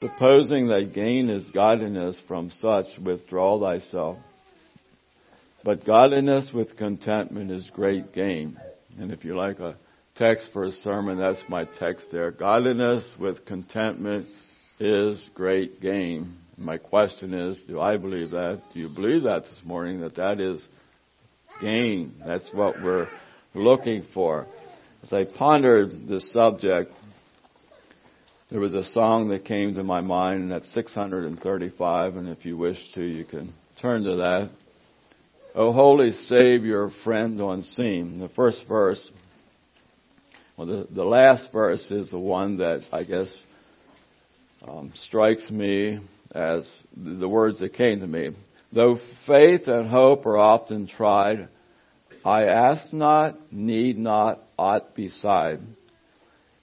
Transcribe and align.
Supposing 0.00 0.68
that 0.68 0.92
gain 0.94 1.28
is 1.28 1.50
godliness, 1.50 2.20
from 2.28 2.50
such 2.50 2.86
withdraw 3.04 3.58
thyself. 3.58 4.16
But 5.64 5.84
godliness 5.84 6.52
with 6.54 6.76
contentment 6.76 7.50
is 7.50 7.68
great 7.72 8.12
gain. 8.12 8.60
And 8.96 9.10
if 9.10 9.24
you 9.24 9.34
like 9.34 9.58
a 9.58 9.74
text 10.14 10.50
for 10.52 10.62
a 10.62 10.70
sermon, 10.70 11.18
that's 11.18 11.42
my 11.48 11.64
text 11.64 12.12
there. 12.12 12.30
Godliness 12.30 13.12
with 13.18 13.44
contentment 13.44 14.28
is 14.78 15.20
great 15.34 15.80
gain. 15.80 16.36
My 16.56 16.78
question 16.78 17.34
is, 17.34 17.60
do 17.66 17.80
I 17.80 17.96
believe 17.96 18.30
that? 18.30 18.62
Do 18.72 18.78
you 18.78 18.88
believe 18.88 19.24
that 19.24 19.42
this 19.42 19.60
morning, 19.64 20.02
that 20.02 20.14
that 20.14 20.38
is 20.38 20.64
gain? 21.60 22.14
That's 22.24 22.48
what 22.52 22.80
we're 22.80 23.08
looking 23.52 24.04
for. 24.14 24.46
As 25.02 25.12
I 25.12 25.24
pondered 25.24 26.06
this 26.06 26.32
subject, 26.32 26.92
there 28.50 28.60
was 28.60 28.72
a 28.72 28.84
song 28.84 29.28
that 29.28 29.44
came 29.44 29.74
to 29.74 29.82
my 29.82 30.00
mind, 30.00 30.42
and 30.42 30.50
that's 30.50 30.72
635, 30.72 32.16
and 32.16 32.28
if 32.30 32.46
you 32.46 32.56
wish 32.56 32.78
to, 32.94 33.02
you 33.02 33.24
can 33.24 33.52
turn 33.80 34.04
to 34.04 34.16
that. 34.16 34.50
O 35.54 35.72
holy 35.72 36.12
Savior, 36.12 36.88
friend 37.04 37.40
on 37.42 37.58
unseen. 37.58 38.20
The 38.20 38.30
first 38.30 38.64
verse, 38.66 39.10
well, 40.56 40.66
the, 40.66 40.88
the 40.90 41.04
last 41.04 41.52
verse 41.52 41.90
is 41.90 42.10
the 42.10 42.18
one 42.18 42.58
that 42.58 42.84
I 42.90 43.04
guess 43.04 43.28
um, 44.66 44.92
strikes 44.94 45.50
me 45.50 46.00
as 46.34 46.70
the 46.96 47.28
words 47.28 47.60
that 47.60 47.74
came 47.74 48.00
to 48.00 48.06
me. 48.06 48.30
Though 48.72 48.98
faith 49.26 49.68
and 49.68 49.88
hope 49.90 50.24
are 50.24 50.38
often 50.38 50.86
tried, 50.86 51.48
I 52.24 52.44
ask 52.44 52.92
not, 52.94 53.52
need 53.52 53.98
not, 53.98 54.42
ought 54.58 54.94
beside. 54.94 55.60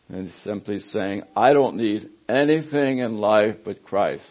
And 0.07 0.29
simply 0.43 0.79
saying, 0.79 1.23
I 1.35 1.53
don't 1.53 1.77
need 1.77 2.09
anything 2.29 2.99
in 2.99 3.17
life 3.17 3.57
but 3.65 3.83
Christ. 3.83 4.25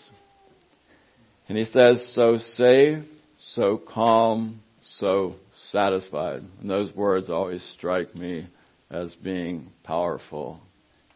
And 1.49 1.59
he 1.59 1.65
says, 1.65 2.13
so 2.15 2.39
safe, 2.39 3.05
so 3.39 3.77
calm, 3.77 4.63
so 4.81 5.35
satisfied. 5.71 6.43
And 6.61 6.71
those 6.71 6.95
words 6.95 7.29
always 7.29 7.63
strike 7.75 8.15
me 8.15 8.47
as 8.91 9.13
being 9.17 9.73
powerful. 9.83 10.61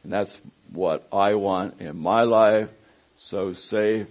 And 0.02 0.12
that's 0.12 0.36
what 0.72 1.06
I 1.12 1.34
want 1.34 1.80
in 1.80 1.96
my 1.96 2.22
life. 2.22 2.68
So 3.20 3.52
safe, 3.52 4.06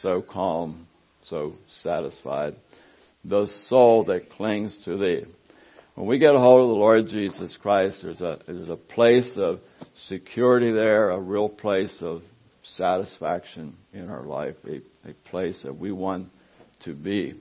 so 0.00 0.22
calm, 0.22 0.86
so 1.24 1.54
satisfied. 1.68 2.56
The 3.24 3.46
soul 3.68 4.04
that 4.04 4.30
clings 4.30 4.78
to 4.84 4.96
thee. 4.96 5.24
When 5.94 6.08
we 6.08 6.18
get 6.18 6.34
a 6.34 6.40
hold 6.40 6.62
of 6.62 6.68
the 6.68 6.74
Lord 6.74 7.06
Jesus 7.06 7.56
Christ, 7.56 8.02
there's 8.02 8.20
a, 8.20 8.40
there's 8.46 8.68
a 8.68 8.76
place 8.76 9.30
of 9.36 9.60
security 10.08 10.72
there, 10.72 11.10
a 11.10 11.20
real 11.20 11.48
place 11.48 11.98
of 12.00 12.22
satisfaction 12.64 13.76
in 13.92 14.10
our 14.10 14.24
life, 14.24 14.56
a, 14.66 14.80
a 15.08 15.14
place 15.30 15.62
that 15.62 15.78
we 15.78 15.92
want 15.92 16.30
to 16.80 16.94
be. 16.94 17.34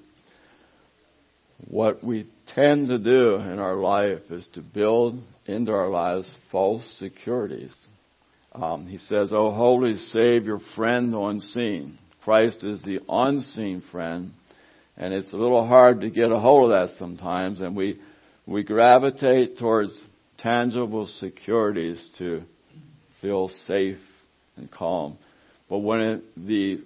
What 1.68 2.04
we 2.04 2.28
tend 2.54 2.90
to 2.90 3.00
do 3.00 3.36
in 3.38 3.58
our 3.58 3.76
life 3.76 4.22
is 4.30 4.46
to 4.54 4.62
build 4.62 5.20
into 5.48 5.72
our 5.72 5.90
lives 5.90 6.32
false 6.52 6.86
securities. 7.00 7.76
Um, 8.52 8.86
he 8.86 9.00
says, 9.00 9.34
"Oh, 9.34 9.50
holy 9.50 9.96
Savior, 9.96 10.60
friend 10.76 11.16
unseen." 11.16 11.98
Christ 12.24 12.64
is 12.64 12.84
the 12.84 13.00
unseen 13.10 13.82
friend, 13.82 14.34
and 14.96 15.12
it's 15.12 15.34
a 15.34 15.38
little 15.38 15.66
hard 15.66 16.02
to 16.02 16.12
get 16.12 16.32
a 16.32 16.40
hold 16.40 16.72
of 16.72 16.90
that 16.90 16.98
sometimes, 16.98 17.60
and 17.60 17.76
we 17.76 18.00
we 18.46 18.64
gravitate 18.64 19.58
towards 19.58 20.02
tangible 20.38 21.08
securities 21.08 22.10
to 22.18 22.44
feel 23.22 23.50
safe 23.50 24.00
and 24.58 24.70
calm. 24.72 25.18
But 25.70 25.80
when 25.80 26.00
it, 26.02 26.24
the, 26.36 26.84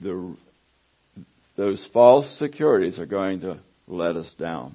the, 0.00 0.36
those 1.56 1.86
false 1.92 2.38
securities 2.38 2.98
are 2.98 3.06
going 3.06 3.40
to 3.40 3.58
let 3.86 4.16
us 4.16 4.32
down. 4.38 4.74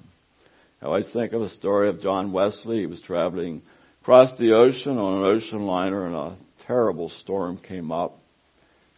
I 0.82 0.86
always 0.86 1.10
think 1.10 1.32
of 1.32 1.40
a 1.40 1.48
story 1.48 1.88
of 1.88 2.00
John 2.00 2.32
Wesley. 2.32 2.80
He 2.80 2.86
was 2.86 3.00
traveling 3.00 3.62
across 4.02 4.38
the 4.38 4.52
ocean 4.52 4.98
on 4.98 5.18
an 5.18 5.24
ocean 5.24 5.66
liner 5.66 6.06
and 6.06 6.14
a 6.14 6.36
terrible 6.66 7.08
storm 7.08 7.56
came 7.56 7.90
up. 7.90 8.18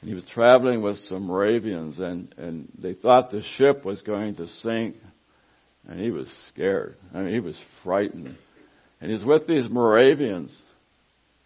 And 0.00 0.08
he 0.08 0.14
was 0.14 0.24
traveling 0.24 0.82
with 0.82 0.98
some 0.98 1.22
Moravians 1.22 2.00
and, 2.00 2.34
and 2.36 2.68
they 2.78 2.94
thought 2.94 3.30
the 3.30 3.42
ship 3.42 3.84
was 3.84 4.00
going 4.02 4.36
to 4.36 4.48
sink 4.48 4.96
and 5.88 5.98
he 5.98 6.10
was 6.10 6.28
scared. 6.48 6.96
I 7.14 7.20
mean, 7.20 7.32
he 7.32 7.40
was 7.40 7.58
frightened. 7.82 8.36
And 9.00 9.10
he's 9.10 9.24
with 9.24 9.46
these 9.46 9.68
Moravians, 9.68 10.56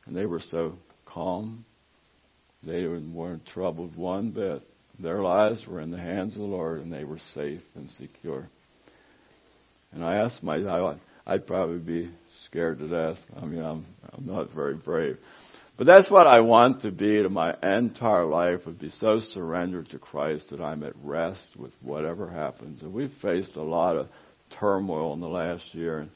and 0.07 0.17
they 0.17 0.27
were 0.27 0.41
so 0.41 0.75
calm. 1.07 1.65
They 2.63 2.87
weren't 2.87 3.47
troubled 3.47 3.97
one 3.97 4.31
bit. 4.31 4.63
Their 4.99 5.21
lives 5.23 5.67
were 5.67 5.81
in 5.81 5.91
the 5.91 5.99
hands 5.99 6.35
of 6.35 6.41
the 6.41 6.47
Lord, 6.47 6.81
and 6.81 6.93
they 6.93 7.05
were 7.05 7.19
safe 7.35 7.63
and 7.75 7.89
secure. 7.91 8.49
And 9.93 10.05
I 10.05 10.17
asked 10.17 10.43
myself, 10.43 10.99
I'd 11.27 11.47
probably 11.47 11.79
be 11.79 12.11
scared 12.47 12.79
to 12.79 12.89
death. 12.89 13.19
I 13.41 13.45
mean, 13.47 13.63
I'm, 13.63 13.87
I'm 14.13 14.27
not 14.27 14.53
very 14.53 14.75
brave. 14.75 15.19
But 15.77 15.87
that's 15.87 16.11
what 16.11 16.27
I 16.27 16.41
want 16.41 16.83
to 16.83 16.91
be 16.91 17.23
to 17.23 17.29
my 17.29 17.55
entire 17.63 18.25
life 18.25 18.67
would 18.67 18.79
be 18.79 18.91
so 18.91 19.21
surrendered 19.21 19.91
to 19.91 19.99
Christ 19.99 20.51
that 20.51 20.61
I'm 20.61 20.83
at 20.83 20.95
rest 21.03 21.57
with 21.57 21.73
whatever 21.81 22.29
happens. 22.29 22.83
And 22.83 22.93
we've 22.93 23.13
faced 23.23 23.57
a 23.57 23.63
lot 23.63 23.97
of 23.97 24.09
turmoil 24.59 25.15
in 25.15 25.21
the 25.21 25.29
last 25.29 25.75
year. 25.75 26.09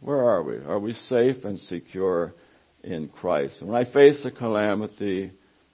Where 0.00 0.24
are 0.24 0.42
we? 0.42 0.56
Are 0.56 0.78
we 0.78 0.92
safe 0.92 1.44
and 1.44 1.58
secure 1.58 2.34
in 2.82 3.08
Christ? 3.08 3.62
When 3.62 3.74
I 3.74 3.90
face 3.90 4.24
a 4.24 4.30
calamity, 4.30 5.32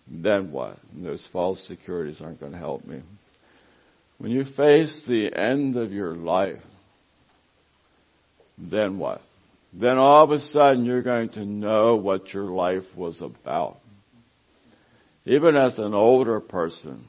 then 0.09 0.53
what? 0.53 0.79
Those 0.95 1.27
false 1.33 1.67
securities 1.67 2.21
aren't 2.21 2.41
going 2.41 2.53
to 2.53 2.59
help 2.59 2.85
me. 2.85 3.01
When 4.19 4.31
you 4.31 4.45
face 4.45 5.05
the 5.07 5.31
end 5.35 5.77
of 5.77 5.93
your 5.93 6.15
life, 6.15 6.63
then 8.57 8.99
what? 8.99 9.21
Then 9.73 9.99
all 9.99 10.25
of 10.25 10.31
a 10.31 10.39
sudden 10.39 10.85
you're 10.85 11.03
going 11.03 11.31
to 11.31 11.45
know 11.45 11.97
what 11.97 12.33
your 12.33 12.45
life 12.45 12.85
was 12.97 13.21
about. 13.23 13.79
Even 15.25 15.57
as 15.57 15.79
an 15.79 15.95
older 15.95 16.41
person, 16.41 17.07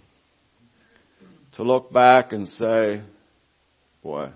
to 1.56 1.64
look 1.64 1.92
back 1.92 2.32
and 2.32 2.48
say, 2.48 3.02
boy, 4.02 4.30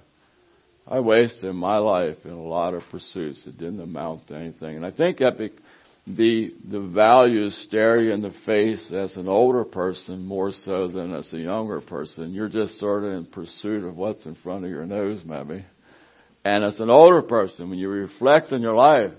I 0.89 1.01
wasted 1.01 1.53
my 1.53 1.77
life 1.77 2.17
in 2.23 2.31
a 2.31 2.41
lot 2.41 2.73
of 2.73 2.83
pursuits 2.89 3.43
that 3.43 3.57
didn't 3.57 3.81
amount 3.81 4.27
to 4.27 4.35
anything. 4.35 4.77
And 4.77 4.85
I 4.85 4.91
think 4.91 5.17
that 5.17 5.37
the, 6.07 6.53
the 6.65 6.79
values 6.79 7.55
stare 7.67 8.01
you 8.01 8.13
in 8.13 8.21
the 8.21 8.33
face 8.45 8.89
as 8.93 9.17
an 9.17 9.27
older 9.27 9.65
person 9.65 10.25
more 10.25 10.53
so 10.53 10.87
than 10.87 11.13
as 11.13 11.33
a 11.33 11.39
younger 11.39 11.81
person. 11.81 12.33
You're 12.33 12.47
just 12.47 12.79
sort 12.79 13.03
of 13.03 13.11
in 13.11 13.25
pursuit 13.25 13.83
of 13.83 13.97
what's 13.97 14.25
in 14.25 14.35
front 14.35 14.63
of 14.63 14.71
your 14.71 14.85
nose, 14.85 15.21
maybe. 15.25 15.65
And 16.45 16.63
as 16.63 16.79
an 16.79 16.89
older 16.89 17.21
person, 17.21 17.69
when 17.69 17.79
you 17.79 17.89
reflect 17.89 18.53
on 18.53 18.61
your 18.61 18.75
life, 18.75 19.11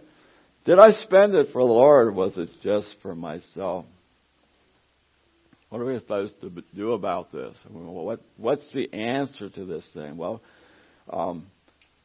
did 0.64 0.78
I 0.78 0.90
spend 0.90 1.34
it 1.34 1.48
for 1.52 1.62
the 1.62 1.72
Lord 1.72 2.08
or 2.08 2.12
was 2.12 2.38
it 2.38 2.48
just 2.62 2.96
for 3.02 3.14
myself? 3.14 3.84
What 5.68 5.82
are 5.82 5.84
we 5.84 5.98
supposed 5.98 6.40
to 6.40 6.50
do 6.74 6.92
about 6.92 7.30
this? 7.30 7.54
What, 7.68 8.20
what's 8.38 8.72
the 8.72 8.90
answer 8.94 9.50
to 9.50 9.64
this 9.66 9.86
thing? 9.92 10.16
Well, 10.16 10.40
um, 11.10 11.46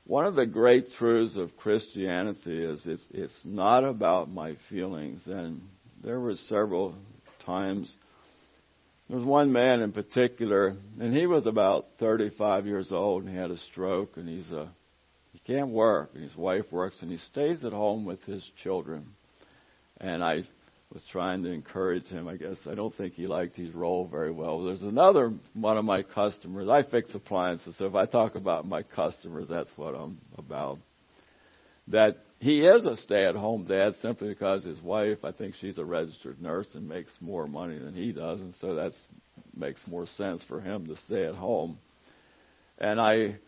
one 0.05 0.25
of 0.25 0.35
the 0.35 0.45
great 0.45 0.91
truths 0.97 1.35
of 1.35 1.55
Christianity 1.57 2.63
is 2.63 2.85
it, 2.85 2.99
it's 3.11 3.39
not 3.45 3.83
about 3.83 4.29
my 4.29 4.55
feelings. 4.69 5.21
And 5.25 5.61
there 6.03 6.19
were 6.19 6.35
several 6.35 6.95
times. 7.45 7.93
There 9.07 9.17
was 9.17 9.25
one 9.25 9.51
man 9.51 9.81
in 9.81 9.91
particular, 9.91 10.75
and 10.99 11.15
he 11.15 11.25
was 11.25 11.45
about 11.45 11.85
35 11.99 12.65
years 12.65 12.91
old, 12.91 13.23
and 13.23 13.31
he 13.31 13.37
had 13.37 13.51
a 13.51 13.57
stroke, 13.57 14.17
and 14.17 14.27
he's 14.27 14.51
a 14.51 14.69
he 15.31 15.39
can't 15.39 15.69
work, 15.69 16.11
and 16.13 16.23
his 16.23 16.37
wife 16.37 16.71
works, 16.71 17.01
and 17.01 17.09
he 17.09 17.17
stays 17.17 17.63
at 17.65 17.73
home 17.73 18.05
with 18.05 18.23
his 18.23 18.47
children. 18.61 19.07
And 19.99 20.23
I 20.23 20.43
was 20.93 21.03
trying 21.11 21.41
to 21.43 21.49
encourage 21.49 22.05
him. 22.05 22.27
I 22.27 22.35
guess 22.37 22.57
I 22.69 22.75
don't 22.75 22.93
think 22.95 23.13
he 23.13 23.25
liked 23.25 23.55
his 23.55 23.73
role 23.73 24.07
very 24.07 24.31
well. 24.31 24.63
There's 24.63 24.83
another 24.83 25.33
one 25.53 25.77
of 25.77 25.85
my 25.85 26.03
customers. 26.03 26.69
I 26.69 26.83
fix 26.83 27.13
appliances, 27.15 27.75
so 27.77 27.85
if 27.85 27.95
I 27.95 28.05
talk 28.05 28.35
about 28.35 28.67
my 28.67 28.83
customers, 28.83 29.49
that's 29.49 29.71
what 29.75 29.95
I'm 29.95 30.19
about. 30.37 30.77
That 31.87 32.17
he 32.39 32.61
is 32.61 32.85
a 32.85 32.95
stay-at-home 32.97 33.65
dad 33.65 33.95
simply 33.95 34.29
because 34.29 34.63
his 34.63 34.79
wife, 34.81 35.19
I 35.23 35.31
think 35.31 35.55
she's 35.59 35.79
a 35.79 35.85
registered 35.85 36.39
nurse 36.39 36.67
and 36.75 36.87
makes 36.87 37.11
more 37.19 37.47
money 37.47 37.79
than 37.79 37.95
he 37.95 38.11
does, 38.11 38.39
and 38.39 38.53
so 38.55 38.75
that 38.75 38.91
makes 39.55 39.81
more 39.87 40.05
sense 40.05 40.43
for 40.43 40.61
him 40.61 40.85
to 40.87 40.95
stay 40.95 41.25
at 41.25 41.35
home. 41.35 41.79
And 42.77 43.01
I 43.01 43.39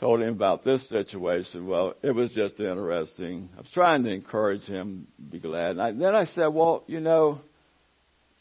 told 0.00 0.20
him 0.20 0.30
about 0.30 0.64
this 0.64 0.88
situation. 0.88 1.66
Well, 1.66 1.94
it 2.02 2.10
was 2.10 2.32
just 2.32 2.58
interesting. 2.58 3.48
I 3.56 3.60
was 3.60 3.70
trying 3.72 4.02
to 4.04 4.10
encourage 4.10 4.64
him 4.64 5.06
be 5.30 5.38
glad. 5.38 5.72
And 5.72 5.82
I, 5.82 5.92
then 5.92 6.14
I 6.14 6.24
said, 6.26 6.48
well, 6.48 6.84
you 6.86 7.00
know, 7.00 7.40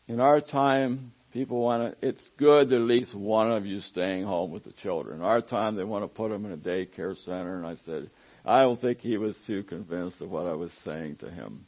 in 0.07 0.19
our 0.19 0.41
time, 0.41 1.13
people 1.31 1.61
want 1.61 1.99
to, 1.99 2.07
it's 2.07 2.23
good 2.37 2.69
that 2.69 2.75
at 2.75 2.81
least 2.81 3.15
one 3.15 3.51
of 3.51 3.65
you 3.65 3.81
staying 3.81 4.23
home 4.23 4.51
with 4.51 4.63
the 4.63 4.73
children. 4.73 5.17
In 5.17 5.25
our 5.25 5.41
time, 5.41 5.75
they 5.75 5.83
want 5.83 6.03
to 6.03 6.07
put 6.07 6.29
them 6.29 6.45
in 6.45 6.51
a 6.51 6.57
daycare 6.57 7.17
center. 7.23 7.57
And 7.57 7.65
I 7.65 7.75
said, 7.75 8.09
I 8.43 8.61
don't 8.61 8.81
think 8.81 8.99
he 8.99 9.17
was 9.17 9.37
too 9.45 9.63
convinced 9.63 10.21
of 10.21 10.29
what 10.29 10.47
I 10.47 10.53
was 10.53 10.71
saying 10.83 11.17
to 11.17 11.29
him. 11.29 11.65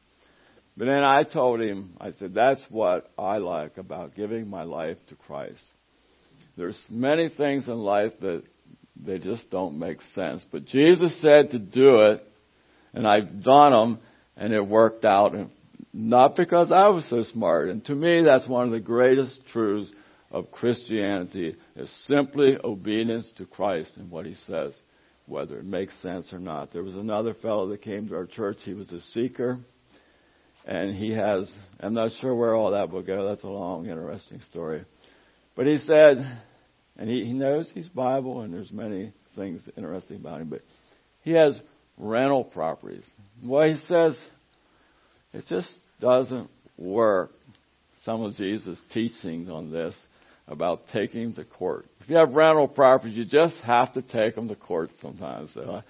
But 0.78 0.86
then 0.86 1.04
I 1.04 1.24
told 1.24 1.62
him, 1.62 1.96
I 2.02 2.12
said, 2.12 2.34
that's 2.34 2.66
what 2.70 3.10
I 3.18 3.38
like 3.38 3.78
about 3.78 4.16
giving 4.16 4.50
my 4.50 4.64
life 4.64 4.98
to 5.08 5.16
Christ. 5.16 5.64
There's 6.58 6.82
many 6.90 7.30
things 7.30 7.68
in 7.68 7.78
life 7.78 8.12
that 8.20 8.44
they 9.04 9.20
just 9.20 9.50
don't 9.50 9.78
make 9.78 10.02
sense. 10.02 10.46
But 10.52 10.66
Jesus 10.66 11.20
said 11.22 11.52
to 11.52 11.60
do 11.60 12.00
it, 12.02 12.26
and 12.94 13.08
I've 13.08 13.44
done 13.44 13.72
them, 13.72 14.00
and 14.38 14.54
it 14.54 14.66
worked 14.66 15.06
out. 15.06 15.36
And 15.36 15.50
not 15.94 16.36
because 16.36 16.72
I 16.72 16.90
was 16.90 17.10
so 17.10 17.24
smart. 17.24 17.70
And 17.70 17.84
to 17.86 17.96
me, 17.96 18.22
that's 18.24 18.48
one 18.48 18.66
of 18.66 18.72
the 18.72 18.80
greatest 18.80 19.46
truths 19.48 19.92
of 20.32 20.52
Christianity 20.52 21.56
is 21.76 21.90
simply 22.06 22.58
obedience 22.64 23.32
to 23.38 23.46
Christ 23.46 23.92
and 23.96 24.12
what 24.12 24.26
He 24.26 24.36
says, 24.36 24.74
whether 25.26 25.58
it 25.58 25.66
makes 25.66 25.98
sense 26.02 26.34
or 26.34 26.40
not. 26.40 26.74
There 26.74 26.84
was 26.84 26.96
another 26.96 27.34
fellow 27.34 27.70
that 27.70 27.82
came 27.82 28.08
to 28.10 28.16
our 28.16 28.26
church. 28.26 28.58
He 28.64 28.74
was 28.74 28.92
a 28.92 29.02
seeker, 29.02 29.60
and 30.66 30.96
he 30.96 31.12
has. 31.12 31.54
I'm 31.80 31.94
not 31.94 32.12
sure 32.20 32.36
where 32.36 32.56
all 32.56 32.72
that 32.72 32.92
will 32.92 33.04
go. 33.04 33.28
That's 33.28 33.44
a 33.44 33.48
long, 33.48 33.88
interesting 33.88 34.42
story. 34.42 34.84
But 35.56 35.68
he 35.68 35.78
said, 35.78 36.40
and 36.98 37.10
he, 37.10 37.26
he 37.26 37.34
knows 37.34 37.72
he's 37.74 37.90
Bible, 37.90 38.42
and 38.42 38.54
there's 38.54 38.72
many 38.72 39.12
things 39.36 39.68
interesting 39.78 40.18
about 40.18 40.42
him, 40.42 40.50
but 40.50 40.62
he 41.22 41.32
has 41.32 41.60
rental 41.98 42.44
properties. 42.44 43.10
Well, 43.44 43.68
he 43.68 43.78
says 43.88 44.18
it 45.34 45.46
just 45.48 45.72
doesn't 46.00 46.50
work. 46.78 47.32
Some 48.04 48.22
of 48.22 48.36
Jesus' 48.36 48.80
teachings 48.94 49.50
on 49.50 49.72
this 49.72 49.96
about 50.48 50.88
taking 50.94 51.24
them 51.24 51.34
to 51.34 51.44
court. 51.44 51.86
If 52.02 52.10
you 52.10 52.18
have 52.18 52.34
rental 52.34 52.68
properties, 52.68 53.16
you 53.16 53.26
just 53.26 53.58
have 53.58 53.94
to 53.94 54.02
take 54.02 54.36
them 54.36 54.48
to 54.48 54.56
court 54.56 54.92
sometimes. 55.02 55.54
So 55.54 55.70
I, 55.72 55.84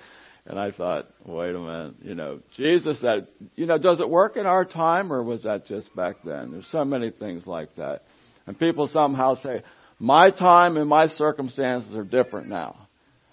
and 0.48 0.60
I 0.60 0.72
thought, 0.72 1.07
wait 1.25 1.56
a 1.56 1.60
minute, 1.60 1.96
you 2.02 2.16
know, 2.16 2.40
Jesus 2.56 3.02
said, 3.02 3.28
you 3.56 3.66
know, 3.66 3.78
does 3.78 4.00
it 4.00 4.10
work 4.10 4.38
in 4.38 4.46
our 4.46 4.63
time 4.63 5.12
or 5.12 5.24
was 5.24 5.44
that 5.44 5.66
just 5.66 5.94
back 5.96 6.18
then? 6.24 6.52
There's 6.52 6.68
so 6.68 6.86
many 6.86 7.10
things 7.10 7.48
like 7.48 7.75
that. 7.75 8.04
And 8.46 8.57
people 8.57 8.88
somehow 8.88 9.34
say, 9.36 9.63
my 10.00 10.31
time 10.31 10.77
and 10.77 10.89
my 10.89 11.07
circumstances 11.07 11.95
are 11.95 12.03
different 12.03 12.47
now. 12.47 12.88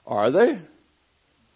Are 0.06 0.30
they? 0.30 0.60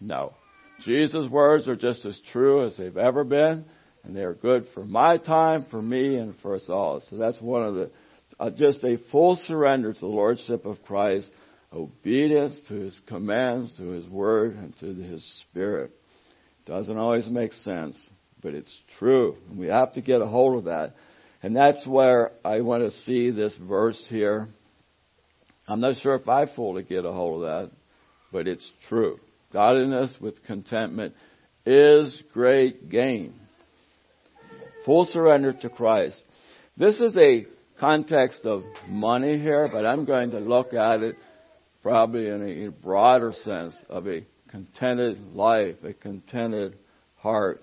No. 0.00 0.34
Jesus' 0.80 1.28
words 1.28 1.68
are 1.68 1.76
just 1.76 2.04
as 2.04 2.20
true 2.32 2.66
as 2.66 2.76
they've 2.76 2.96
ever 2.96 3.24
been, 3.24 3.64
and 4.04 4.14
they 4.14 4.22
are 4.22 4.34
good 4.34 4.66
for 4.74 4.84
my 4.84 5.16
time, 5.16 5.66
for 5.70 5.80
me, 5.80 6.16
and 6.16 6.34
for 6.40 6.54
us 6.54 6.68
all. 6.68 7.00
So 7.08 7.16
that's 7.16 7.40
one 7.40 7.64
of 7.64 7.74
the, 7.74 7.90
uh, 8.38 8.50
just 8.50 8.84
a 8.84 8.98
full 9.10 9.36
surrender 9.36 9.92
to 9.92 10.00
the 10.00 10.06
Lordship 10.06 10.66
of 10.66 10.82
Christ, 10.82 11.30
obedience 11.72 12.60
to 12.68 12.74
His 12.74 13.00
commands, 13.06 13.72
to 13.78 13.88
His 13.88 14.06
Word, 14.06 14.56
and 14.56 14.76
to 14.78 14.94
His 14.94 15.24
Spirit. 15.48 15.92
Doesn't 16.66 16.98
always 16.98 17.28
make 17.28 17.52
sense, 17.52 17.98
but 18.42 18.54
it's 18.54 18.82
true. 18.98 19.36
And 19.48 19.58
we 19.58 19.66
have 19.68 19.94
to 19.94 20.00
get 20.00 20.20
a 20.20 20.26
hold 20.26 20.58
of 20.58 20.64
that. 20.64 20.94
And 21.42 21.56
that's 21.56 21.86
where 21.86 22.32
I 22.44 22.60
want 22.60 22.82
to 22.82 22.90
see 22.90 23.30
this 23.30 23.56
verse 23.56 24.04
here. 24.08 24.48
I'm 25.68 25.80
not 25.80 25.96
sure 25.96 26.14
if 26.14 26.28
I 26.28 26.46
fully 26.46 26.84
get 26.84 27.04
a 27.04 27.12
hold 27.12 27.42
of 27.42 27.48
that, 27.48 27.76
but 28.32 28.46
it's 28.46 28.70
true. 28.88 29.18
Godliness 29.52 30.16
with 30.20 30.44
contentment 30.44 31.14
is 31.64 32.22
great 32.32 32.88
gain. 32.88 33.34
Full 34.84 35.04
surrender 35.04 35.52
to 35.52 35.68
Christ. 35.68 36.22
This 36.76 37.00
is 37.00 37.16
a 37.16 37.46
context 37.80 38.44
of 38.44 38.62
money 38.88 39.38
here, 39.38 39.68
but 39.70 39.84
I'm 39.84 40.04
going 40.04 40.30
to 40.30 40.38
look 40.38 40.72
at 40.72 41.02
it 41.02 41.16
probably 41.82 42.28
in 42.28 42.66
a 42.66 42.70
broader 42.70 43.32
sense 43.32 43.74
of 43.88 44.06
a 44.06 44.24
contented 44.48 45.34
life, 45.34 45.76
a 45.82 45.92
contented 45.92 46.76
heart. 47.16 47.60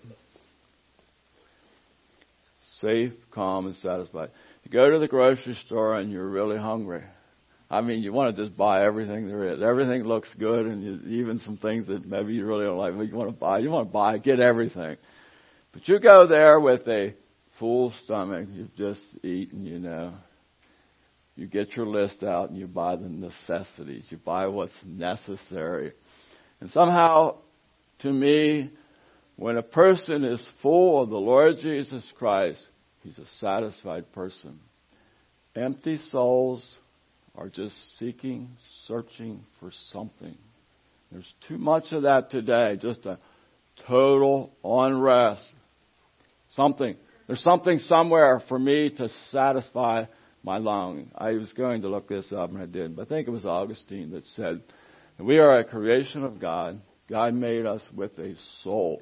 Safe, 2.78 3.14
calm, 3.32 3.68
and 3.68 3.76
satisfied. 3.76 4.32
You 4.64 4.72
go 4.72 4.90
to 4.90 5.00
the 5.00 5.08
grocery 5.08 5.56
store 5.66 5.96
and 5.96 6.12
you're 6.12 6.28
really 6.28 6.58
hungry. 6.58 7.04
I 7.74 7.82
mean, 7.82 8.04
you 8.04 8.14
want 8.14 8.36
to 8.36 8.44
just 8.44 8.56
buy 8.56 8.86
everything 8.86 9.28
there 9.28 9.52
is. 9.52 9.64
Everything 9.64 10.04
looks 10.04 10.32
good, 10.38 10.68
and 10.68 10.84
you, 10.84 11.22
even 11.22 11.40
some 11.40 11.58
things 11.58 11.88
that 11.88 12.06
maybe 12.06 12.34
you 12.34 12.46
really 12.46 12.66
don't 12.66 12.78
like, 12.78 12.96
but 12.96 13.08
you 13.08 13.16
want 13.16 13.30
to 13.30 13.36
buy. 13.36 13.58
You 13.60 13.72
want 13.72 13.88
to 13.88 13.92
buy, 13.92 14.20
get 14.20 14.40
everything. 14.40 14.98
But 15.72 15.88
you 15.88 16.00
go 16.00 16.28
there 16.28 16.60
with 16.60 16.88
a 16.88 17.16
full 17.58 17.92
stomach. 18.04 18.48
You've 18.52 18.76
just 18.76 19.02
eaten, 19.24 19.66
you 19.66 19.80
know. 19.80 20.14
You 21.36 21.48
get 21.48 21.76
your 21.76 21.88
list 21.88 22.22
out 22.22 22.52
and 22.52 22.60
you 22.60 22.68
buy 22.68 22.96
the 22.96 23.10
necessities. 23.10 24.06
You 24.10 24.18
buy 24.18 24.46
what's 24.48 24.80
necessary. 24.86 25.94
And 26.62 26.70
somehow, 26.70 27.38
to 28.00 28.14
me, 28.14 28.70
when 29.36 29.58
a 29.58 29.64
person 29.64 30.24
is 30.24 30.48
full 30.62 31.02
of 31.02 31.10
the 31.10 31.18
Lord 31.18 31.58
Jesus 31.58 32.08
Christ, 32.20 32.62
he's 33.02 33.18
a 33.18 33.26
satisfied 33.40 34.12
person. 34.14 34.60
Empty 35.56 35.98
souls 35.98 36.78
are 37.36 37.50
just 37.50 37.76
seeking, 37.98 38.50
searching 38.86 39.44
for 39.60 39.72
something. 39.92 40.38
There's 41.12 41.34
too 41.48 41.58
much 41.58 41.92
of 41.92 42.04
that 42.04 42.30
today, 42.30 42.78
just 42.80 43.06
a 43.06 43.20
total 43.88 44.52
unrest. 44.64 45.48
Something. 46.50 46.96
There's 47.28 47.42
something 47.42 47.80
somewhere 47.80 48.42
for 48.48 48.60
me 48.60 48.90
to 48.98 49.10
satisfy 49.32 50.06
my 50.44 50.58
longing. 50.58 51.12
I 51.16 51.32
was 51.32 51.54
going 51.54 51.82
to 51.84 51.88
look 51.88 52.08
this 52.08 52.32
up 52.32 52.50
and 52.50 52.62
I 52.62 52.66
didn't, 52.66 52.96
but 52.96 53.04
I 53.04 53.10
think 53.10 53.28
it 53.28 53.32
was 53.32 53.46
Augustine 53.46 54.12
that 54.12 54.26
said, 54.26 54.62
we 55.18 55.38
are 55.40 55.60
a 55.60 55.64
creation 55.64 56.24
of 56.24 56.40
God. 56.40 56.82
God 57.10 57.34
made 57.34 57.66
us 57.66 57.82
with 57.96 58.18
a 58.20 58.36
soul 58.62 59.02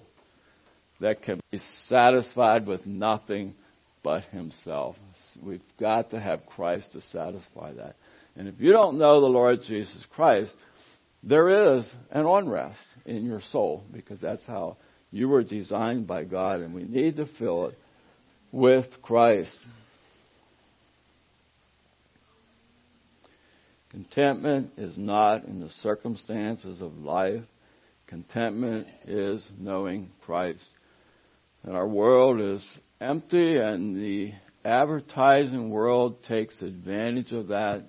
that 1.00 1.22
can 1.24 1.39
be 1.51 1.60
satisfied 1.88 2.68
with 2.68 2.86
nothing 2.86 3.56
but 4.04 4.24
Himself. 4.25 4.95
We've 5.42 5.62
got 5.80 6.12
to 6.12 6.19
have 6.19 6.45
Christ 6.45 6.94
to 6.94 7.01
satisfy 7.01 7.74
that. 7.74 7.95
And 8.36 8.48
if 8.48 8.56
you 8.60 8.72
don't 8.72 8.98
know 8.98 9.19
the 9.19 9.28
Lord 9.28 9.60
Jesus 9.68 10.06
Christ, 10.13 10.54
there 11.24 11.78
is 11.78 11.94
an 12.10 12.25
unrest 12.25 12.80
in 13.06 13.25
your 13.25 13.42
soul 13.51 13.83
because 13.92 14.19
that's 14.19 14.45
how 14.45 14.78
you 15.12 15.28
were 15.28 15.44
designed 15.44 16.07
by 16.07 16.24
God 16.24 16.62
and 16.62 16.74
we 16.74 16.83
need 16.83 17.18
to 17.18 17.28
fill 17.38 17.68
it 17.68 17.78
with 18.51 18.86
Christ. 19.01 19.57
Contentment 23.89 24.72
is 24.77 24.98
not 24.98 25.44
in 25.44 25.60
the 25.60 25.69
circumstances 25.69 26.81
of 26.81 26.98
life. 26.98 27.44
Contentment 28.07 28.88
is 29.06 29.45
knowing 29.60 30.10
Christ. 30.25 30.66
And 31.63 31.75
our 31.75 31.88
world 31.88 32.39
is 32.39 32.66
empty 33.01 33.57
and 33.57 33.98
the 33.98 34.31
advertising 34.63 35.69
world 35.69 36.24
takes 36.24 36.62
advantage 36.62 37.34
of 37.34 37.50
that 37.50 37.84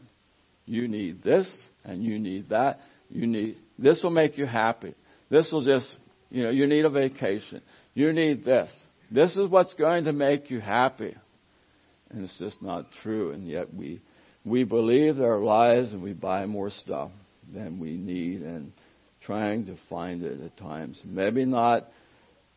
you 0.67 0.89
need 0.89 1.23
this 1.23 1.49
and 1.85 2.03
you 2.05 2.19
need 2.19 2.51
that. 2.51 2.81
You 3.11 3.27
need, 3.27 3.57
this 3.79 4.03
will 4.03 4.11
make 4.11 4.39
you 4.39 4.47
happy. 4.47 4.95
This 5.31 5.51
will 5.53 5.63
just, 5.63 5.95
you 6.31 6.45
know, 6.45 6.51
you 6.51 6.67
need 6.67 6.85
a 6.85 6.91
vacation. 6.91 7.63
You 7.95 8.13
need 8.13 8.45
this. 8.45 8.71
This 9.11 9.37
is 9.37 9.49
what's 9.51 9.75
going 9.75 10.05
to 10.05 10.13
make 10.13 10.51
you 10.51 10.61
happy. 10.61 11.15
And 12.11 12.25
it's 12.25 12.39
just 12.39 12.63
not 12.63 12.87
true. 13.03 13.33
And 13.33 13.47
yet 13.47 13.73
we, 13.75 14.01
we 14.45 14.65
believe 14.65 15.17
their 15.17 15.39
lies 15.39 15.93
and 15.93 16.03
we 16.03 16.13
buy 16.13 16.47
more 16.47 16.71
stuff 16.71 17.11
than 17.53 17.79
we 17.79 17.97
need 17.97 18.43
and 18.43 18.73
trying 19.25 19.67
to 19.67 19.77
find 19.89 20.23
it 20.23 20.41
at 20.41 20.57
times. 20.57 21.01
Maybe 21.05 21.45
not, 21.45 21.89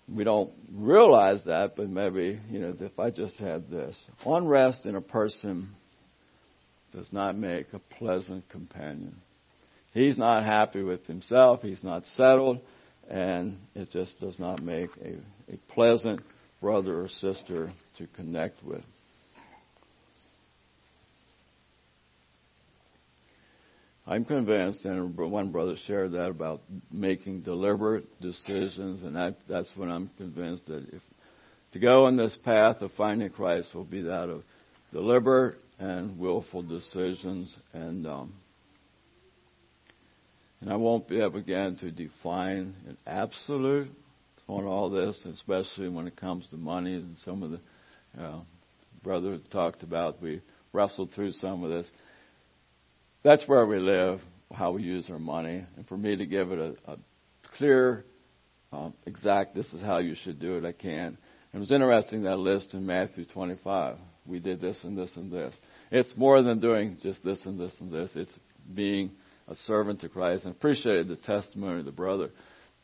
we 0.08 0.24
don't 0.24 0.52
realize 0.72 1.44
that, 1.46 1.76
but 1.76 1.90
maybe, 1.90 2.40
you 2.50 2.60
know, 2.60 2.74
if 2.80 3.00
I 3.00 3.12
just 3.12 3.38
had 3.38 3.70
this. 3.70 3.98
Unrest 4.26 4.86
in 4.86 4.96
a 4.96 5.02
person 5.02 5.70
does 6.96 7.12
not 7.12 7.36
make 7.36 7.68
a 7.74 7.80
pleasant 7.80 8.48
companion. 8.50 9.16
He's 9.94 10.18
not 10.18 10.46
happy 10.46 10.82
with 10.82 11.06
himself, 11.06 11.62
he's 11.62 11.84
not 11.84 12.06
settled, 12.08 12.62
and 13.10 13.60
it 13.76 13.92
just 13.92 14.20
does 14.20 14.40
not 14.40 14.64
make 14.64 14.90
a, 14.98 15.54
a 15.54 15.58
pleasant 15.74 16.22
brother 16.62 17.02
or 17.02 17.10
sister 17.10 17.72
to 17.98 18.08
connect 18.08 18.64
with. 18.64 18.84
I'm 24.08 24.24
convinced, 24.24 24.86
and 24.86 25.18
one 25.18 25.52
brother 25.52 25.76
shared 25.88 26.12
that 26.12 26.30
about 26.30 26.62
making 26.92 27.42
deliberate 27.42 28.06
decisions, 28.22 29.02
and 29.02 29.16
that, 29.16 29.36
that's 29.50 29.70
when 29.76 29.90
I'm 29.90 30.12
convinced 30.18 30.68
that 30.68 30.88
if 30.94 31.02
to 31.74 31.80
go 31.80 32.06
on 32.06 32.16
this 32.16 32.38
path 32.46 32.82
of 32.82 32.92
finding 32.92 33.30
Christ 33.32 33.74
will 33.74 33.84
be 33.84 34.04
that 34.04 34.30
of 34.30 34.44
deliberate 34.94 35.58
and 35.80 36.18
willful 36.18 36.64
decisions 36.64 37.56
and 37.74 38.08
um, 38.08 38.34
and 40.62 40.72
I 40.72 40.78
won't 40.78 41.08
be 41.08 41.22
able 41.22 41.38
again 41.38 41.76
to 41.78 41.92
define 41.92 42.76
an 42.88 42.98
absolute 43.06 43.92
on 44.48 44.66
all 44.66 44.90
this, 44.90 45.24
especially 45.26 45.90
when 45.90 46.08
it 46.08 46.16
comes 46.16 46.48
to 46.48 46.58
money 46.58 46.96
and 46.96 47.18
some 47.20 47.44
of 47.44 47.52
the 47.52 47.60
uh, 48.20 48.40
brothers 49.04 49.42
talked 49.52 49.84
about. 49.84 50.22
We 50.22 50.42
wrestled 50.74 51.12
through 51.12 51.34
some 51.34 51.64
of 51.64 51.70
this. 51.70 51.90
That's 53.24 53.48
where 53.48 53.66
we 53.66 53.80
live, 53.80 54.22
how 54.54 54.72
we 54.72 54.84
use 54.84 55.10
our 55.10 55.20
money, 55.20 55.66
and 55.76 55.88
for 55.88 55.98
me 55.98 56.16
to 56.16 56.26
give 56.26 56.52
it 56.52 56.60
a, 56.60 56.92
a 56.92 56.98
clear, 57.58 58.06
um, 58.72 58.94
exact, 59.06 59.56
this 59.56 59.72
is 59.74 59.82
how 59.82 59.98
you 59.98 60.16
should 60.16 60.40
do 60.40 60.58
it, 60.58 60.66
I 60.66 60.72
can. 60.72 61.18
not 61.52 61.56
It 61.56 61.60
was 61.60 61.72
interesting 61.72 62.24
that 62.24 62.38
list 62.38 62.74
in 62.74 62.86
Matthew 62.86 63.26
25. 63.26 63.98
We 64.26 64.40
did 64.40 64.60
this 64.60 64.84
and 64.84 64.98
this 64.98 65.16
and 65.16 65.32
this. 65.32 65.56
It's 65.92 66.12
more 66.18 66.42
than 66.42 66.60
doing 66.60 66.98
just 67.04 67.24
this 67.24 67.46
and 67.46 67.60
this 67.60 67.76
and 67.80 67.92
this. 67.92 68.12
It's 68.16 68.38
being 68.74 69.12
a 69.48 69.56
servant 69.56 70.02
to 70.02 70.10
Christ 70.10 70.46
and 70.46 70.54
appreciated 70.54 71.08
the 71.08 71.18
testimony 71.18 71.80
of 71.80 71.86
the 71.86 71.92
brother. 71.92 72.32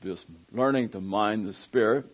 Just 0.03 0.25
learning 0.51 0.89
to 0.89 1.01
mind 1.01 1.45
the 1.45 1.53
Spirit. 1.53 2.05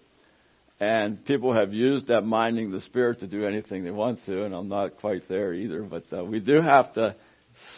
And 0.80 1.26
people 1.26 1.54
have 1.54 1.74
used 1.74 2.08
that 2.08 2.22
minding 2.22 2.72
the 2.72 2.82
Spirit 2.82 3.20
to 3.20 3.28
do 3.28 3.46
anything 3.46 3.84
they 3.84 3.92
want 3.92 4.20
to, 4.26 4.44
and 4.44 4.54
I'm 4.54 4.70
not 4.70 4.98
quite 4.98 5.28
there 5.28 5.52
either, 5.52 5.82
but 5.82 6.04
uh, 6.14 6.24
we 6.24 6.40
do 6.40 6.62
have 6.62 6.94
to 6.94 7.16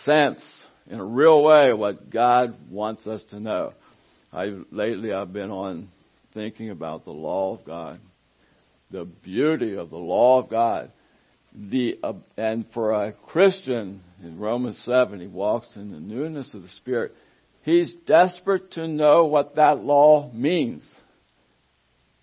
sense 0.03 0.41
in 0.87 0.99
a 0.99 1.05
real 1.05 1.41
way 1.41 1.71
what 1.71 2.09
God 2.09 2.55
wants 2.69 3.07
us 3.07 3.23
to 3.29 3.39
know. 3.39 3.71
I 4.33 4.53
lately 4.71 5.13
I've 5.13 5.31
been 5.31 5.49
on 5.49 5.89
thinking 6.33 6.71
about 6.71 7.05
the 7.05 7.11
law 7.11 7.55
of 7.55 7.65
God, 7.65 7.99
the 8.91 9.05
beauty 9.05 9.75
of 9.75 9.89
the 9.89 9.97
law 9.97 10.41
of 10.41 10.49
God. 10.49 10.91
The 11.53 11.99
uh, 12.03 12.13
and 12.37 12.65
for 12.73 12.91
a 12.91 13.11
Christian 13.11 14.01
in 14.23 14.39
Romans 14.39 14.81
seven, 14.85 15.19
he 15.19 15.27
walks 15.27 15.75
in 15.75 15.91
the 15.91 15.99
newness 15.99 16.53
of 16.53 16.61
the 16.61 16.69
Spirit. 16.69 17.13
He's 17.63 17.93
desperate 18.05 18.71
to 18.71 18.87
know 18.87 19.25
what 19.25 19.55
that 19.55 19.83
law 19.83 20.31
means. 20.31 20.89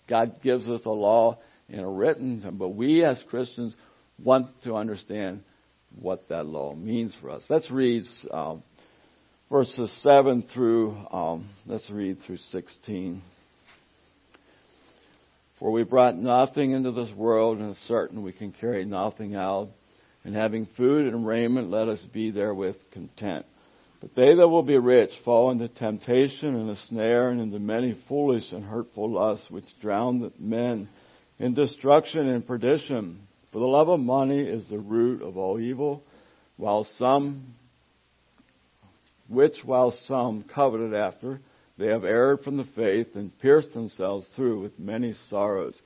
God 0.08 0.40
gives 0.42 0.68
us 0.68 0.84
a 0.84 0.90
law 0.90 1.38
in 1.68 1.80
a 1.80 1.90
written, 1.90 2.56
but 2.58 2.70
we 2.70 3.04
as 3.04 3.22
Christians 3.28 3.74
want 4.22 4.48
to 4.62 4.76
understand 4.76 5.42
what 6.00 6.28
that 6.28 6.46
law 6.46 6.74
means 6.74 7.14
for 7.20 7.30
us. 7.30 7.42
Let's 7.48 7.70
read 7.70 8.04
um, 8.30 8.62
verses 9.50 9.92
7 10.02 10.42
through, 10.52 10.96
um, 11.10 11.50
let's 11.66 11.90
read 11.90 12.20
through 12.22 12.38
16. 12.38 13.22
For 15.58 15.70
we 15.70 15.84
brought 15.84 16.16
nothing 16.16 16.72
into 16.72 16.92
this 16.92 17.12
world, 17.14 17.58
and 17.58 17.70
it's 17.70 17.80
certain 17.86 18.22
we 18.22 18.32
can 18.32 18.52
carry 18.52 18.84
nothing 18.84 19.34
out. 19.34 19.68
And 20.24 20.34
having 20.34 20.66
food 20.76 21.12
and 21.12 21.26
raiment, 21.26 21.70
let 21.70 21.88
us 21.88 22.02
be 22.12 22.30
therewith 22.30 22.76
content. 22.90 23.46
But 24.00 24.14
they 24.14 24.34
that 24.34 24.48
will 24.48 24.62
be 24.62 24.76
rich 24.76 25.10
fall 25.24 25.50
into 25.50 25.68
temptation 25.68 26.54
and 26.54 26.68
a 26.70 26.76
snare 26.76 27.30
and 27.30 27.40
into 27.40 27.58
many 27.58 27.96
foolish 28.08 28.52
and 28.52 28.64
hurtful 28.64 29.10
lusts 29.10 29.50
which 29.50 29.64
drown 29.80 30.30
men 30.38 30.88
in 31.38 31.54
destruction 31.54 32.28
and 32.28 32.46
perdition. 32.46 33.20
For 33.52 33.60
the 33.60 33.66
love 33.66 33.88
of 33.88 34.00
money 34.00 34.40
is 34.40 34.68
the 34.68 34.78
root 34.78 35.22
of 35.22 35.38
all 35.38 35.58
evil, 35.58 36.02
while 36.56 36.84
some, 36.84 37.54
which 39.28 39.64
while 39.64 39.92
some 39.92 40.42
coveted 40.42 40.92
after, 40.92 41.40
they 41.78 41.88
have 41.88 42.04
erred 42.04 42.40
from 42.40 42.56
the 42.56 42.68
faith 42.74 43.08
and 43.14 43.38
pierced 43.38 43.72
themselves 43.72 44.28
through 44.34 44.60
with 44.62 44.78
many 44.78 45.14
sorrows. 45.28 45.80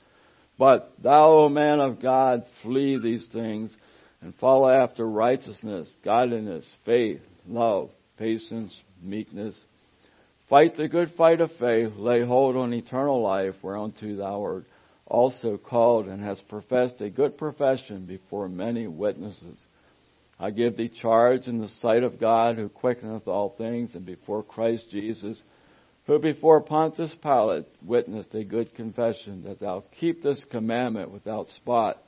But 0.59 0.93
thou, 1.03 1.31
O 1.31 1.49
man 1.49 1.81
of 1.81 2.01
God, 2.01 2.45
flee 2.63 2.99
these 2.99 3.27
things 3.29 3.75
and 4.21 4.35
follow 4.35 4.71
after 4.71 5.09
righteousness, 5.09 5.91
godliness, 6.05 6.71
faith, 6.85 7.23
love, 7.49 7.91
patience, 8.19 8.79
meekness. 9.03 9.59
Fight 10.49 10.77
the 10.77 10.89
good 10.89 11.13
fight 11.17 11.41
of 11.41 11.51
faith, 11.53 11.93
lay 11.97 12.25
hold 12.25 12.57
on 12.57 12.73
eternal 12.73 13.23
life, 13.23 13.55
whereunto 13.63 14.17
thou 14.17 14.43
art 14.43 14.67
also 15.07 15.59
called 15.59 16.07
and 16.07 16.23
hast 16.23 16.47
professed 16.49 17.01
a 17.01 17.11
good 17.11 17.37
profession 17.37 18.07
before 18.07 18.49
many 18.49 18.87
witnesses. 18.87 19.59
I 20.39 20.51
give 20.51 20.77
thee 20.77 20.89
charge 20.89 21.49
in 21.49 21.61
the 21.61 21.69
sight 21.69 22.03
of 22.03 22.21
God 22.21 22.57
who 22.57 22.69
quickeneth 22.69 23.27
all 23.29 23.55
things 23.59 23.95
and 23.95 24.07
before 24.07 24.43
Christ 24.43 24.87
Jesus, 24.91 25.41
who 26.11 26.19
before 26.19 26.61
Pontius 26.61 27.15
Pilate 27.23 27.67
witnessed 27.85 28.35
a 28.35 28.43
good 28.43 28.75
confession 28.75 29.45
that 29.45 29.61
thou 29.61 29.85
keep 30.01 30.25
this 30.25 30.45
commandment 30.51 31.13
without 31.13 31.47
spot, 31.47 32.03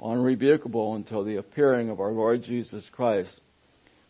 unrebukable 0.00 0.94
until 0.94 1.24
the 1.24 1.34
appearing 1.34 1.90
of 1.90 1.98
our 1.98 2.12
Lord 2.12 2.44
Jesus 2.44 2.88
Christ, 2.92 3.40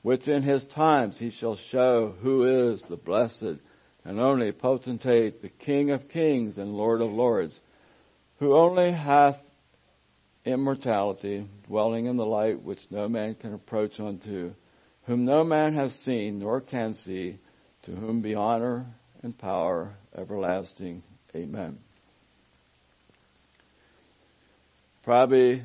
which 0.03 0.29
in 0.29 0.43
his 0.43 0.63
times 0.67 1.19
he 1.19 1.31
shall 1.31 1.57
show 1.57 2.15
who 2.21 2.71
is 2.75 2.83
the 2.83 2.99
blessed 2.99 3.63
and 4.05 4.21
only 4.21 4.53
potentate, 4.53 5.41
the 5.41 5.49
King 5.49 5.91
of 5.91 6.11
kings 6.11 6.59
and 6.59 6.75
Lord 6.75 7.01
of 7.01 7.11
lords, 7.11 7.59
who 8.41 8.55
only 8.55 8.93
hath 8.93 9.39
immortality, 10.45 11.49
dwelling 11.67 12.05
in 12.05 12.19
the 12.19 12.27
light 12.27 12.63
which 12.63 12.81
no 12.91 13.09
man 13.09 13.37
can 13.37 13.55
approach 13.55 13.99
unto, 14.01 14.53
whom 15.05 15.25
no 15.25 15.45
man 15.45 15.73
has 15.77 15.95
seen 15.95 16.41
nor 16.41 16.61
can 16.61 16.93
see, 16.93 17.39
to 17.85 17.93
whom 17.93 18.21
be 18.21 18.35
honor 18.35 18.85
and 19.23 19.37
power 19.39 19.95
everlasting. 20.17 21.03
Amen. 21.35 21.79
Probably 25.05 25.63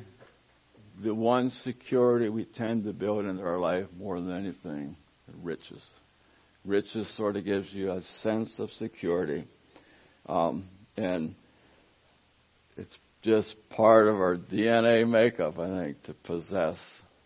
the 1.02 1.14
one 1.14 1.50
security 1.50 2.28
we 2.28 2.44
tend 2.44 2.84
to 2.84 2.92
build 2.92 3.26
into 3.26 3.42
our 3.42 3.58
life 3.58 3.86
more 3.98 4.20
than 4.20 4.32
anything, 4.32 4.96
riches. 5.42 5.82
Riches 6.64 7.08
sort 7.16 7.36
of 7.36 7.44
gives 7.44 7.72
you 7.72 7.92
a 7.92 8.02
sense 8.22 8.54
of 8.58 8.70
security. 8.70 9.46
Um, 10.26 10.68
and 10.96 11.34
it's 12.76 12.96
just 13.22 13.54
part 13.70 14.08
of 14.08 14.14
our 14.14 14.36
DNA 14.36 15.08
makeup, 15.08 15.58
I 15.58 15.68
think, 15.68 16.02
to 16.04 16.14
possess, 16.14 16.76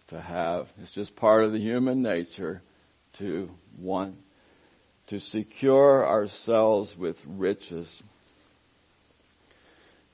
to 0.09 0.21
have. 0.21 0.67
It's 0.81 0.93
just 0.93 1.15
part 1.17 1.45
of 1.45 1.53
the 1.53 1.59
human 1.59 2.03
nature 2.03 2.63
to 3.19 3.51
want 3.79 4.17
to 5.11 5.21
secure 5.21 6.07
ourselves 6.07 6.95
with 6.99 7.17
riches. 7.27 7.89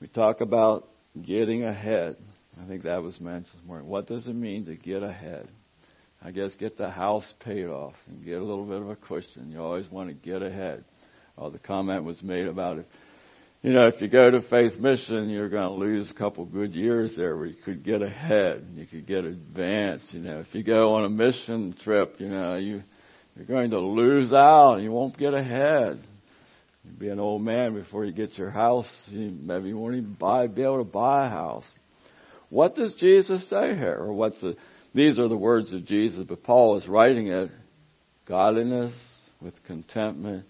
We 0.01 0.07
talk 0.07 0.41
about 0.41 0.87
getting 1.19 1.63
ahead. 1.63 2.17
I 2.61 2.67
think 2.67 2.83
that 2.83 3.01
was 3.01 3.19
mentioned 3.19 3.61
this 3.61 3.67
morning. 3.67 3.87
What 3.87 4.07
does 4.07 4.27
it 4.27 4.35
mean 4.35 4.65
to 4.65 4.75
get 4.75 5.03
ahead? 5.03 5.47
I 6.21 6.31
guess 6.31 6.55
get 6.55 6.77
the 6.77 6.89
house 6.89 7.31
paid 7.39 7.67
off 7.67 7.93
and 8.07 8.25
get 8.25 8.39
a 8.39 8.43
little 8.43 8.65
bit 8.65 8.81
of 8.81 8.89
a 8.89 8.95
cushion. 8.95 9.51
You 9.51 9.61
always 9.61 9.89
want 9.89 10.09
to 10.09 10.15
get 10.15 10.41
ahead. 10.41 10.83
Oh, 11.37 11.49
the 11.49 11.59
comment 11.59 12.03
was 12.03 12.21
made 12.23 12.47
about 12.47 12.79
it 12.79 12.87
you 13.61 13.73
know, 13.73 13.87
if 13.87 13.99
you 14.01 14.07
go 14.07 14.29
to 14.29 14.41
Faith 14.43 14.77
Mission, 14.79 15.29
you're 15.29 15.49
going 15.49 15.67
to 15.67 15.73
lose 15.73 16.09
a 16.11 16.13
couple 16.13 16.45
good 16.45 16.75
years 16.75 17.15
there 17.17 17.35
where 17.35 17.47
you 17.47 17.55
could 17.65 17.83
get 17.83 18.01
ahead, 18.01 18.65
you 18.73 18.85
could 18.85 19.07
get 19.07 19.25
advanced. 19.25 20.13
You 20.13 20.21
know, 20.21 20.39
if 20.39 20.53
you 20.53 20.63
go 20.63 20.93
on 20.95 21.05
a 21.05 21.09
mission 21.09 21.75
trip, 21.83 22.15
you 22.19 22.29
know, 22.29 22.55
you 22.55 22.83
you're 23.37 23.45
going 23.45 23.71
to 23.71 23.79
lose 23.79 24.33
out. 24.33 24.77
You 24.77 24.91
won't 24.91 25.17
get 25.17 25.33
ahead. 25.33 26.03
You'll 26.83 26.99
be 26.99 27.09
an 27.09 27.19
old 27.19 27.41
man 27.41 27.73
before 27.73 28.03
you 28.03 28.11
get 28.11 28.37
your 28.37 28.49
house. 28.49 28.87
You, 29.07 29.29
maybe 29.29 29.69
you 29.69 29.77
won't 29.77 29.95
even 29.95 30.13
buy, 30.13 30.47
be 30.47 30.63
able 30.63 30.79
to 30.79 30.83
buy 30.83 31.27
a 31.27 31.29
house. 31.29 31.65
What 32.49 32.75
does 32.75 32.93
Jesus 32.95 33.47
say 33.49 33.75
here? 33.75 33.97
Or 33.99 34.13
what's 34.13 34.39
the, 34.41 34.55
these 34.93 35.19
are 35.19 35.27
the 35.27 35.37
words 35.37 35.73
of 35.73 35.85
Jesus, 35.85 36.25
but 36.27 36.43
Paul 36.43 36.77
is 36.77 36.87
writing 36.87 37.27
it. 37.27 37.51
Godliness 38.25 38.95
with 39.41 39.53
contentment 39.65 40.45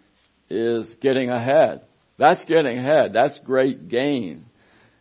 is 0.50 0.88
getting 1.02 1.30
ahead. 1.30 1.86
That's 2.18 2.46
getting 2.46 2.78
ahead. 2.78 3.14
That's 3.14 3.38
great 3.40 3.90
gain. 3.90 4.46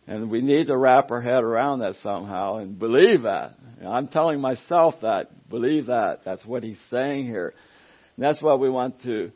And 0.05 0.29
we 0.29 0.41
need 0.41 0.67
to 0.67 0.77
wrap 0.77 1.11
our 1.11 1.21
head 1.21 1.43
around 1.43 1.79
that 1.79 1.95
somehow 1.97 2.57
and 2.57 2.77
believe 2.77 3.23
that. 3.23 3.55
I'm 3.85 4.07
telling 4.07 4.39
myself 4.39 4.95
that. 5.01 5.49
Believe 5.49 5.87
that. 5.87 6.19
That's 6.25 6.45
what 6.45 6.63
he's 6.63 6.79
saying 6.89 7.25
here. 7.25 7.53
That's 8.17 8.41
what 8.41 8.59
we 8.59 8.69
want 8.69 9.01
to 9.03 9.31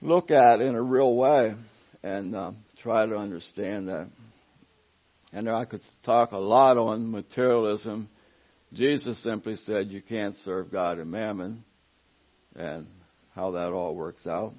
look 0.00 0.30
at 0.30 0.60
in 0.60 0.74
a 0.74 0.82
real 0.82 1.14
way 1.14 1.54
and 2.02 2.34
uh, 2.34 2.52
try 2.82 3.06
to 3.06 3.16
understand 3.16 3.88
that. 3.88 4.08
And 5.32 5.48
I 5.48 5.64
could 5.64 5.82
talk 6.04 6.32
a 6.32 6.38
lot 6.38 6.78
on 6.78 7.10
materialism. 7.10 8.08
Jesus 8.72 9.22
simply 9.22 9.56
said 9.56 9.88
you 9.88 10.00
can't 10.00 10.36
serve 10.44 10.72
God 10.72 10.98
and 10.98 11.10
mammon 11.10 11.64
and 12.56 12.86
how 13.34 13.50
that 13.52 13.72
all 13.72 13.94
works 13.94 14.26
out. 14.26 14.54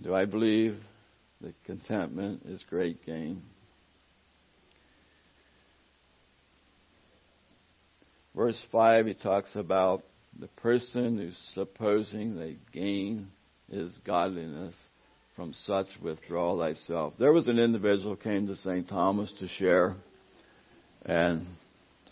Do 0.00 0.14
I 0.14 0.24
believe 0.24 0.78
that 1.40 1.54
contentment 1.64 2.42
is 2.44 2.62
great 2.68 3.04
gain. 3.04 3.42
Verse 8.34 8.60
5, 8.70 9.06
he 9.06 9.14
talks 9.14 9.50
about 9.54 10.02
the 10.38 10.48
person 10.48 11.18
who's 11.18 11.38
supposing 11.54 12.36
they 12.36 12.56
gain 12.72 13.28
is 13.70 13.92
godliness. 14.04 14.74
From 15.36 15.54
such 15.54 15.86
withdraw 16.02 16.58
thyself. 16.58 17.14
There 17.18 17.32
was 17.32 17.48
an 17.48 17.58
individual 17.58 18.14
came 18.14 18.46
to 18.48 18.56
St. 18.56 18.86
Thomas 18.86 19.32
to 19.38 19.48
share, 19.48 19.94
and 21.06 21.46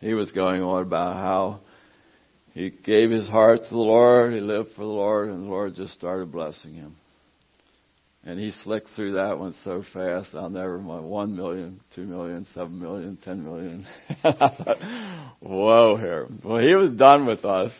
he 0.00 0.14
was 0.14 0.32
going 0.32 0.62
on 0.62 0.80
about 0.80 1.16
how 1.16 1.60
he 2.54 2.70
gave 2.70 3.10
his 3.10 3.28
heart 3.28 3.64
to 3.64 3.70
the 3.70 3.76
Lord, 3.76 4.32
he 4.32 4.40
lived 4.40 4.70
for 4.70 4.80
the 4.80 4.86
Lord, 4.86 5.28
and 5.28 5.44
the 5.44 5.48
Lord 5.48 5.74
just 5.74 5.92
started 5.92 6.32
blessing 6.32 6.72
him. 6.72 6.96
And 8.24 8.38
he 8.38 8.50
slicked 8.50 8.88
through 8.96 9.12
that 9.12 9.38
one 9.38 9.54
so 9.64 9.84
fast. 9.92 10.34
I'll 10.34 10.50
never 10.50 10.78
mind. 10.78 11.04
One 11.04 11.36
million, 11.36 11.80
two 11.94 12.04
million, 12.04 12.46
seven 12.54 12.80
million, 12.80 13.16
ten 13.22 13.44
million. 13.44 13.86
Whoa, 15.40 15.96
here. 15.96 16.26
Well, 16.42 16.58
he 16.58 16.74
was 16.74 16.90
done 16.90 17.26
with 17.26 17.44
us. 17.44 17.72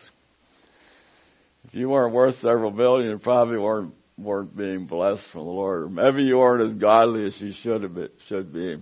If 1.67 1.75
you 1.75 1.89
weren't 1.89 2.13
worth 2.13 2.35
several 2.35 2.71
billion, 2.71 3.11
you 3.11 3.17
probably 3.17 3.57
weren't 3.57 3.93
weren't 4.17 4.55
being 4.55 4.85
blessed 4.85 5.23
from 5.31 5.45
the 5.45 5.51
Lord. 5.51 5.83
Or 5.83 5.89
maybe 5.89 6.23
you 6.23 6.37
weren't 6.37 6.69
as 6.69 6.75
godly 6.75 7.25
as 7.25 7.39
you 7.39 7.53
should 7.53 7.83
have 7.83 7.95
been, 7.95 8.09
should 8.27 8.53
be. 8.53 8.77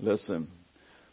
Listen, 0.00 0.48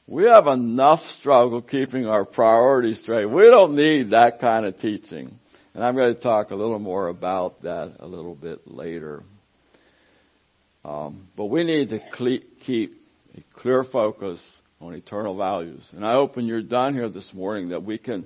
we 0.08 0.24
have 0.26 0.48
enough 0.48 1.02
struggle 1.20 1.62
keeping 1.62 2.06
our 2.06 2.26
priorities 2.26 3.00
straight. 3.00 3.26
We 3.26 3.44
don't 3.44 3.76
need 3.76 4.12
that 4.12 4.40
kind 4.40 4.66
of 4.66 4.80
teaching. 4.80 5.38
And 5.74 5.84
I'm 5.84 5.96
going 5.96 6.14
to 6.14 6.22
talk 6.22 6.52
a 6.52 6.56
little 6.56 6.80
more 6.80 7.08
about 7.08 7.64
that 7.64 7.98
a 8.00 8.08
little 8.08 8.36
bit 8.36 8.62
later. 8.66 9.24
Um, 10.84 11.28
but 11.36 11.46
we 11.46 11.64
need 11.64 11.90
to 11.90 12.00
keep 12.60 12.94
a 13.36 13.60
clear 13.60 13.84
focus 13.84 14.40
on 14.80 14.94
eternal 14.94 15.36
values. 15.36 15.84
And 15.94 16.06
I 16.06 16.14
hope 16.14 16.36
when 16.36 16.46
you're 16.46 16.62
done 16.62 16.94
here 16.94 17.10
this 17.10 17.34
morning 17.34 17.70
that 17.70 17.84
we 17.84 17.98
can 17.98 18.26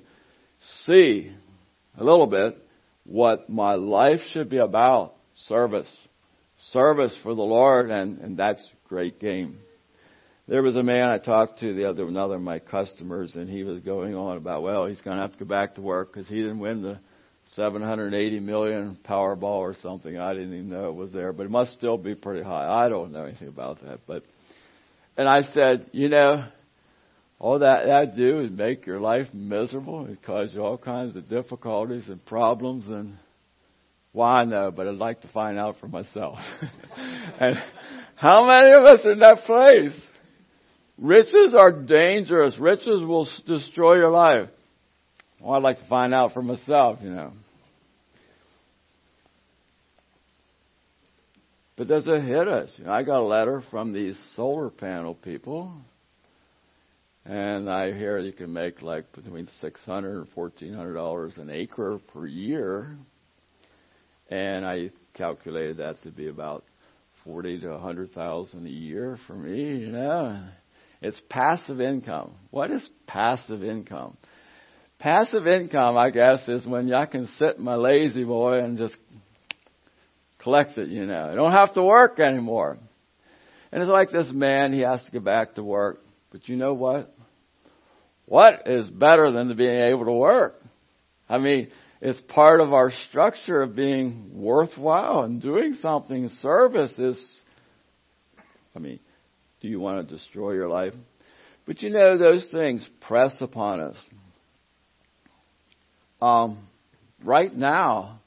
see 0.84 1.32
a 1.96 2.04
little 2.04 2.26
bit 2.26 2.56
what 3.04 3.48
my 3.48 3.74
life 3.74 4.20
should 4.30 4.48
be 4.48 4.58
about. 4.58 5.14
Service. 5.34 5.90
Service 6.72 7.16
for 7.22 7.34
the 7.34 7.42
Lord 7.42 7.90
and, 7.90 8.18
and 8.18 8.36
that's 8.36 8.66
great 8.88 9.18
game. 9.18 9.58
There 10.46 10.62
was 10.62 10.76
a 10.76 10.82
man 10.82 11.08
I 11.08 11.18
talked 11.18 11.60
to 11.60 11.72
the 11.74 11.88
other, 11.88 12.06
another 12.06 12.34
of 12.34 12.42
my 12.42 12.58
customers 12.58 13.36
and 13.36 13.48
he 13.48 13.64
was 13.64 13.80
going 13.80 14.14
on 14.14 14.36
about, 14.36 14.62
well, 14.62 14.86
he's 14.86 15.00
going 15.00 15.16
to 15.16 15.22
have 15.22 15.32
to 15.32 15.38
go 15.38 15.44
back 15.44 15.76
to 15.76 15.80
work 15.80 16.12
because 16.12 16.28
he 16.28 16.36
didn't 16.36 16.58
win 16.58 16.82
the 16.82 17.00
780 17.54 18.40
million 18.40 18.98
Powerball 19.04 19.42
or 19.42 19.74
something. 19.74 20.18
I 20.18 20.32
didn't 20.34 20.54
even 20.54 20.68
know 20.68 20.88
it 20.88 20.94
was 20.94 21.12
there, 21.12 21.32
but 21.32 21.46
it 21.46 21.50
must 21.50 21.72
still 21.72 21.98
be 21.98 22.14
pretty 22.14 22.42
high. 22.42 22.68
I 22.68 22.88
don't 22.88 23.12
know 23.12 23.24
anything 23.24 23.48
about 23.48 23.82
that, 23.82 24.00
but, 24.06 24.24
and 25.16 25.28
I 25.28 25.42
said, 25.42 25.90
you 25.92 26.08
know, 26.08 26.44
all 27.40 27.58
that 27.60 27.86
that 27.86 28.16
do 28.16 28.40
is 28.40 28.50
make 28.50 28.86
your 28.86 29.00
life 29.00 29.28
miserable. 29.32 30.06
It 30.06 30.22
cause 30.22 30.54
you 30.54 30.62
all 30.62 30.76
kinds 30.76 31.16
of 31.16 31.28
difficulties 31.28 32.08
and 32.10 32.24
problems 32.24 32.86
and 32.86 33.16
why 34.12 34.42
well, 34.42 34.46
know, 34.46 34.70
but 34.70 34.86
I'd 34.86 34.96
like 34.96 35.22
to 35.22 35.28
find 35.28 35.58
out 35.58 35.78
for 35.78 35.88
myself. 35.88 36.38
and 37.40 37.56
how 38.14 38.44
many 38.46 38.72
of 38.74 38.84
us 38.84 39.06
are 39.06 39.12
in 39.12 39.20
that 39.20 39.38
place? 39.44 39.98
Riches 40.98 41.54
are 41.58 41.72
dangerous. 41.72 42.58
Riches 42.58 43.02
will 43.02 43.26
destroy 43.46 43.94
your 43.96 44.10
life. 44.10 44.48
Well, 45.40 45.54
I'd 45.54 45.62
like 45.62 45.78
to 45.78 45.86
find 45.86 46.12
out 46.12 46.34
for 46.34 46.42
myself, 46.42 46.98
you 47.02 47.10
know. 47.10 47.32
But 51.76 51.88
does 51.88 52.06
it 52.06 52.22
hit 52.22 52.48
us? 52.48 52.70
You 52.76 52.84
know, 52.84 52.92
I 52.92 53.02
got 53.04 53.20
a 53.20 53.24
letter 53.24 53.62
from 53.70 53.94
these 53.94 54.20
solar 54.34 54.68
panel 54.68 55.14
people, 55.14 55.72
and 57.24 57.70
I 57.70 57.92
hear 57.92 58.18
you 58.18 58.32
can 58.32 58.52
make 58.52 58.82
like 58.82 59.12
between 59.12 59.46
six 59.46 59.84
hundred 59.84 60.18
and 60.18 60.28
fourteen 60.30 60.74
hundred 60.74 60.94
dollars 60.94 61.38
an 61.38 61.50
acre 61.50 62.00
per 62.12 62.26
year, 62.26 62.96
and 64.30 64.64
I 64.64 64.90
calculated 65.14 65.78
that 65.78 66.00
to 66.02 66.10
be 66.10 66.28
about 66.28 66.64
forty 67.24 67.60
to 67.60 67.72
a 67.72 67.78
hundred 67.78 68.12
thousand 68.12 68.66
a 68.66 68.70
year 68.70 69.18
for 69.26 69.34
me. 69.34 69.76
You 69.76 69.92
know, 69.92 70.42
it's 71.02 71.20
passive 71.28 71.80
income. 71.80 72.32
What 72.50 72.70
is 72.70 72.88
passive 73.06 73.62
income? 73.62 74.16
Passive 74.98 75.46
income, 75.46 75.96
I 75.96 76.10
guess, 76.10 76.46
is 76.46 76.66
when 76.66 76.92
I 76.92 77.06
can 77.06 77.26
sit 77.26 77.58
my 77.58 77.76
lazy 77.76 78.24
boy 78.24 78.58
and 78.58 78.76
just 78.76 78.96
collect 80.40 80.76
it, 80.76 80.88
you 80.88 81.06
know. 81.06 81.30
I 81.30 81.34
don't 81.34 81.52
have 81.52 81.72
to 81.74 81.82
work 81.82 82.20
anymore. 82.20 82.76
And 83.72 83.82
it's 83.82 83.90
like 83.90 84.10
this 84.10 84.30
man, 84.30 84.72
he 84.72 84.80
has 84.80 85.02
to 85.04 85.12
go 85.12 85.20
back 85.20 85.54
to 85.54 85.62
work. 85.62 86.00
But 86.30 86.48
you 86.48 86.56
know 86.56 86.74
what? 86.74 87.14
What 88.26 88.62
is 88.66 88.88
better 88.88 89.32
than 89.32 89.56
being 89.56 89.82
able 89.82 90.04
to 90.04 90.12
work? 90.12 90.54
I 91.28 91.38
mean, 91.38 91.70
it's 92.00 92.20
part 92.20 92.60
of 92.60 92.72
our 92.72 92.90
structure 93.08 93.60
of 93.60 93.74
being 93.76 94.30
worthwhile 94.34 95.24
and 95.24 95.42
doing 95.42 95.74
something. 95.74 96.28
Service 96.28 96.98
is, 96.98 97.40
I 98.74 98.78
mean, 98.78 99.00
do 99.60 99.68
you 99.68 99.80
want 99.80 100.08
to 100.08 100.14
destroy 100.14 100.52
your 100.52 100.68
life? 100.68 100.94
But 101.66 101.82
you 101.82 101.90
know, 101.90 102.16
those 102.16 102.48
things 102.50 102.88
press 103.00 103.40
upon 103.40 103.80
us. 103.80 103.96
Um, 106.22 106.66
right 107.24 107.54
now, 107.54 108.19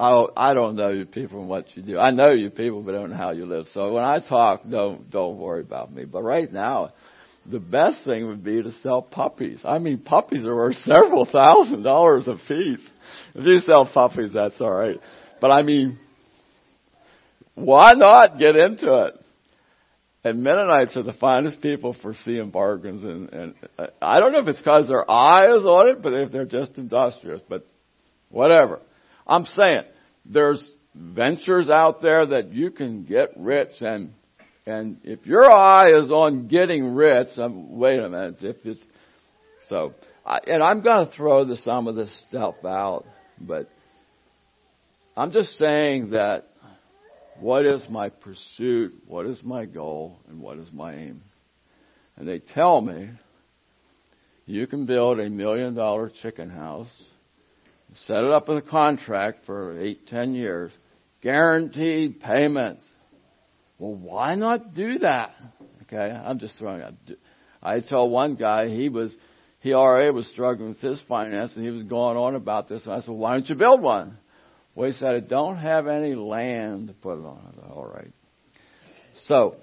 I, 0.00 0.50
I 0.50 0.54
don't 0.54 0.76
know 0.76 0.90
you 0.90 1.04
people 1.04 1.40
and 1.40 1.48
what 1.48 1.76
you 1.76 1.82
do. 1.82 1.98
I 1.98 2.10
know 2.10 2.30
you 2.30 2.50
people, 2.50 2.82
but 2.82 2.94
I 2.94 2.98
don't 2.98 3.10
know 3.10 3.16
how 3.16 3.32
you 3.32 3.44
live. 3.44 3.68
So 3.68 3.92
when 3.92 4.04
I 4.04 4.18
talk, 4.18 4.62
don't 4.68 5.10
don't 5.10 5.36
worry 5.36 5.60
about 5.60 5.92
me. 5.92 6.06
But 6.06 6.22
right 6.22 6.50
now, 6.50 6.90
the 7.44 7.60
best 7.60 8.04
thing 8.04 8.26
would 8.28 8.42
be 8.42 8.62
to 8.62 8.72
sell 8.72 9.02
puppies. 9.02 9.62
I 9.64 9.78
mean, 9.78 9.98
puppies 9.98 10.46
are 10.46 10.56
worth 10.56 10.76
several 10.76 11.26
thousand 11.26 11.82
dollars 11.82 12.28
a 12.28 12.36
piece. 12.36 12.86
If 13.34 13.44
you 13.44 13.58
sell 13.58 13.84
puppies, 13.86 14.32
that's 14.32 14.60
all 14.60 14.72
right. 14.72 14.98
But 15.40 15.50
I 15.50 15.62
mean, 15.62 15.98
why 17.54 17.92
not 17.92 18.38
get 18.38 18.56
into 18.56 19.06
it? 19.06 19.14
And 20.22 20.42
Mennonites 20.42 20.96
are 20.96 21.02
the 21.02 21.14
finest 21.14 21.62
people 21.62 21.94
for 21.94 22.12
seeing 22.12 22.50
bargains, 22.50 23.02
and, 23.02 23.32
and 23.32 23.54
uh, 23.78 23.86
I 24.02 24.20
don't 24.20 24.32
know 24.32 24.40
if 24.40 24.48
it's 24.48 24.60
because 24.60 24.86
their 24.86 25.10
eye 25.10 25.56
is 25.56 25.64
on 25.64 25.88
it, 25.88 26.02
but 26.02 26.12
if 26.12 26.30
they're 26.30 26.44
just 26.44 26.76
industrious, 26.76 27.40
but 27.48 27.66
whatever. 28.28 28.80
I'm 29.26 29.46
saying 29.46 29.82
there's 30.24 30.74
ventures 30.94 31.70
out 31.70 32.02
there 32.02 32.26
that 32.26 32.52
you 32.52 32.70
can 32.70 33.04
get 33.04 33.30
rich, 33.36 33.80
and 33.80 34.12
and 34.66 34.98
if 35.04 35.26
your 35.26 35.50
eye 35.50 35.90
is 35.98 36.10
on 36.10 36.48
getting 36.48 36.94
rich, 36.94 37.28
um, 37.38 37.78
wait 37.78 37.98
a 37.98 38.08
minute, 38.08 38.36
if 38.42 38.56
it's 38.64 38.80
so, 39.68 39.94
I, 40.26 40.40
and 40.46 40.62
I'm 40.62 40.82
going 40.82 41.06
to 41.06 41.12
throw 41.12 41.44
the, 41.44 41.56
some 41.56 41.86
of 41.86 41.94
this 41.94 42.12
stuff 42.28 42.56
out, 42.64 43.04
but 43.40 43.68
I'm 45.16 45.30
just 45.32 45.56
saying 45.56 46.10
that 46.10 46.46
what 47.38 47.64
is 47.64 47.88
my 47.88 48.10
pursuit? 48.10 48.94
What 49.06 49.26
is 49.26 49.42
my 49.42 49.64
goal? 49.64 50.18
And 50.28 50.40
what 50.40 50.58
is 50.58 50.70
my 50.72 50.94
aim? 50.94 51.22
And 52.16 52.28
they 52.28 52.38
tell 52.38 52.80
me, 52.80 53.10
you 54.44 54.66
can 54.66 54.86
build 54.86 55.20
a 55.20 55.30
million 55.30 55.74
dollar 55.74 56.10
chicken 56.22 56.50
house, 56.50 56.90
set 57.94 58.18
it 58.18 58.30
up 58.30 58.48
with 58.48 58.58
a 58.58 58.62
contract 58.68 59.44
for 59.46 59.80
eight, 59.80 60.06
ten 60.06 60.34
years, 60.34 60.70
guaranteed 61.22 62.20
payments. 62.20 62.84
Well, 63.78 63.94
why 63.94 64.34
not 64.34 64.74
do 64.74 64.98
that? 64.98 65.32
Okay, 65.82 66.10
I'm 66.12 66.38
just 66.38 66.58
throwing 66.58 66.82
out. 66.82 66.94
I 67.62 67.80
tell 67.80 68.08
one 68.08 68.36
guy 68.36 68.68
he 68.68 68.88
was, 68.88 69.14
he 69.60 69.74
already 69.74 70.10
was 70.10 70.26
struggling 70.28 70.70
with 70.70 70.80
his 70.80 71.00
finance 71.08 71.56
and 71.56 71.64
he 71.64 71.70
was 71.70 71.84
going 71.84 72.16
on 72.16 72.34
about 72.34 72.68
this 72.68 72.84
and 72.84 72.94
I 72.94 73.00
said, 73.00 73.10
why 73.10 73.32
don't 73.32 73.48
you 73.48 73.54
build 73.54 73.82
one? 73.82 74.16
Well, 74.74 74.90
he 74.90 74.96
said, 74.96 75.14
I 75.14 75.20
don't 75.20 75.56
have 75.56 75.88
any 75.88 76.14
land 76.14 76.88
to 76.88 76.94
put 76.94 77.18
it 77.18 77.24
on. 77.24 77.52
Said, 77.54 77.70
All 77.70 77.86
right. 77.86 78.12
So, 79.24 79.56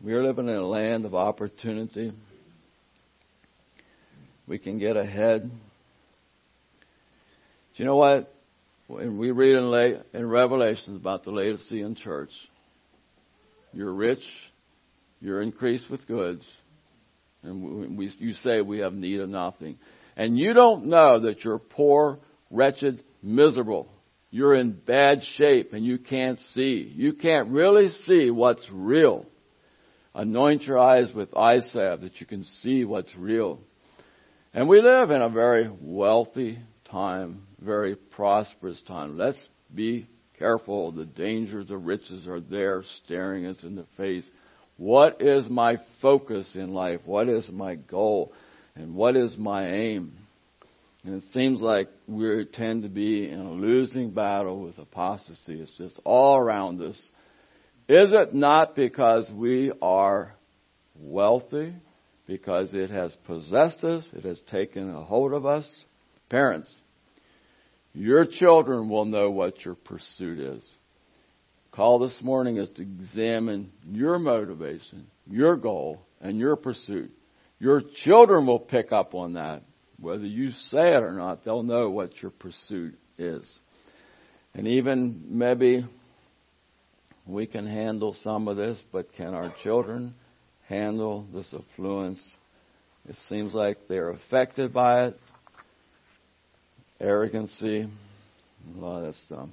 we 0.00 0.12
are 0.12 0.22
living 0.22 0.48
in 0.48 0.54
a 0.54 0.66
land 0.66 1.06
of 1.06 1.14
opportunity. 1.14 2.12
We 4.46 4.58
can 4.58 4.78
get 4.78 4.96
ahead. 4.96 5.50
You 7.76 7.84
know 7.84 7.96
what? 7.96 8.32
When 8.86 9.18
we 9.18 9.32
read 9.32 9.56
in, 9.56 10.02
in 10.14 10.28
Revelations 10.28 10.96
about 10.96 11.24
the 11.24 11.30
Laodicean 11.30 11.94
church, 11.94 12.30
you're 13.72 13.92
rich, 13.92 14.22
you're 15.20 15.42
increased 15.42 15.90
with 15.90 16.06
goods, 16.06 16.48
and 17.42 17.98
we, 17.98 18.10
you 18.18 18.32
say 18.32 18.62
we 18.62 18.78
have 18.78 18.94
need 18.94 19.20
of 19.20 19.28
nothing. 19.28 19.78
And 20.16 20.38
you 20.38 20.54
don't 20.54 20.86
know 20.86 21.20
that 21.20 21.44
you're 21.44 21.58
poor, 21.58 22.18
wretched, 22.50 23.04
miserable. 23.22 23.88
You're 24.30 24.54
in 24.54 24.72
bad 24.72 25.22
shape 25.36 25.72
and 25.72 25.84
you 25.84 25.98
can't 25.98 26.40
see. 26.54 26.90
You 26.94 27.12
can't 27.12 27.48
really 27.50 27.90
see 28.06 28.30
what's 28.30 28.66
real. 28.70 29.26
Anoint 30.14 30.62
your 30.62 30.78
eyes 30.78 31.12
with 31.14 31.36
eye 31.36 31.60
salve 31.60 32.00
that 32.00 32.20
you 32.20 32.26
can 32.26 32.42
see 32.42 32.84
what's 32.84 33.14
real. 33.14 33.60
And 34.54 34.68
we 34.68 34.80
live 34.80 35.10
in 35.10 35.20
a 35.20 35.28
very 35.28 35.70
wealthy 35.80 36.58
time, 36.90 37.42
very 37.60 37.96
prosperous 37.96 38.80
time. 38.82 39.16
Let's 39.16 39.48
be 39.74 40.06
careful. 40.38 40.92
The 40.92 41.06
dangers 41.06 41.70
of 41.70 41.86
riches 41.86 42.26
are 42.26 42.40
there 42.40 42.82
staring 43.02 43.46
us 43.46 43.62
in 43.62 43.76
the 43.76 43.86
face. 43.96 44.28
What 44.76 45.22
is 45.22 45.48
my 45.48 45.78
focus 46.02 46.50
in 46.54 46.74
life? 46.74 47.00
What 47.04 47.28
is 47.28 47.50
my 47.50 47.76
goal? 47.76 48.32
And 48.74 48.94
what 48.94 49.16
is 49.16 49.36
my 49.38 49.66
aim? 49.68 50.12
And 51.04 51.22
it 51.22 51.24
seems 51.32 51.62
like 51.62 51.88
we 52.06 52.44
tend 52.52 52.82
to 52.82 52.88
be 52.88 53.28
in 53.28 53.40
a 53.40 53.52
losing 53.52 54.10
battle 54.10 54.60
with 54.60 54.76
apostasy. 54.78 55.60
It's 55.60 55.72
just 55.78 56.00
all 56.04 56.36
around 56.36 56.82
us. 56.82 57.10
Is 57.88 58.10
it 58.12 58.34
not 58.34 58.74
because 58.74 59.30
we 59.30 59.72
are 59.80 60.34
wealthy? 60.98 61.72
Because 62.26 62.74
it 62.74 62.90
has 62.90 63.16
possessed 63.24 63.84
us? 63.84 64.04
It 64.12 64.24
has 64.24 64.40
taken 64.50 64.92
a 64.92 65.04
hold 65.04 65.32
of 65.32 65.46
us? 65.46 65.84
Parents, 66.28 66.74
your 67.94 68.26
children 68.26 68.88
will 68.88 69.04
know 69.04 69.30
what 69.30 69.64
your 69.64 69.74
pursuit 69.74 70.38
is. 70.38 70.68
Call 71.70 71.98
this 71.98 72.20
morning 72.22 72.56
is 72.56 72.68
to 72.70 72.82
examine 72.82 73.70
your 73.90 74.18
motivation, 74.18 75.06
your 75.30 75.56
goal, 75.56 76.00
and 76.20 76.38
your 76.38 76.56
pursuit. 76.56 77.10
Your 77.58 77.82
children 78.04 78.46
will 78.46 78.58
pick 78.58 78.92
up 78.92 79.14
on 79.14 79.34
that. 79.34 79.62
Whether 79.98 80.26
you 80.26 80.50
say 80.50 80.94
it 80.94 81.02
or 81.02 81.12
not, 81.12 81.44
they'll 81.44 81.62
know 81.62 81.90
what 81.90 82.20
your 82.22 82.30
pursuit 82.30 82.98
is. 83.18 83.58
And 84.54 84.66
even 84.68 85.22
maybe 85.28 85.84
we 87.26 87.46
can 87.46 87.66
handle 87.66 88.14
some 88.22 88.48
of 88.48 88.56
this, 88.56 88.82
but 88.92 89.12
can 89.14 89.34
our 89.34 89.54
children 89.62 90.14
handle 90.68 91.26
this 91.32 91.52
affluence? 91.54 92.22
It 93.08 93.16
seems 93.28 93.54
like 93.54 93.88
they're 93.88 94.10
affected 94.10 94.72
by 94.72 95.06
it. 95.06 95.20
Arrogancy, 97.00 97.82
a 97.82 98.78
lot 98.78 98.98
of 98.98 99.04
that 99.06 99.14
stuff. 99.26 99.48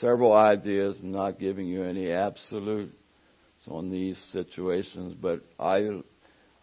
Several 0.00 0.32
ideas, 0.32 0.98
not 1.02 1.38
giving 1.38 1.66
you 1.66 1.82
any 1.82 2.10
absolutes 2.10 2.92
on 3.68 3.90
these 3.90 4.18
situations, 4.32 5.14
but 5.14 5.40
I, 5.58 6.00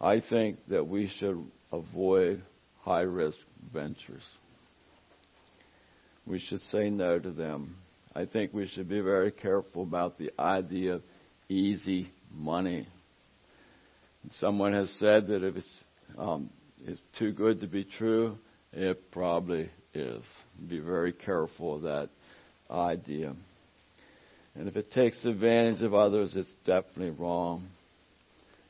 I 0.00 0.20
think 0.20 0.58
that 0.68 0.86
we 0.86 1.08
should 1.08 1.44
avoid 1.72 2.42
high 2.82 3.02
risk 3.02 3.38
ventures. 3.72 4.24
We 6.26 6.38
should 6.38 6.60
say 6.60 6.90
no 6.90 7.18
to 7.18 7.30
them. 7.30 7.76
I 8.14 8.26
think 8.26 8.52
we 8.52 8.66
should 8.66 8.88
be 8.88 9.00
very 9.00 9.30
careful 9.30 9.82
about 9.82 10.18
the 10.18 10.32
idea 10.38 10.94
of 10.94 11.02
easy 11.48 12.12
money. 12.32 12.86
Someone 14.32 14.72
has 14.74 14.90
said 14.98 15.28
that 15.28 15.42
if 15.42 15.56
it's, 15.56 15.84
um, 16.18 16.50
it's 16.86 17.00
too 17.18 17.32
good 17.32 17.60
to 17.60 17.66
be 17.66 17.84
true, 17.84 18.38
it 18.72 19.10
probably 19.10 19.70
is. 19.94 20.24
Be 20.68 20.78
very 20.78 21.12
careful 21.12 21.76
of 21.76 21.82
that 21.82 22.08
idea. 22.70 23.34
And 24.54 24.68
if 24.68 24.76
it 24.76 24.90
takes 24.90 25.24
advantage 25.24 25.82
of 25.82 25.94
others, 25.94 26.34
it's 26.36 26.54
definitely 26.66 27.10
wrong. 27.10 27.68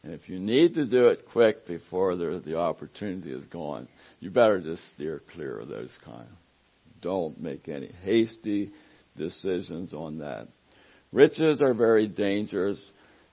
And 0.03 0.15
if 0.15 0.29
you 0.29 0.39
need 0.39 0.75
to 0.75 0.87
do 0.87 1.09
it 1.09 1.27
quick 1.31 1.67
before 1.67 2.17
the 2.17 2.57
opportunity 2.57 3.33
is 3.33 3.45
gone, 3.47 3.89
you 4.19 4.31
better 4.31 4.61
just 4.61 4.89
steer 4.95 5.21
clear 5.35 5.59
of 5.59 5.69
those 5.69 5.95
kind. 6.05 6.29
Don't 7.03 7.41
make 7.41 7.69
any 7.69 7.93
hasty 8.03 8.71
decisions 9.17 9.93
on 9.93 10.19
that. 10.19 10.49
Riches 11.13 11.61
are 11.61 11.75
very 11.75 12.07
dangerous. 12.07 12.91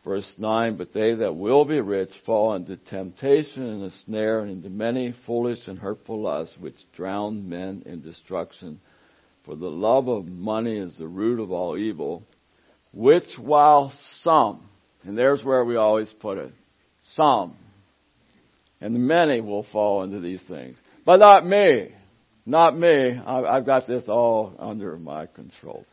Verse 0.08 0.36
9, 0.38 0.78
but 0.78 0.94
they 0.94 1.16
that 1.16 1.36
will 1.36 1.66
be 1.66 1.82
rich 1.82 2.12
fall 2.26 2.54
into 2.54 2.78
temptation 2.78 3.62
and 3.62 3.84
a 3.84 3.92
snare 3.92 4.40
and 4.40 4.52
into 4.52 4.70
many 4.70 5.14
foolish 5.26 5.68
and 5.68 5.78
hurtful 5.78 6.22
lusts 6.22 6.56
which 6.58 6.76
drown 6.96 7.50
men 7.50 7.84
in 7.86 8.00
destruction. 8.00 8.80
For 9.44 9.56
the 9.56 9.68
love 9.68 10.08
of 10.08 10.26
money 10.26 10.78
is 10.78 10.98
the 10.98 11.10
root 11.10 11.42
of 11.42 11.52
all 11.52 11.78
evil, 11.78 12.24
which 12.94 13.38
while 13.38 13.92
some, 14.22 14.70
and 15.04 15.18
there's 15.18 15.44
where 15.44 15.66
we 15.66 15.76
always 15.76 16.14
put 16.22 16.38
it, 16.38 16.54
some, 17.12 17.58
and 18.80 19.08
many 19.10 19.42
will 19.42 19.64
fall 19.74 20.04
into 20.04 20.22
these 20.22 20.44
things. 20.44 20.78
But 21.04 21.18
not 21.18 21.46
me. 21.46 21.90
Not 22.46 22.78
me. 22.78 23.20
I've 23.20 23.66
got 23.66 23.86
this 23.88 24.08
all 24.08 24.54
under 24.58 24.96
my 24.96 25.26
control. 25.26 25.86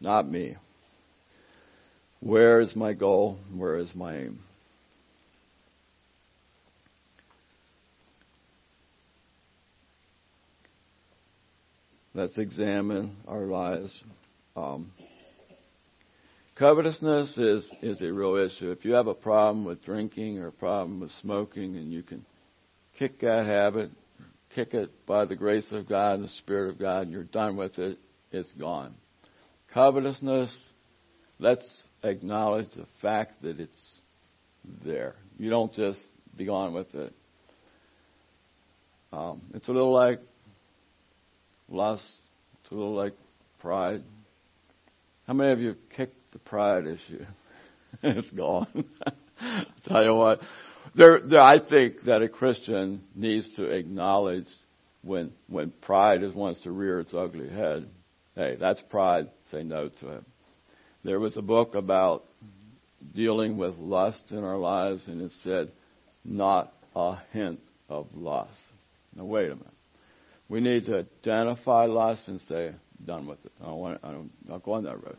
Not 0.00 0.26
me. 0.26 0.56
Where 2.22 2.60
is 2.60 2.76
my 2.76 2.92
goal? 2.92 3.36
Where 3.52 3.78
is 3.78 3.92
my 3.96 4.16
aim? 4.16 4.38
Let's 12.14 12.38
examine 12.38 13.16
our 13.26 13.46
lives. 13.46 14.04
Um, 14.54 14.92
covetousness 16.54 17.36
is, 17.36 17.68
is 17.82 18.00
a 18.00 18.12
real 18.12 18.36
issue. 18.36 18.70
If 18.70 18.84
you 18.84 18.92
have 18.92 19.08
a 19.08 19.14
problem 19.14 19.64
with 19.64 19.84
drinking 19.84 20.38
or 20.38 20.46
a 20.46 20.52
problem 20.52 21.00
with 21.00 21.10
smoking 21.22 21.76
and 21.76 21.92
you 21.92 22.04
can 22.04 22.24
kick 23.00 23.18
that 23.22 23.46
habit, 23.46 23.90
kick 24.54 24.74
it 24.74 24.90
by 25.06 25.24
the 25.24 25.34
grace 25.34 25.72
of 25.72 25.88
God 25.88 26.20
and 26.20 26.24
the 26.24 26.28
Spirit 26.28 26.70
of 26.70 26.78
God, 26.78 27.02
and 27.02 27.10
you're 27.10 27.24
done 27.24 27.56
with 27.56 27.80
it, 27.80 27.98
it's 28.30 28.52
gone. 28.52 28.94
Covetousness, 29.74 30.56
let's 31.40 31.84
acknowledge 32.02 32.70
the 32.74 32.86
fact 33.00 33.42
that 33.42 33.60
it's 33.60 33.92
there. 34.84 35.14
You 35.38 35.50
don't 35.50 35.72
just 35.72 36.00
be 36.36 36.44
gone 36.44 36.72
with 36.72 36.94
it. 36.94 37.12
Um, 39.12 39.42
it's 39.54 39.68
a 39.68 39.72
little 39.72 39.92
like 39.92 40.20
lust. 41.68 42.04
It's 42.62 42.72
a 42.72 42.74
little 42.74 42.94
like 42.94 43.14
pride. 43.60 44.02
How 45.26 45.34
many 45.34 45.52
of 45.52 45.60
you 45.60 45.76
kicked 45.94 46.32
the 46.32 46.38
pride 46.38 46.86
issue? 46.86 47.24
it's 48.02 48.30
gone. 48.30 48.84
I'll 49.40 49.64
tell 49.84 50.04
you 50.04 50.14
what. 50.14 50.40
There, 50.94 51.20
there, 51.20 51.40
I 51.40 51.58
think 51.58 52.02
that 52.02 52.22
a 52.22 52.28
Christian 52.28 53.02
needs 53.14 53.48
to 53.56 53.64
acknowledge 53.64 54.46
when 55.02 55.32
when 55.48 55.72
pride 55.82 56.22
is 56.22 56.34
wants 56.34 56.60
to 56.60 56.70
rear 56.70 57.00
its 57.00 57.14
ugly 57.14 57.48
head. 57.48 57.88
Hey, 58.34 58.56
that's 58.58 58.80
pride. 58.82 59.28
Say 59.50 59.62
no 59.62 59.88
to 60.00 60.08
it. 60.16 60.24
There 61.04 61.18
was 61.18 61.36
a 61.36 61.42
book 61.42 61.74
about 61.74 62.24
dealing 63.14 63.56
with 63.56 63.76
lust 63.78 64.30
in 64.30 64.44
our 64.44 64.56
lives, 64.56 65.08
and 65.08 65.20
it 65.20 65.32
said, 65.42 65.72
"Not 66.24 66.72
a 66.94 67.16
hint 67.32 67.60
of 67.88 68.14
lust." 68.14 68.60
Now 69.14 69.24
wait 69.24 69.50
a 69.50 69.56
minute. 69.56 69.66
We 70.48 70.60
need 70.60 70.86
to 70.86 70.98
identify 70.98 71.86
lust 71.86 72.28
and 72.28 72.40
say, 72.42 72.74
"Done 73.04 73.26
with 73.26 73.44
it. 73.44 73.52
I 73.60 73.66
don't 73.66 73.78
want. 73.78 74.00
I 74.04 74.12
don't. 74.12 74.30
Not 74.48 74.62
go 74.62 74.72
on 74.72 74.84
that 74.84 75.02
road." 75.02 75.16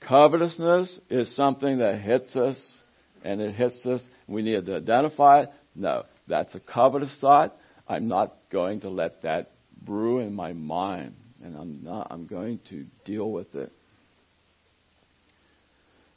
Covetousness 0.00 1.00
is 1.08 1.34
something 1.34 1.78
that 1.78 2.00
hits 2.00 2.36
us, 2.36 2.82
and 3.24 3.40
it 3.40 3.54
hits 3.54 3.86
us. 3.86 4.06
We 4.26 4.42
need 4.42 4.66
to 4.66 4.76
identify 4.76 5.42
it. 5.42 5.50
No, 5.74 6.04
that's 6.26 6.54
a 6.54 6.60
covetous 6.60 7.16
thought. 7.20 7.56
I'm 7.88 8.08
not 8.08 8.36
going 8.50 8.80
to 8.80 8.90
let 8.90 9.22
that 9.22 9.52
brew 9.80 10.18
in 10.18 10.34
my 10.34 10.52
mind, 10.52 11.14
and 11.42 11.56
I'm 11.56 11.82
not. 11.82 12.08
I'm 12.10 12.26
going 12.26 12.60
to 12.68 12.84
deal 13.04 13.30
with 13.30 13.54
it. 13.54 13.72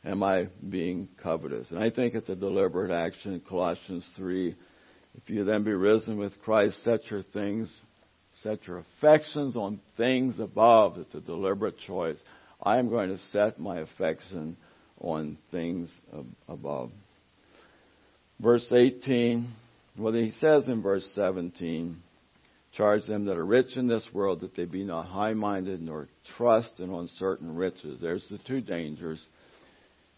Am 0.06 0.22
I 0.22 0.50
being 0.70 1.10
covetous? 1.22 1.72
And 1.72 1.80
I 1.80 1.90
think 1.90 2.14
it's 2.14 2.30
a 2.30 2.36
deliberate 2.36 2.92
action. 2.92 3.42
Colossians 3.48 4.08
three. 4.16 4.56
If 5.18 5.30
you 5.30 5.46
then 5.46 5.64
be 5.64 5.74
risen 5.74 6.18
with 6.18 6.40
Christ, 6.42 6.84
set 6.84 7.10
your 7.10 7.24
things, 7.24 7.82
set 8.44 8.68
your 8.68 8.80
affections 8.80 9.56
on 9.56 9.80
things 9.98 10.40
above. 10.40 10.98
It's 10.98 11.16
a 11.16 11.22
deliberate 11.22 11.80
choice. 11.80 12.18
I 12.62 12.78
am 12.78 12.90
going 12.90 13.10
to 13.10 13.18
set 13.18 13.60
my 13.60 13.80
affection 13.80 14.58
on 15.00 15.38
things 15.52 15.90
above. 16.48 16.92
Verse 18.40 18.70
18, 18.72 19.48
well, 19.98 20.14
he 20.14 20.32
says 20.32 20.68
in 20.68 20.82
verse 20.82 21.10
17, 21.16 21.98
charge 22.74 23.06
them 23.06 23.26
that 23.26 23.38
are 23.38 23.46
rich 23.46 23.78
in 23.78 23.88
this 23.88 24.08
world 24.14 24.42
that 24.42 24.56
they 24.56 24.66
be 24.66 24.84
not 24.84 25.06
high 25.06 25.34
minded 25.34 25.82
nor 25.82 26.10
trust 26.36 26.80
in 26.80 26.94
uncertain 26.94 27.56
riches. 27.56 28.02
There's 28.02 28.28
the 28.30 28.38
two 28.40 28.60
dangers. 28.60 29.26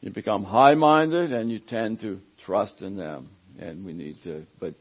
You 0.07 0.13
become 0.13 0.45
high 0.45 0.73
minded 0.73 1.33
and 1.33 1.51
you 1.51 1.59
tend 1.59 1.99
to 1.99 2.21
trust 2.45 2.81
in 2.81 2.95
them. 2.95 3.29
And 3.59 3.83
we 3.83 3.91
need 3.91 4.15
to, 4.23 4.45
but 4.57 4.73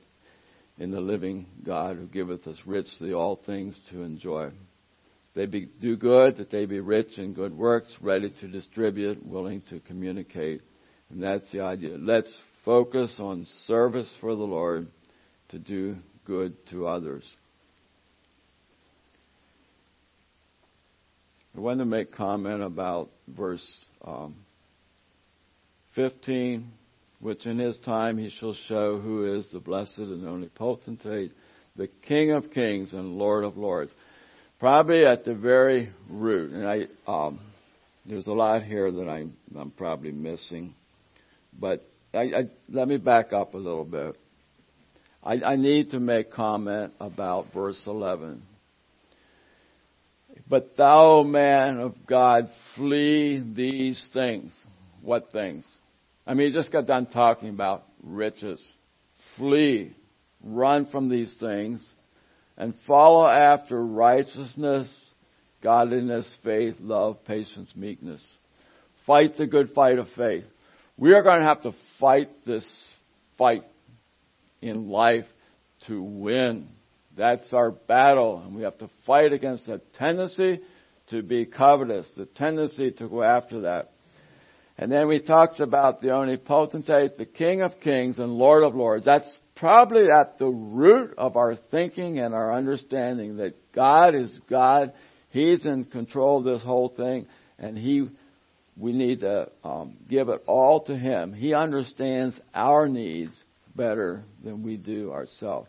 in 0.78 0.92
the 0.92 1.00
living 1.00 1.46
God 1.64 1.96
who 1.96 2.06
giveth 2.06 2.46
us 2.46 2.56
richly 2.64 3.12
all 3.12 3.34
things 3.34 3.76
to 3.90 4.02
enjoy. 4.02 4.50
They 5.34 5.46
be, 5.46 5.68
do 5.80 5.96
good, 5.96 6.36
that 6.36 6.52
they 6.52 6.64
be 6.64 6.78
rich 6.78 7.18
in 7.18 7.34
good 7.34 7.52
works, 7.58 7.92
ready 8.00 8.32
to 8.38 8.46
distribute, 8.46 9.26
willing 9.26 9.62
to 9.70 9.80
communicate. 9.80 10.62
And 11.10 11.20
that's 11.20 11.50
the 11.50 11.62
idea. 11.62 11.96
Let's 11.98 12.38
focus 12.64 13.16
on 13.18 13.46
service 13.64 14.14
for 14.20 14.36
the 14.36 14.44
Lord 14.44 14.86
to 15.48 15.58
do 15.58 15.96
good 16.24 16.54
to 16.68 16.86
others. 16.86 17.28
I 21.56 21.58
want 21.58 21.80
to 21.80 21.84
make 21.84 22.12
comment 22.12 22.62
about 22.62 23.10
verse 23.26 23.84
um, 24.04 24.36
15, 25.96 26.70
which 27.18 27.46
in 27.46 27.58
his 27.58 27.76
time 27.78 28.16
he 28.16 28.30
shall 28.30 28.54
show 28.54 29.00
who 29.00 29.36
is 29.36 29.48
the 29.48 29.58
blessed 29.58 29.98
and 29.98 30.28
only 30.28 30.48
potentate, 30.48 31.32
the 31.74 31.88
King 32.02 32.30
of 32.30 32.52
kings 32.52 32.92
and 32.92 33.18
Lord 33.18 33.42
of 33.42 33.56
lords 33.56 33.92
probably 34.58 35.04
at 35.04 35.24
the 35.24 35.34
very 35.34 35.90
root, 36.08 36.52
and 36.52 36.66
I 36.66 36.86
um, 37.06 37.40
there's 38.04 38.26
a 38.26 38.32
lot 38.32 38.62
here 38.62 38.90
that 38.90 39.08
I'm, 39.08 39.36
I'm 39.56 39.70
probably 39.70 40.12
missing, 40.12 40.74
but 41.58 41.82
I, 42.14 42.18
I, 42.18 42.42
let 42.68 42.88
me 42.88 42.96
back 42.96 43.32
up 43.32 43.54
a 43.54 43.58
little 43.58 43.84
bit. 43.84 44.16
I, 45.22 45.40
I 45.42 45.56
need 45.56 45.90
to 45.90 46.00
make 46.00 46.30
comment 46.30 46.92
about 47.00 47.52
verse 47.52 47.82
11. 47.86 48.42
But 50.48 50.76
thou, 50.76 51.24
man 51.24 51.80
of 51.80 52.06
God, 52.06 52.50
flee 52.76 53.42
these 53.54 54.08
things. 54.12 54.56
What 55.02 55.32
things? 55.32 55.66
I 56.26 56.34
mean, 56.34 56.48
he 56.48 56.52
just 56.52 56.72
got 56.72 56.86
done 56.86 57.06
talking 57.06 57.50
about 57.50 57.84
riches. 58.02 58.64
Flee. 59.36 59.94
Run 60.42 60.86
from 60.86 61.08
these 61.08 61.34
things 61.38 61.86
and 62.56 62.74
follow 62.86 63.28
after 63.28 63.84
righteousness, 63.84 64.88
godliness, 65.62 66.30
faith, 66.44 66.76
love, 66.80 67.24
patience, 67.24 67.72
meekness. 67.74 68.24
Fight 69.06 69.36
the 69.36 69.46
good 69.46 69.70
fight 69.70 69.98
of 69.98 70.08
faith. 70.16 70.44
We 70.96 71.14
are 71.14 71.22
going 71.22 71.40
to 71.40 71.46
have 71.46 71.62
to 71.62 71.72
fight 72.00 72.30
this 72.44 72.66
fight 73.36 73.64
in 74.62 74.88
life 74.88 75.26
to 75.86 76.02
win. 76.02 76.68
That's 77.16 77.52
our 77.52 77.70
battle, 77.70 78.42
and 78.44 78.54
we 78.54 78.62
have 78.62 78.78
to 78.78 78.90
fight 79.06 79.32
against 79.32 79.66
that 79.66 79.92
tendency 79.94 80.60
to 81.08 81.22
be 81.22 81.46
covetous, 81.46 82.10
the 82.16 82.26
tendency 82.26 82.90
to 82.92 83.08
go 83.08 83.22
after 83.22 83.62
that. 83.62 83.90
And 84.78 84.92
then 84.92 85.08
we 85.08 85.20
talked 85.20 85.58
about 85.60 86.02
the 86.02 86.08
omnipotentate, 86.08 87.16
the 87.16 87.24
King 87.24 87.62
of 87.62 87.80
Kings 87.80 88.18
and 88.18 88.34
Lord 88.34 88.62
of 88.62 88.74
Lords. 88.74 89.06
That's 89.06 89.38
probably 89.54 90.10
at 90.10 90.38
the 90.38 90.48
root 90.48 91.14
of 91.16 91.36
our 91.36 91.56
thinking 91.56 92.18
and 92.18 92.34
our 92.34 92.52
understanding 92.52 93.38
that 93.38 93.54
God 93.72 94.14
is 94.14 94.38
God. 94.50 94.92
He's 95.30 95.64
in 95.64 95.84
control 95.84 96.38
of 96.38 96.44
this 96.44 96.62
whole 96.62 96.90
thing 96.90 97.26
and 97.58 97.76
He, 97.78 98.10
we 98.76 98.92
need 98.92 99.20
to 99.20 99.50
um, 99.64 99.96
give 100.08 100.28
it 100.28 100.42
all 100.46 100.82
to 100.82 100.96
Him. 100.96 101.32
He 101.32 101.54
understands 101.54 102.38
our 102.54 102.86
needs 102.86 103.32
better 103.74 104.24
than 104.44 104.62
we 104.62 104.76
do 104.76 105.10
ourselves. 105.10 105.68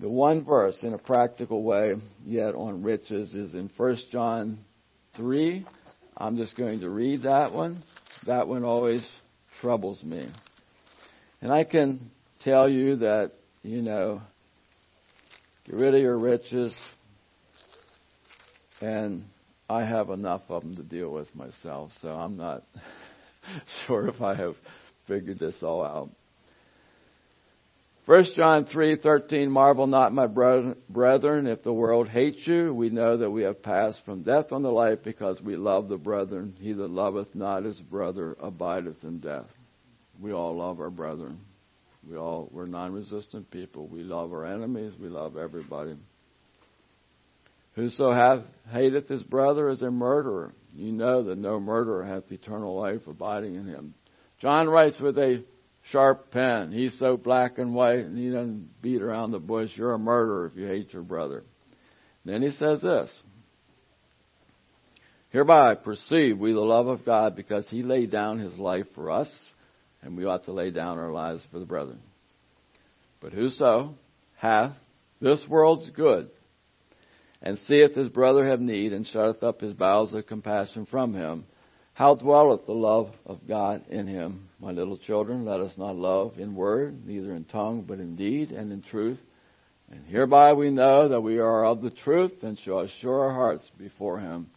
The 0.00 0.08
one 0.08 0.44
verse 0.44 0.82
in 0.82 0.94
a 0.94 0.98
practical 0.98 1.62
way 1.62 1.94
yet 2.24 2.54
on 2.54 2.82
riches 2.82 3.34
is 3.34 3.54
in 3.54 3.70
1 3.76 3.96
John 4.10 4.58
3. 5.16 5.66
I'm 6.16 6.36
just 6.36 6.56
going 6.56 6.80
to 6.80 6.90
read 6.90 7.22
that 7.22 7.52
one. 7.52 7.82
That 8.26 8.48
one 8.48 8.64
always 8.64 9.06
troubles 9.60 10.02
me. 10.02 10.26
And 11.40 11.52
I 11.52 11.64
can 11.64 12.10
tell 12.40 12.68
you 12.68 12.96
that, 12.96 13.32
you 13.62 13.82
know, 13.82 14.20
get 15.66 15.74
rid 15.74 15.94
of 15.94 16.00
your 16.00 16.18
riches 16.18 16.74
and 18.80 19.24
I 19.68 19.84
have 19.84 20.10
enough 20.10 20.42
of 20.48 20.62
them 20.62 20.76
to 20.76 20.82
deal 20.82 21.10
with 21.10 21.34
myself, 21.34 21.92
so 22.00 22.08
I'm 22.08 22.36
not 22.36 22.64
sure 23.86 24.08
if 24.08 24.20
I 24.20 24.34
have 24.34 24.56
figured 25.06 25.38
this 25.38 25.62
all 25.62 25.84
out. 25.84 26.10
1 28.06 28.24
John 28.34 28.64
3:13 28.64 29.50
Marvel 29.50 29.86
not 29.86 30.12
my 30.12 30.26
brethren 30.26 31.46
if 31.46 31.62
the 31.62 31.72
world 31.72 32.08
hates 32.08 32.44
you. 32.46 32.74
We 32.74 32.88
know 32.88 33.18
that 33.18 33.30
we 33.30 33.42
have 33.42 33.62
passed 33.62 34.04
from 34.04 34.22
death 34.22 34.52
unto 34.52 34.68
life 34.68 35.00
because 35.04 35.40
we 35.40 35.54
love 35.56 35.88
the 35.88 35.98
brethren. 35.98 36.56
He 36.58 36.72
that 36.72 36.90
loveth 36.90 37.34
not 37.34 37.64
his 37.64 37.80
brother 37.80 38.36
abideth 38.40 39.04
in 39.04 39.20
death. 39.20 39.46
We 40.18 40.32
all 40.32 40.56
love 40.56 40.80
our 40.80 40.90
brethren. 40.90 41.40
We 42.08 42.16
all 42.16 42.48
we're 42.50 42.66
non-resistant 42.66 43.50
people. 43.50 43.86
We 43.86 44.02
love 44.02 44.32
our 44.32 44.46
enemies. 44.46 44.94
We 44.98 45.08
love 45.08 45.36
everybody. 45.36 45.96
Whoso 47.74 48.12
hath 48.12 48.40
hateth 48.72 49.08
his 49.08 49.22
brother 49.22 49.68
is 49.68 49.82
a 49.82 49.90
murderer. 49.90 50.52
You 50.74 50.90
know 50.90 51.22
that 51.24 51.38
no 51.38 51.60
murderer 51.60 52.04
hath 52.04 52.32
eternal 52.32 52.74
life 52.80 53.06
abiding 53.06 53.54
in 53.54 53.66
him. 53.66 53.94
John 54.40 54.68
writes 54.68 54.98
with 54.98 55.16
a 55.18 55.44
sharp 55.84 56.30
pen. 56.30 56.72
He's 56.72 56.98
so 56.98 57.16
black 57.16 57.58
and 57.58 57.74
white 57.74 58.00
and 58.00 58.18
he 58.18 58.30
doesn't 58.30 58.82
beat 58.82 59.02
around 59.02 59.30
the 59.30 59.38
bush. 59.38 59.70
You're 59.76 59.94
a 59.94 59.98
murderer 59.98 60.46
if 60.46 60.56
you 60.56 60.66
hate 60.66 60.92
your 60.92 61.02
brother. 61.02 61.44
Then 62.24 62.42
he 62.42 62.50
says 62.50 62.82
this. 62.82 63.22
Hereby 65.30 65.76
perceive 65.76 66.38
we 66.38 66.52
the 66.52 66.60
love 66.60 66.88
of 66.88 67.04
God 67.04 67.36
because 67.36 67.68
he 67.68 67.82
laid 67.82 68.10
down 68.10 68.38
his 68.38 68.56
life 68.58 68.86
for 68.94 69.10
us 69.10 69.32
and 70.02 70.16
we 70.16 70.24
ought 70.24 70.44
to 70.44 70.52
lay 70.52 70.70
down 70.70 70.98
our 70.98 71.12
lives 71.12 71.42
for 71.50 71.58
the 71.58 71.66
brethren. 71.66 72.00
But 73.20 73.32
whoso 73.32 73.94
hath 74.36 74.76
this 75.20 75.46
world's 75.48 75.88
good 75.90 76.30
and 77.42 77.58
seeth 77.58 77.94
his 77.94 78.08
brother 78.08 78.46
have 78.46 78.60
need 78.60 78.92
and 78.92 79.06
shutteth 79.06 79.42
up 79.42 79.60
his 79.60 79.72
bowels 79.72 80.14
of 80.14 80.26
compassion 80.26 80.86
from 80.86 81.14
him, 81.14 81.44
how 82.00 82.14
dwelleth 82.14 82.64
the 82.64 82.72
love 82.72 83.10
of 83.26 83.46
God 83.46 83.84
in 83.90 84.06
him? 84.06 84.48
My 84.58 84.70
little 84.70 84.96
children, 84.96 85.44
let 85.44 85.60
us 85.60 85.76
not 85.76 85.96
love 85.96 86.38
in 86.38 86.54
word, 86.54 87.06
neither 87.06 87.34
in 87.34 87.44
tongue, 87.44 87.84
but 87.86 88.00
in 88.00 88.16
deed 88.16 88.52
and 88.52 88.72
in 88.72 88.80
truth. 88.80 89.20
And 89.90 90.06
hereby 90.06 90.54
we 90.54 90.70
know 90.70 91.08
that 91.10 91.20
we 91.20 91.40
are 91.40 91.62
of 91.62 91.82
the 91.82 91.90
truth 91.90 92.42
and 92.42 92.58
shall 92.58 92.78
assure 92.78 93.26
our 93.26 93.34
hearts 93.34 93.70
before 93.76 94.18
him 94.18 94.48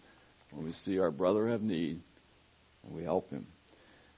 when 0.52 0.66
we 0.66 0.72
see 0.72 1.00
our 1.00 1.12
brother 1.12 1.50
have 1.50 1.62
need 1.62 2.00
and 2.86 2.96
we 2.96 3.04
help 3.04 3.30
him. 3.30 3.46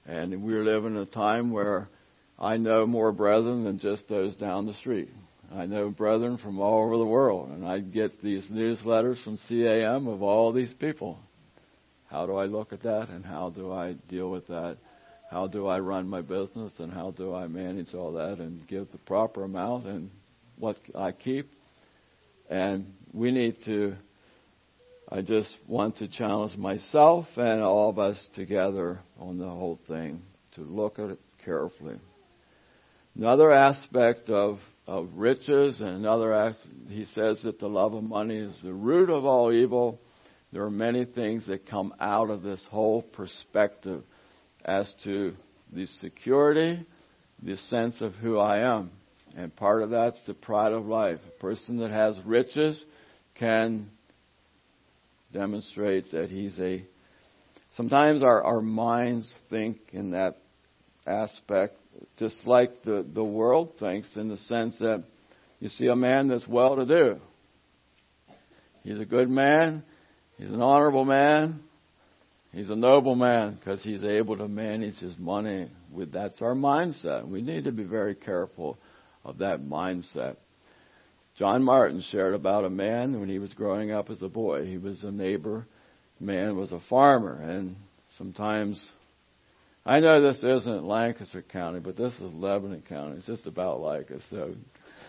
And 0.06 0.44
we 0.44 0.54
live 0.54 0.86
in 0.86 0.96
a 0.96 1.08
time 1.08 1.50
where 1.50 1.90
I 2.38 2.58
know 2.58 2.86
more 2.86 3.12
brethren 3.12 3.64
than 3.64 3.80
just 3.80 4.08
those 4.08 4.36
down 4.36 4.68
the 4.68 4.74
street. 4.76 5.10
I 5.52 5.66
know 5.66 5.90
brethren 5.90 6.38
from 6.38 6.60
all 6.60 6.84
over 6.86 6.98
the 6.98 7.06
world, 7.06 7.50
and 7.50 7.66
I 7.66 7.80
get 7.80 8.22
these 8.22 8.46
newsletters 8.50 9.24
from 9.24 9.40
CAM 9.50 10.06
of 10.06 10.22
all 10.22 10.54
these 10.54 10.74
people. 10.74 11.18
How 12.16 12.26
do 12.26 12.38
I 12.38 12.46
look 12.46 12.72
at 12.72 12.80
that 12.84 13.10
and 13.10 13.26
how 13.26 13.50
do 13.50 13.74
I 13.74 13.92
deal 14.08 14.32
with 14.32 14.48
that? 14.48 14.78
How 15.30 15.48
do 15.48 15.68
I 15.68 15.80
run 15.80 16.08
my 16.08 16.22
business 16.22 16.72
and 16.80 16.90
how 16.90 17.12
do 17.12 17.36
I 17.36 17.48
manage 17.48 17.94
all 17.94 18.14
that 18.14 18.38
and 18.38 18.66
give 18.70 18.90
the 18.94 19.00
proper 19.00 19.44
amount 19.44 19.86
and 19.86 20.10
what 20.58 20.78
I 20.96 21.12
keep? 21.12 21.52
And 22.50 22.94
we 23.12 23.32
need 23.32 23.58
to, 23.66 23.96
I 25.12 25.24
just 25.24 25.58
want 25.68 25.98
to 25.98 26.08
challenge 26.08 26.56
myself 26.56 27.26
and 27.36 27.62
all 27.62 27.90
of 27.90 28.00
us 28.00 28.30
together 28.34 29.02
on 29.20 29.38
the 29.38 29.50
whole 29.50 29.82
thing 29.86 30.22
to 30.54 30.62
look 30.62 31.00
at 31.00 31.10
it 31.10 31.20
carefully. 31.44 32.00
Another 33.14 33.52
aspect 33.52 34.30
of, 34.30 34.60
of 34.88 35.10
riches 35.16 35.82
and 35.82 35.90
another, 35.90 36.34
act 36.34 36.60
he 36.88 37.04
says 37.04 37.42
that 37.44 37.60
the 37.60 37.68
love 37.68 37.94
of 37.94 38.04
money 38.04 38.38
is 38.38 38.58
the 38.64 38.74
root 38.74 39.10
of 39.10 39.26
all 39.26 39.52
evil 39.52 40.00
there 40.56 40.64
are 40.64 40.72
many 40.72 41.04
things 41.04 41.48
that 41.48 41.68
come 41.68 41.94
out 42.00 42.30
of 42.30 42.42
this 42.42 42.66
whole 42.72 43.02
perspective 43.02 44.02
as 44.64 44.90
to 45.04 45.34
the 45.74 45.86
security, 45.86 46.86
the 47.44 47.58
sense 47.58 48.00
of 48.00 48.14
who 48.14 48.38
I 48.40 48.60
am. 48.60 48.92
And 49.36 49.54
part 49.54 49.84
of 49.84 49.90
that's 49.90 50.26
the 50.26 50.34
pride 50.34 50.72
of 50.72 50.86
life. 50.86 51.20
A 51.28 51.42
person 51.42 51.80
that 51.80 51.92
has 51.92 52.18
riches 52.24 52.82
can 53.38 53.90
demonstrate 55.34 56.12
that 56.12 56.30
he's 56.30 56.58
a. 56.58 56.86
Sometimes 57.74 58.24
our, 58.24 58.42
our 58.42 58.62
minds 58.62 59.36
think 59.50 59.80
in 59.92 60.12
that 60.12 60.38
aspect, 61.06 61.76
just 62.18 62.38
like 62.46 62.82
the, 62.84 63.06
the 63.14 63.26
world 63.26 63.74
thinks, 63.78 64.08
in 64.16 64.30
the 64.30 64.38
sense 64.38 64.80
that 64.80 65.04
you 65.60 65.68
see 65.68 65.88
a 65.88 65.98
man 65.98 66.30
that's 66.30 66.48
well 66.48 66.78
to 66.78 66.86
do. 66.86 67.18
He's 68.84 69.02
a 69.02 69.06
good 69.06 69.30
man. 69.30 69.84
He's 70.38 70.50
an 70.50 70.62
honorable 70.62 71.06
man. 71.06 71.62
He's 72.52 72.70
a 72.70 72.76
noble 72.76 73.16
man 73.16 73.56
because 73.56 73.84
he's 73.84 74.04
able 74.04 74.38
to 74.38 74.48
manage 74.48 74.98
his 75.00 75.18
money 75.18 75.70
with 75.92 76.14
that's 76.14 76.42
our 76.42 76.54
mindset. 76.54 77.28
We 77.28 77.42
need 77.42 77.66
to 77.66 77.72
be 77.72 77.84
very 77.84 78.16
careful 78.16 78.78
of 79.24 79.40
that 79.40 79.60
mindset. 79.60 80.38
John 81.38 81.64
Martin 81.64 82.02
shared 82.02 82.34
about 82.34 82.64
a 82.64 82.70
man 82.70 83.20
when 83.20 83.28
he 83.28 83.40
was 83.40 83.54
growing 83.54 83.92
up 83.92 84.10
as 84.10 84.22
a 84.22 84.30
boy. 84.30 84.66
He 84.66 84.78
was 84.78 85.04
a 85.04 85.12
neighbor 85.12 85.68
man 86.20 86.56
was 86.56 86.72
a 86.72 86.80
farmer 86.90 87.42
and 87.42 87.76
sometimes 88.18 88.84
I 89.86 90.00
know 90.00 90.22
this 90.22 90.44
isn't 90.44 90.84
Lancaster 90.84 91.44
County, 91.44 91.80
but 91.80 91.96
this 91.96 92.14
is 92.16 92.34
Lebanon 92.34 92.84
County. 92.90 93.18
It's 93.18 93.28
just 93.28 93.46
about 93.46 93.82
like 93.82 94.10
us. 94.10 94.26
So, 94.32 94.56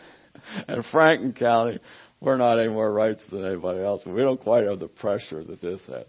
and 0.69 0.85
Franklin 0.85 1.33
County, 1.33 1.79
we're 2.21 2.37
not 2.37 2.59
any 2.59 2.69
more 2.69 2.91
rights 2.91 3.25
than 3.31 3.45
anybody 3.45 3.81
else. 3.81 4.05
We 4.07 4.23
don't 4.23 4.41
quite 4.41 4.65
have 4.65 4.79
the 4.79 4.89
pressure 4.89 5.45
that 5.45 5.61
this 5.61 5.85
had. 5.87 6.07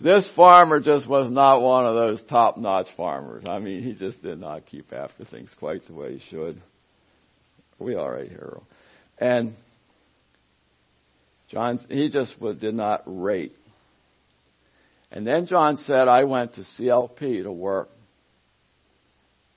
This 0.00 0.30
farmer 0.36 0.78
just 0.80 1.08
was 1.08 1.30
not 1.30 1.60
one 1.60 1.84
of 1.84 1.94
those 1.94 2.22
top-notch 2.28 2.86
farmers. 2.96 3.44
I 3.46 3.58
mean, 3.58 3.82
he 3.82 3.94
just 3.94 4.22
did 4.22 4.38
not 4.38 4.66
keep 4.66 4.92
after 4.92 5.24
things 5.24 5.54
quite 5.58 5.84
the 5.86 5.94
way 5.94 6.18
he 6.18 6.20
should. 6.30 6.60
We 7.78 7.94
are 7.94 7.96
we 7.96 7.96
all 7.96 8.10
right? 8.10 8.62
And 9.18 9.54
John, 11.48 11.80
he 11.88 12.10
just 12.10 12.38
did 12.60 12.74
not 12.74 13.02
rate. 13.06 13.52
And 15.10 15.26
then 15.26 15.46
John 15.46 15.78
said, 15.78 16.06
I 16.06 16.24
went 16.24 16.54
to 16.54 16.60
CLP 16.60 17.42
to 17.42 17.52
work. 17.52 17.88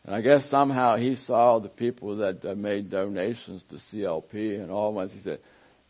And 0.06 0.16
I 0.16 0.22
guess 0.22 0.50
somehow 0.50 0.96
he 0.98 1.16
saw 1.16 1.60
the 1.60 1.70
people 1.70 2.18
that 2.18 2.44
made 2.58 2.90
donations 2.90 3.64
to 3.70 3.76
CLP 3.76 4.60
and 4.60 4.72
all 4.72 4.94
once 4.94 5.12
he 5.12 5.20
said, 5.20 5.40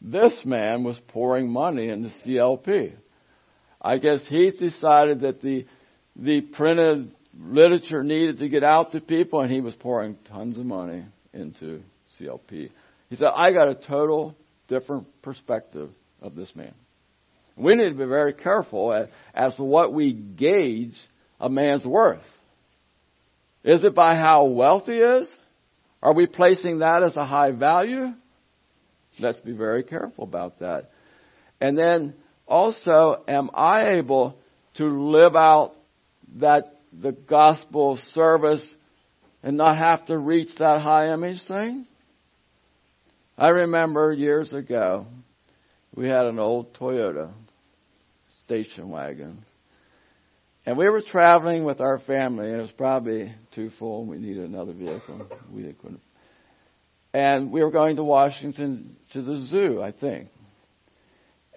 this 0.02 0.42
man 0.46 0.84
was 0.84 1.00
pouring 1.10 1.50
money 1.50 1.90
into 1.90 2.10
CLP. 2.26 2.94
I 3.82 3.98
guess 3.98 4.26
he's 4.28 4.56
decided 4.58 5.22
that 5.22 5.42
the 5.42 5.66
the 6.16 6.42
printed 6.42 7.12
literature 7.40 8.04
needed 8.04 8.40
to 8.40 8.50
get 8.50 8.64
out 8.64 8.92
to 8.92 9.00
people, 9.00 9.42
and 9.42 9.52
he 9.52 9.62
was 9.62 9.74
pouring 9.76 10.18
tons 10.28 10.58
of 10.58 10.66
money 10.66 11.06
into 11.34 11.82
CLP. 12.20 12.70
He 13.10 13.16
said, 13.16 13.30
"I 13.36 13.52
got 13.52 13.70
a 13.70 13.76
total 13.76 14.36
different 14.68 15.08
perspective 15.22 15.90
of 16.22 16.36
this 16.36 16.56
man." 16.56 16.74
We 17.58 17.76
need 17.76 17.90
to 17.90 17.96
be 17.96 18.06
very 18.06 18.34
careful 18.34 18.94
as, 18.94 19.08
as 19.34 19.56
to 19.58 19.64
what 19.64 19.94
we 19.94 20.14
gauge 20.14 20.98
a 21.40 21.50
man's 21.50 21.86
worth. 21.86 22.24
Is 23.64 23.84
it 23.84 23.94
by 23.94 24.16
how 24.16 24.46
wealthy 24.46 24.94
he 24.94 25.00
is? 25.00 25.32
Are 26.02 26.14
we 26.14 26.26
placing 26.26 26.80
that 26.80 27.04
as 27.04 27.16
a 27.16 27.26
high 27.26 27.52
value? 27.52 28.14
Let's 29.20 29.40
be 29.40 29.52
very 29.52 29.84
careful 29.84 30.24
about 30.24 30.60
that. 30.60 30.92
And 31.60 31.78
then 31.78 32.16
also, 32.48 33.24
am 33.28 33.50
I 33.54 33.98
able 33.98 34.38
to 34.76 34.86
live 34.86 35.36
out 35.36 35.74
that 36.40 36.80
the 36.94 37.12
gospel 37.12 37.98
service 37.98 38.66
and 39.44 39.58
not 39.58 39.78
have 39.78 40.06
to 40.06 40.18
reach 40.18 40.56
that 40.56 40.82
high 40.82 41.14
image 41.14 41.44
thing? 41.44 41.86
I 43.38 43.50
remember 43.50 44.14
years 44.14 44.54
ago, 44.54 45.06
we 45.96 46.08
had 46.08 46.26
an 46.26 46.40
old 46.40 46.74
Toyota. 46.74 47.32
station 48.46 48.90
wagon. 48.90 49.38
And 50.66 50.78
we 50.78 50.90
were 50.90 51.02
traveling 51.02 51.64
with 51.64 51.82
our 51.82 52.00
family, 52.00 52.48
and 52.48 52.60
it 52.60 52.62
was 52.62 52.72
probably 52.72 53.34
too 53.56 53.72
full, 53.80 54.02
and 54.02 54.10
we 54.10 54.18
needed 54.18 54.44
another 54.44 54.74
vehicle. 54.74 55.26
We 55.52 55.64
couldn't. 55.74 56.02
And 57.14 57.52
we 57.52 57.62
were 57.64 57.72
going 57.72 57.98
to 57.98 58.04
Washington 58.04 58.96
to 59.14 59.22
the 59.22 59.42
zoo, 59.42 59.82
I 59.82 59.92
think. 59.92 60.30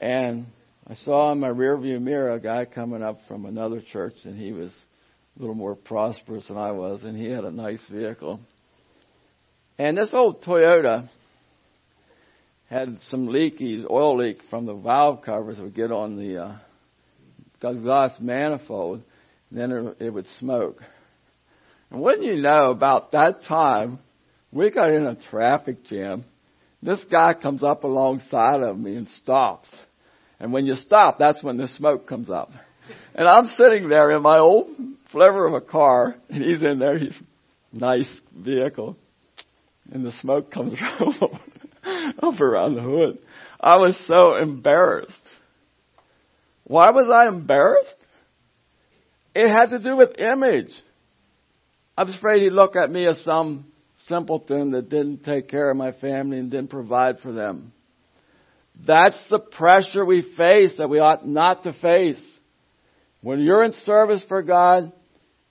And 0.01 0.47
I 0.87 0.95
saw 0.95 1.33
in 1.33 1.41
my 1.41 1.49
rearview 1.49 2.01
mirror 2.01 2.33
a 2.33 2.41
guy 2.41 2.65
coming 2.65 3.03
up 3.03 3.21
from 3.29 3.47
another 3.47 3.81
church, 3.81 4.15
and 4.25 4.37
he 4.37 4.53
was 4.53 4.75
a 5.37 5.41
little 5.41 5.55
more 5.55 5.75
prosperous 5.75 6.49
than 6.49 6.57
I 6.57 6.73
was, 6.73 7.05
and 7.05 7.17
he 7.17 7.27
had 7.27 7.45
a 7.45 7.51
nice 7.51 7.85
vehicle. 7.89 8.41
And 9.79 9.97
this 9.97 10.11
old 10.13 10.43
Toyota 10.43 11.09
had 12.69 12.99
some 13.05 13.29
leaky 13.29 13.85
oil 13.89 14.17
leak 14.19 14.39
from 14.51 14.67
the 14.67 14.75
valve 14.75 15.23
covers 15.23 15.57
that 15.57 15.63
would 15.63 15.75
get 15.75 15.93
on 15.93 16.17
the 16.17 16.43
uh, 16.43 16.57
glass 17.61 18.19
manifold, 18.21 19.03
and 19.51 19.59
then 19.59 19.71
it, 19.71 20.07
it 20.07 20.11
would 20.11 20.27
smoke. 20.39 20.83
And 21.91 22.01
wouldn't 22.01 22.25
you 22.25 22.37
know, 22.37 22.71
about 22.71 23.13
that 23.13 23.45
time, 23.45 24.01
we 24.55 24.71
got 24.71 24.95
in 24.95 25.05
a 25.05 25.17
traffic 25.17 25.85
jam. 25.85 26.25
This 26.81 27.03
guy 27.11 27.35
comes 27.35 27.63
up 27.63 27.85
alongside 27.85 28.63
of 28.63 28.79
me 28.79 28.95
and 28.95 29.09
stops. 29.09 29.75
And 30.39 30.53
when 30.53 30.65
you 30.65 30.77
stop, 30.77 31.19
that's 31.19 31.43
when 31.43 31.57
the 31.57 31.67
smoke 31.67 32.07
comes 32.07 32.31
up. 32.31 32.53
And 33.15 33.27
I'm 33.27 33.47
sitting 33.47 33.89
there 33.89 34.11
in 34.13 34.23
my 34.23 34.39
old 34.39 34.69
flivver 35.11 35.47
of 35.47 35.55
a 35.55 35.61
car, 35.61 36.17
and 36.29 36.43
he's 36.43 36.63
in 36.63 36.79
there, 36.79 36.99
he's 36.99 37.19
nice 37.73 38.21
vehicle, 38.33 38.97
and 39.91 40.05
the 40.05 40.13
smoke 40.13 40.51
comes 40.51 40.79
up 42.23 42.41
around 42.41 42.75
the 42.75 42.83
hood. 42.83 43.19
I 43.59 43.77
was 43.77 43.99
so 44.07 44.37
embarrassed. 44.37 45.23
Why 46.65 46.91
was 46.91 47.09
I 47.09 47.29
embarrassed? 47.29 47.97
It 49.35 49.49
had 49.51 49.71
to 49.71 49.79
do 49.79 49.97
with 49.97 50.19
image. 50.19 50.73
I 51.97 52.05
was 52.05 52.15
afraid 52.15 52.43
he'd 52.43 52.51
look 52.51 52.77
at 52.77 52.91
me 52.91 53.07
as 53.07 53.21
some 53.23 53.67
simpleton 54.09 54.73
that 54.73 54.89
didn't 54.89 55.25
take 55.25 55.49
care 55.49 55.71
of 55.71 55.77
my 55.77 55.93
family 55.93 56.39
and 56.39 56.51
didn't 56.51 56.71
provide 56.71 57.21
for 57.21 57.33
them. 57.33 57.73
That's 58.87 59.29
the 59.29 59.39
pressure 59.39 60.05
we 60.05 60.23
face 60.37 60.73
that 60.79 60.91
we 60.91 60.99
ought 60.99 61.27
not 61.27 61.63
to 61.63 61.73
face. 61.73 62.23
When 63.21 63.41
you're 63.41 63.65
in 63.65 63.73
service 63.73 64.23
for 64.29 64.43
God, 64.43 64.93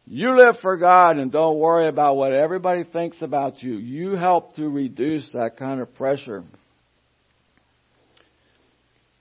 you 0.06 0.36
live 0.38 0.58
for 0.58 0.78
God 0.78 1.18
and 1.18 1.32
don't 1.32 1.58
worry 1.58 1.88
about 1.88 2.18
what 2.18 2.34
everybody 2.34 2.84
thinks 2.84 3.22
about 3.22 3.64
you. 3.64 3.78
You 3.78 4.12
help 4.12 4.56
to 4.56 4.68
reduce 4.68 5.32
that 5.32 5.58
kind 5.58 5.80
of 5.80 5.96
pressure. 5.96 6.44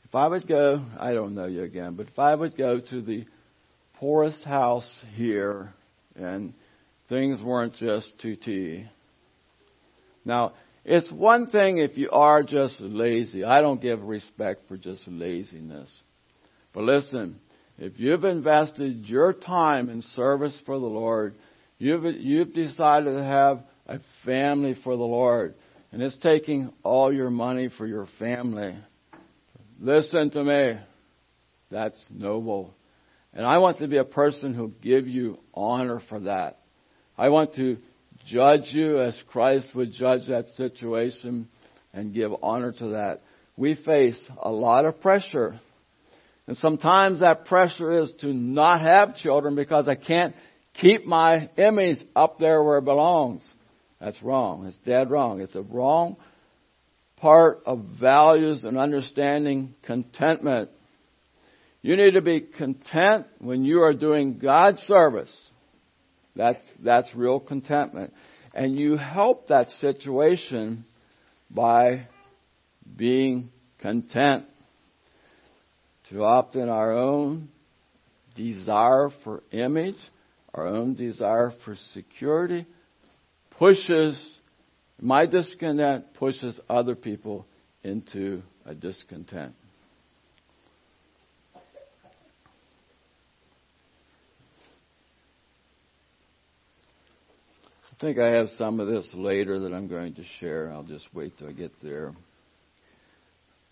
If 0.05 0.15
I 0.15 0.27
would 0.27 0.47
go, 0.47 0.85
I 0.99 1.15
don't 1.15 1.35
know 1.35 1.47
you 1.47 1.63
again, 1.63 1.95
but 1.95 2.09
if 2.09 2.19
I 2.19 2.35
would 2.35 2.57
go 2.57 2.81
to 2.81 3.01
the 3.01 3.25
poorest 3.95 4.45
house 4.45 5.01
here 5.15 5.73
and 6.17 6.53
things 7.09 7.41
weren't 7.41 7.77
just 7.77 8.13
2T. 8.19 8.89
Now, 10.25 10.53
it's 10.85 11.11
one 11.11 11.49
thing 11.49 11.79
if 11.79 11.97
you 11.97 12.11
are 12.11 12.43
just 12.43 12.81
lazy. 12.81 13.45
I 13.45 13.61
don't 13.61 13.81
give 13.81 14.03
respect 14.03 14.63
for 14.69 14.77
just 14.77 15.07
laziness. 15.07 15.93
But 16.73 16.85
listen, 16.85 17.39
if 17.79 17.99
you've 17.99 18.25
invested 18.25 19.07
your 19.07 19.33
time 19.33 19.89
in 19.89 20.03
service 20.03 20.59
for 20.67 20.79
the 20.79 20.87
Lord, 20.87 21.35
you've, 21.79 22.05
you've 22.05 22.53
decided 22.53 23.13
to 23.17 23.25
have 23.25 23.63
a 23.87 24.01
family 24.25 24.75
for 24.83 24.97
the 24.97 25.03
Lord, 25.03 25.55
and 25.91 26.03
it's 26.03 26.17
taking 26.17 26.73
all 26.83 27.13
your 27.13 27.31
money 27.31 27.69
for 27.77 27.87
your 27.87 28.07
family. 28.19 28.77
Listen 29.81 30.31
to 30.31 30.45
me. 30.45 30.79
That's 31.71 31.99
noble. 32.11 32.75
And 33.35 33.47
I 33.47 33.59
want 33.59 33.79
to 33.79 33.89
be 33.89 33.97
a 33.97 34.05
person 34.05 34.55
who 34.55 34.73
give 34.83 35.09
you 35.09 35.39
honor 35.55 36.01
for 36.09 36.21
that. 36.21 36.59
I 37.17 37.31
want 37.31 37.55
to 37.55 37.79
judge 38.27 38.73
you 38.73 39.01
as 39.01 39.21
Christ 39.29 39.75
would 39.75 39.93
judge 39.93 40.29
that 40.29 40.49
situation 40.49 41.49
and 41.93 42.15
give 42.15 42.33
honor 42.43 42.73
to 42.73 42.89
that. 42.89 43.21
We 43.57 43.75
face 43.75 44.19
a 44.41 44.51
lot 44.51 44.85
of 44.85 45.01
pressure. 45.01 45.61
And 46.47 46.57
sometimes 46.57 47.21
that 47.21 47.45
pressure 47.45 48.03
is 48.03 48.13
to 48.21 48.33
not 48.33 48.83
have 48.83 49.17
children 49.17 49.55
because 49.55 49.89
I 49.89 49.95
can't 49.95 50.35
keep 50.75 51.05
my 51.05 51.51
image 51.57 51.99
up 52.17 52.39
there 52.39 52.63
where 52.63 52.79
it 52.79 52.85
belongs. 52.85 53.49
That's 54.01 54.21
wrong. 54.23 54.67
It's 54.67 54.77
dead 54.79 55.11
wrong. 55.11 55.41
It's 55.41 55.55
a 55.55 55.63
wrong 55.63 56.17
part 57.17 57.63
of 57.67 57.85
values 58.01 58.65
and 58.65 58.77
understanding 58.77 59.75
contentment. 59.83 60.71
You 61.81 61.97
need 61.97 62.13
to 62.13 62.21
be 62.21 62.41
content 62.41 63.27
when 63.39 63.65
you 63.65 63.83
are 63.83 63.95
doing 63.95 64.39
God's 64.39 64.81
service. 64.83 65.51
That's, 66.35 66.61
that's 66.81 67.15
real 67.15 67.41
contentment. 67.41 68.13
And 68.55 68.77
you 68.77 68.97
help 68.97 69.49
that 69.49 69.71
situation 69.71 70.85
by 71.51 72.07
being 72.97 73.51
content. 73.79 74.47
To 76.11 76.25
opt 76.25 76.57
in 76.57 76.69
our 76.69 76.93
own 76.93 77.49
desire 78.35 79.11
for 79.25 79.43
image, 79.51 79.97
our 80.53 80.67
own 80.67 80.95
desire 80.95 81.53
for 81.65 81.77
security 81.95 82.67
pushes 83.59 84.39
my 85.01 85.27
discontent 85.27 86.15
pushes 86.15 86.59
other 86.69 86.95
people 86.95 87.47
into 87.83 88.43
a 88.65 88.75
discontent. 88.75 89.55
Think 98.03 98.19
I 98.19 98.33
have 98.33 98.49
some 98.49 98.81
of 98.81 98.89
this 98.89 99.09
later 99.15 99.61
that 99.61 99.73
I'm 99.73 99.87
going 99.87 100.15
to 100.15 100.25
share. 100.41 100.73
I'll 100.73 100.83
just 100.83 101.07
wait 101.15 101.39
till 101.39 101.49
I 101.49 101.53
get 101.53 101.71
there. 101.81 102.13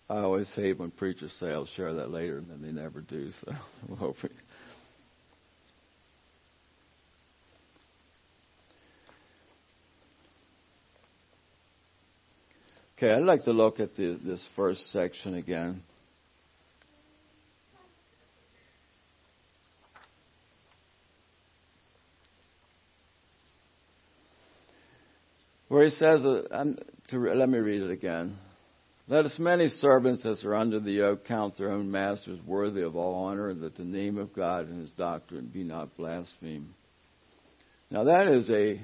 I 0.09 0.19
always 0.19 0.49
hate 0.55 0.79
when 0.79 0.89
preachers 0.89 1.35
say 1.37 1.51
I'll 1.51 1.65
share 1.65 1.93
that 1.95 2.11
later, 2.11 2.37
and 2.37 2.49
then 2.49 2.61
they 2.61 2.71
never 2.71 3.01
do. 3.01 3.29
So 3.43 3.51
I'm 3.89 3.97
hoping. 3.97 4.31
Okay, 12.97 13.11
I'd 13.11 13.23
like 13.23 13.43
to 13.43 13.51
look 13.51 13.81
at 13.81 13.95
the, 13.95 14.17
this 14.23 14.47
first 14.55 14.93
section 14.93 15.33
again. 15.33 15.83
Where 25.71 25.85
he 25.85 25.91
says, 25.91 26.19
uh, 26.25 26.65
to, 27.11 27.17
let 27.17 27.47
me 27.47 27.59
read 27.59 27.81
it 27.81 27.91
again. 27.91 28.37
Let 29.07 29.23
as 29.23 29.39
many 29.39 29.69
servants 29.69 30.25
as 30.25 30.43
are 30.43 30.53
under 30.53 30.81
the 30.81 30.91
yoke 30.91 31.23
count 31.23 31.57
their 31.57 31.71
own 31.71 31.89
masters 31.89 32.41
worthy 32.45 32.81
of 32.81 32.97
all 32.97 33.23
honor, 33.23 33.53
that 33.53 33.77
the 33.77 33.85
name 33.85 34.17
of 34.17 34.33
God 34.33 34.67
and 34.67 34.81
his 34.81 34.91
doctrine 34.91 35.45
be 35.45 35.63
not 35.63 35.95
blasphemed. 35.95 36.73
Now 37.89 38.03
that 38.03 38.27
is 38.27 38.49
a 38.49 38.81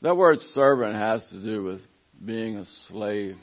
That 0.00 0.16
word 0.16 0.40
servant 0.40 0.94
has 0.94 1.22
to 1.28 1.42
do 1.42 1.62
with 1.62 1.80
being 2.24 2.56
a 2.56 2.64
slave. 2.86 3.36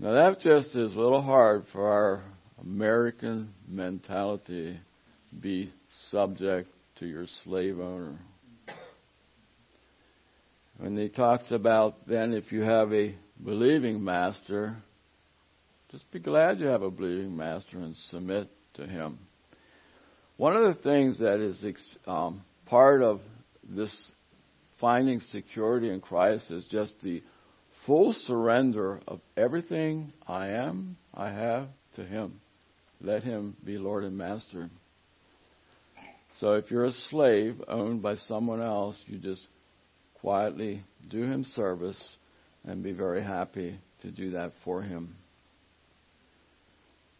Now 0.00 0.14
that 0.14 0.40
just 0.40 0.74
is 0.74 0.96
a 0.96 0.98
little 0.98 1.22
hard 1.22 1.66
for 1.72 1.88
our 1.88 2.24
American 2.60 3.54
mentality 3.68 4.80
to 5.30 5.36
be 5.40 5.72
subject 6.10 6.70
to 6.96 7.06
your 7.06 7.26
slave 7.44 7.78
owner. 7.80 8.18
When 10.78 10.96
he 10.96 11.08
talks 11.08 11.50
about 11.50 12.06
then 12.06 12.32
if 12.32 12.52
you 12.52 12.62
have 12.62 12.92
a 12.92 13.14
believing 13.42 14.04
master, 14.04 14.76
just 15.90 16.10
be 16.10 16.18
glad 16.18 16.60
you 16.60 16.66
have 16.66 16.82
a 16.82 16.90
believing 16.90 17.36
master 17.36 17.78
and 17.78 17.96
submit 17.96 18.50
to 18.74 18.86
him. 18.86 19.18
One 20.36 20.54
of 20.54 20.62
the 20.62 20.82
things 20.82 21.18
that 21.20 21.40
is 21.40 21.64
um, 22.06 22.44
part 22.66 23.02
of 23.02 23.20
this 23.66 24.10
finding 24.80 25.20
security 25.20 25.88
in 25.88 26.00
Christ 26.00 26.50
is 26.50 26.64
just 26.66 27.00
the 27.00 27.22
full 27.86 28.12
surrender 28.12 29.00
of 29.06 29.20
everything 29.36 30.12
I 30.26 30.48
am, 30.48 30.96
I 31.14 31.30
have 31.30 31.68
to 31.94 32.04
Him. 32.04 32.40
Let 33.00 33.22
Him 33.22 33.56
be 33.64 33.78
Lord 33.78 34.04
and 34.04 34.18
Master. 34.18 34.68
So 36.38 36.54
if 36.54 36.70
you're 36.70 36.84
a 36.84 36.92
slave 36.92 37.62
owned 37.66 38.02
by 38.02 38.16
someone 38.16 38.60
else, 38.60 39.02
you 39.06 39.18
just 39.18 39.46
quietly 40.14 40.84
do 41.08 41.22
Him 41.22 41.44
service 41.44 42.16
and 42.64 42.82
be 42.82 42.92
very 42.92 43.22
happy 43.22 43.78
to 44.02 44.10
do 44.10 44.32
that 44.32 44.52
for 44.64 44.82
Him. 44.82 45.16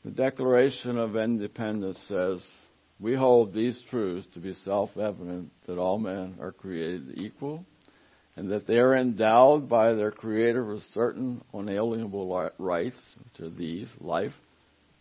The 0.04 0.10
Declaration 0.10 0.98
of 0.98 1.16
Independence 1.16 1.98
says, 2.06 2.44
we 3.00 3.14
hold 3.14 3.52
these 3.52 3.80
truths 3.90 4.26
to 4.34 4.40
be 4.40 4.52
self 4.52 4.96
evident 4.96 5.50
that 5.66 5.78
all 5.78 5.98
men 5.98 6.36
are 6.40 6.52
created 6.52 7.18
equal 7.18 7.64
and 8.36 8.50
that 8.50 8.66
they 8.66 8.78
are 8.78 8.94
endowed 8.94 9.68
by 9.68 9.94
their 9.94 10.10
Creator 10.10 10.64
with 10.64 10.82
certain 10.82 11.42
unalienable 11.54 12.50
rights 12.58 13.16
to 13.34 13.48
these 13.48 13.90
life, 13.98 14.34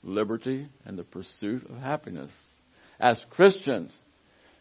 liberty, 0.03 0.67
and 0.85 0.97
the 0.97 1.03
pursuit 1.03 1.69
of 1.69 1.77
happiness. 1.77 2.33
As 2.99 3.23
Christians, 3.29 3.97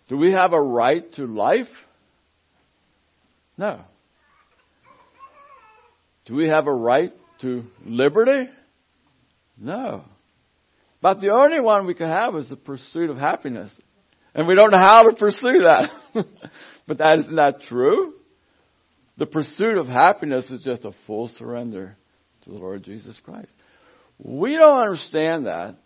do 0.08 0.16
we 0.16 0.32
have 0.32 0.52
a 0.52 0.60
right 0.60 1.10
to 1.14 1.26
life? 1.26 1.68
No. 3.56 3.80
Do 6.26 6.34
we 6.34 6.48
have 6.48 6.66
a 6.66 6.74
right 6.74 7.12
to 7.40 7.64
liberty? 7.84 8.48
No. 9.58 10.04
But 11.00 11.20
the 11.20 11.30
only 11.30 11.60
one 11.60 11.86
we 11.86 11.94
can 11.94 12.08
have 12.08 12.34
is 12.36 12.48
the 12.48 12.56
pursuit 12.56 13.10
of 13.10 13.16
happiness. 13.16 13.78
And 14.34 14.48
we 14.48 14.54
don't 14.54 14.70
know 14.70 14.78
how 14.78 15.02
to 15.02 15.14
pursue 15.14 15.60
that. 15.62 15.90
but 16.86 16.98
that 16.98 17.18
is 17.18 17.26
not 17.30 17.60
true. 17.62 18.14
The 19.16 19.26
pursuit 19.26 19.76
of 19.76 19.86
happiness 19.86 20.50
is 20.50 20.62
just 20.62 20.84
a 20.84 20.92
full 21.06 21.28
surrender 21.28 21.96
to 22.42 22.50
the 22.50 22.56
Lord 22.56 22.82
Jesus 22.82 23.18
Christ. 23.24 23.52
We 24.18 24.56
don't 24.56 24.78
understand 24.78 25.46
that, 25.46 25.76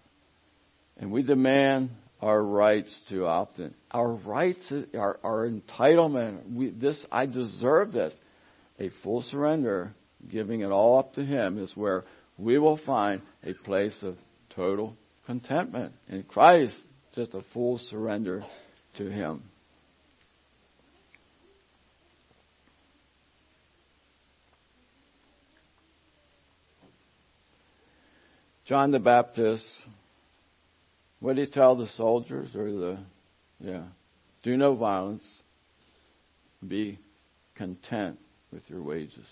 and 0.96 1.10
we 1.10 1.22
demand 1.22 1.90
our 2.20 2.42
rights 2.42 3.00
too 3.08 3.26
often. 3.26 3.74
Our 3.90 4.12
rights, 4.12 4.72
our, 4.96 5.18
our 5.22 5.48
entitlement. 5.48 6.52
We, 6.52 6.70
this, 6.70 7.04
I 7.10 7.26
deserve 7.26 7.92
this. 7.92 8.14
A 8.80 8.90
full 9.02 9.22
surrender, 9.22 9.92
giving 10.28 10.60
it 10.60 10.70
all 10.70 10.98
up 10.98 11.14
to 11.14 11.24
Him, 11.24 11.58
is 11.58 11.76
where 11.76 12.04
we 12.36 12.58
will 12.58 12.78
find 12.78 13.22
a 13.44 13.52
place 13.52 14.02
of 14.02 14.16
total 14.50 14.96
contentment 15.26 15.92
in 16.08 16.22
Christ. 16.22 16.76
Just 17.14 17.34
a 17.34 17.42
full 17.52 17.78
surrender 17.78 18.42
to 18.96 19.10
Him. 19.10 19.42
John 28.64 28.90
the 28.90 28.98
Baptist, 28.98 29.66
what 31.20 31.36
did 31.36 31.48
he 31.48 31.52
tell 31.52 31.76
the 31.76 31.88
soldiers 31.88 32.54
or 32.54 32.70
the, 32.70 32.98
yeah, 33.60 33.84
do 34.42 34.56
no 34.56 34.74
violence, 34.74 35.42
be 36.66 36.98
content 37.54 38.18
with 38.52 38.62
your 38.68 38.82
wages. 38.82 39.26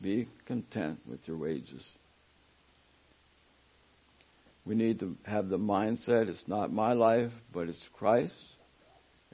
Be 0.00 0.28
content 0.46 1.00
with 1.08 1.26
your 1.26 1.36
wages. 1.36 1.86
We 4.64 4.74
need 4.74 5.00
to 5.00 5.16
have 5.24 5.48
the 5.48 5.58
mindset 5.58 6.28
it's 6.28 6.46
not 6.46 6.72
my 6.72 6.92
life, 6.92 7.32
but 7.52 7.68
it's 7.68 7.82
Christ. 7.94 8.34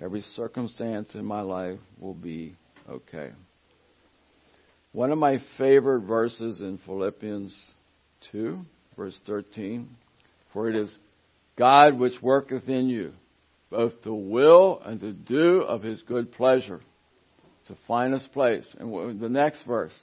Every 0.00 0.22
circumstance 0.22 1.14
in 1.14 1.24
my 1.24 1.40
life 1.40 1.78
will 1.98 2.14
be 2.14 2.56
okay. 2.88 3.32
One 4.92 5.10
of 5.10 5.18
my 5.18 5.40
favorite 5.58 6.02
verses 6.02 6.60
in 6.60 6.78
Philippians 6.78 7.54
2 8.32 8.60
verse 8.96 9.20
13. 9.26 9.88
For 10.52 10.68
it 10.68 10.76
is 10.76 10.96
God 11.56 11.98
which 11.98 12.20
worketh 12.20 12.68
in 12.68 12.88
you, 12.88 13.12
both 13.70 14.02
to 14.02 14.12
will 14.12 14.80
and 14.84 15.00
to 15.00 15.12
do 15.12 15.62
of 15.62 15.82
his 15.82 16.02
good 16.02 16.32
pleasure. 16.32 16.80
It's 17.60 17.68
the 17.70 17.76
finest 17.86 18.32
place. 18.32 18.66
And 18.78 19.20
the 19.20 19.28
next 19.28 19.62
verse, 19.62 19.98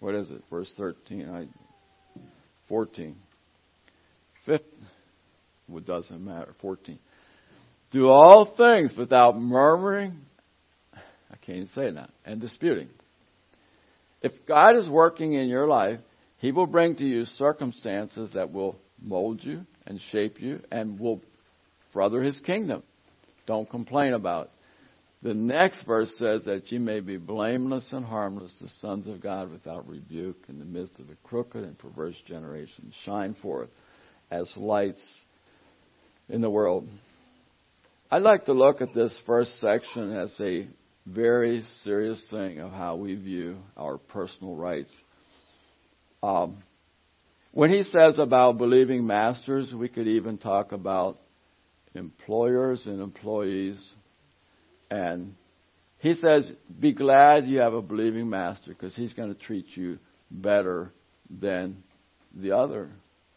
what 0.00 0.14
is 0.14 0.30
it? 0.30 0.42
Verse 0.50 0.72
13, 0.76 1.28
I, 1.28 2.20
14. 2.68 3.16
Fifth, 4.44 4.62
well, 5.68 5.82
doesn't 5.82 6.24
matter, 6.24 6.54
14. 6.60 6.98
Do 7.92 8.08
all 8.08 8.44
things 8.44 8.92
without 8.96 9.40
murmuring, 9.40 10.18
I 10.94 11.36
can't 11.40 11.58
even 11.58 11.68
say 11.68 11.90
that, 11.90 12.10
and 12.24 12.40
disputing. 12.40 12.88
If 14.22 14.32
God 14.46 14.76
is 14.76 14.88
working 14.88 15.34
in 15.34 15.48
your 15.48 15.66
life, 15.66 16.00
he 16.38 16.52
will 16.52 16.66
bring 16.66 16.96
to 16.96 17.04
you 17.04 17.24
circumstances 17.24 18.32
that 18.34 18.52
will 18.52 18.76
mold 19.00 19.42
you 19.44 19.66
and 19.86 20.00
shape 20.12 20.40
you 20.40 20.60
and 20.70 20.98
will 20.98 21.20
further 21.92 22.22
His 22.22 22.40
kingdom. 22.40 22.82
Don't 23.46 23.68
complain 23.68 24.12
about 24.12 24.46
it. 24.46 24.50
The 25.22 25.34
next 25.34 25.82
verse 25.82 26.14
says 26.18 26.44
that 26.44 26.70
you 26.70 26.78
may 26.78 27.00
be 27.00 27.16
blameless 27.16 27.92
and 27.92 28.04
harmless, 28.04 28.58
the 28.60 28.68
sons 28.68 29.06
of 29.06 29.20
God 29.20 29.50
without 29.50 29.88
rebuke 29.88 30.44
in 30.48 30.58
the 30.58 30.64
midst 30.64 30.98
of 31.00 31.08
a 31.08 31.16
crooked 31.24 31.64
and 31.64 31.78
perverse 31.78 32.16
generation. 32.26 32.92
Shine 33.04 33.34
forth 33.34 33.70
as 34.30 34.52
lights 34.56 35.02
in 36.28 36.42
the 36.42 36.50
world. 36.50 36.86
I'd 38.10 38.22
like 38.22 38.44
to 38.44 38.52
look 38.52 38.82
at 38.82 38.94
this 38.94 39.16
first 39.26 39.58
section 39.58 40.12
as 40.12 40.38
a 40.38 40.68
very 41.06 41.64
serious 41.82 42.24
thing 42.30 42.60
of 42.60 42.72
how 42.72 42.96
we 42.96 43.14
view 43.14 43.56
our 43.76 43.98
personal 43.98 44.54
rights 44.54 44.92
um, 46.22 46.58
when 47.56 47.70
he 47.70 47.84
says 47.84 48.18
about 48.18 48.58
believing 48.58 49.06
masters, 49.06 49.72
we 49.72 49.88
could 49.88 50.06
even 50.06 50.36
talk 50.36 50.72
about 50.72 51.18
employers 51.94 52.84
and 52.84 53.00
employees. 53.00 53.94
And 54.90 55.36
he 55.96 56.12
says, 56.12 56.52
be 56.78 56.92
glad 56.92 57.46
you 57.46 57.60
have 57.60 57.72
a 57.72 57.80
believing 57.80 58.28
master 58.28 58.72
because 58.72 58.94
he's 58.94 59.14
going 59.14 59.34
to 59.34 59.40
treat 59.40 59.74
you 59.74 59.98
better 60.30 60.92
than 61.30 61.82
the 62.34 62.52
other 62.52 62.90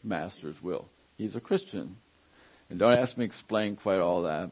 masters 0.04 0.58
will. 0.62 0.90
He's 1.16 1.38
a 1.38 1.40
Christian. 1.40 1.96
And 2.70 2.78
don't 2.78 3.00
ask 3.00 3.18
me 3.18 3.26
to 3.26 3.30
explain 3.30 3.78
quite 3.78 4.00
all 4.00 4.24
that. 4.24 4.52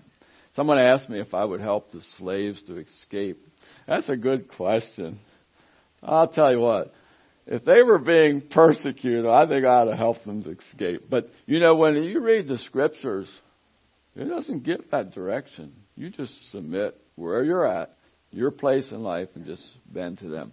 Someone 0.53 0.77
asked 0.77 1.09
me 1.09 1.19
if 1.19 1.33
I 1.33 1.43
would 1.43 1.59
help 1.59 1.91
the 1.91 1.99
slaves 2.17 2.63
to 2.67 2.77
escape. 2.77 3.45
That's 3.85 4.07
a 4.07 4.15
good 4.15 4.47
question. 4.47 5.19
I'll 6.01 6.29
tell 6.29 6.53
you 6.53 6.61
what 6.61 6.93
if 7.47 7.63
they 7.63 7.81
were 7.81 7.97
being 7.97 8.41
persecuted, 8.41 9.25
I 9.25 9.47
think 9.47 9.65
I 9.65 9.69
ought 9.69 9.85
to 9.85 9.95
help 9.95 10.23
them 10.23 10.43
to 10.43 10.51
escape. 10.51 11.09
But 11.09 11.29
you 11.45 11.59
know, 11.59 11.75
when 11.75 11.95
you 11.95 12.19
read 12.19 12.47
the 12.47 12.57
scriptures, 12.57 13.29
it 14.15 14.25
doesn't 14.25 14.63
give 14.63 14.81
that 14.91 15.11
direction. 15.11 15.73
You 15.95 16.09
just 16.09 16.51
submit 16.51 16.99
where 17.15 17.43
you're 17.43 17.65
at, 17.65 17.95
your 18.31 18.51
place 18.51 18.91
in 18.91 19.01
life, 19.01 19.29
and 19.35 19.45
just 19.45 19.65
bend 19.85 20.19
to 20.19 20.27
them. 20.27 20.51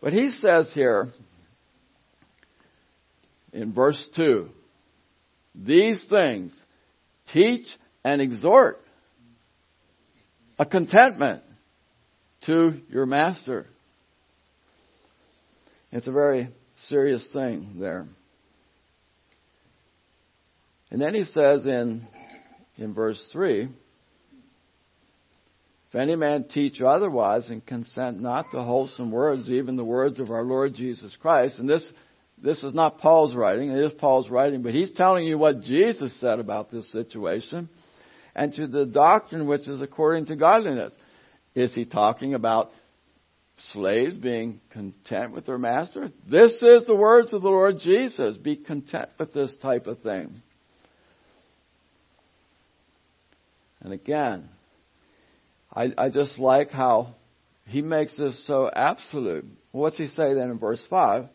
But 0.00 0.12
he 0.12 0.30
says 0.30 0.70
here 0.72 1.08
in 3.52 3.72
verse 3.72 4.08
2 4.14 4.50
these 5.54 6.04
things 6.08 6.54
teach 7.32 7.66
and 8.04 8.22
exhort 8.22 8.80
a 10.58 10.64
contentment 10.64 11.42
to 12.42 12.80
your 12.88 13.06
master. 13.06 13.66
It's 15.90 16.06
a 16.06 16.12
very 16.12 16.48
serious 16.86 17.26
thing 17.32 17.76
there. 17.78 18.06
And 20.90 21.00
then 21.00 21.14
he 21.14 21.24
says 21.24 21.66
in, 21.66 22.06
in 22.76 22.94
verse 22.94 23.28
3, 23.32 23.68
if 25.88 25.94
any 25.94 26.16
man 26.16 26.44
teach 26.44 26.82
otherwise 26.82 27.48
and 27.48 27.64
consent 27.64 28.20
not 28.20 28.50
to 28.50 28.62
wholesome 28.62 29.10
words, 29.10 29.48
even 29.50 29.76
the 29.76 29.84
words 29.84 30.20
of 30.20 30.30
our 30.30 30.42
Lord 30.42 30.74
Jesus 30.74 31.16
Christ, 31.16 31.58
and 31.58 31.68
this, 31.68 31.90
this 32.42 32.62
is 32.62 32.74
not 32.74 32.98
Paul's 32.98 33.34
writing, 33.34 33.70
it 33.70 33.82
is 33.82 33.92
Paul's 33.92 34.28
writing, 34.28 34.62
but 34.62 34.74
he's 34.74 34.90
telling 34.90 35.26
you 35.26 35.38
what 35.38 35.62
Jesus 35.62 36.12
said 36.20 36.40
about 36.40 36.70
this 36.70 36.90
situation, 36.92 37.70
and 38.34 38.52
to 38.54 38.66
the 38.66 38.84
doctrine 38.84 39.46
which 39.46 39.66
is 39.66 39.80
according 39.80 40.26
to 40.26 40.36
godliness. 40.36 40.92
Is 41.54 41.72
he 41.72 41.86
talking 41.86 42.34
about 42.34 42.70
slaves 43.58 44.16
being 44.16 44.60
content 44.70 45.32
with 45.32 45.46
their 45.46 45.58
master. 45.58 46.10
This 46.28 46.62
is 46.62 46.84
the 46.84 46.94
words 46.94 47.32
of 47.32 47.42
the 47.42 47.48
Lord 47.48 47.78
Jesus. 47.80 48.36
Be 48.36 48.56
content 48.56 49.08
with 49.18 49.32
this 49.32 49.56
type 49.56 49.86
of 49.86 50.00
thing. 50.00 50.42
And 53.80 53.92
again, 53.92 54.48
I, 55.72 55.92
I 55.96 56.10
just 56.10 56.38
like 56.38 56.70
how 56.70 57.14
he 57.66 57.82
makes 57.82 58.16
this 58.16 58.46
so 58.46 58.70
absolute. 58.74 59.44
What's 59.72 59.98
he 59.98 60.06
say 60.08 60.34
then 60.34 60.50
in 60.50 60.58
verse 60.58 60.84
5? 60.88 61.26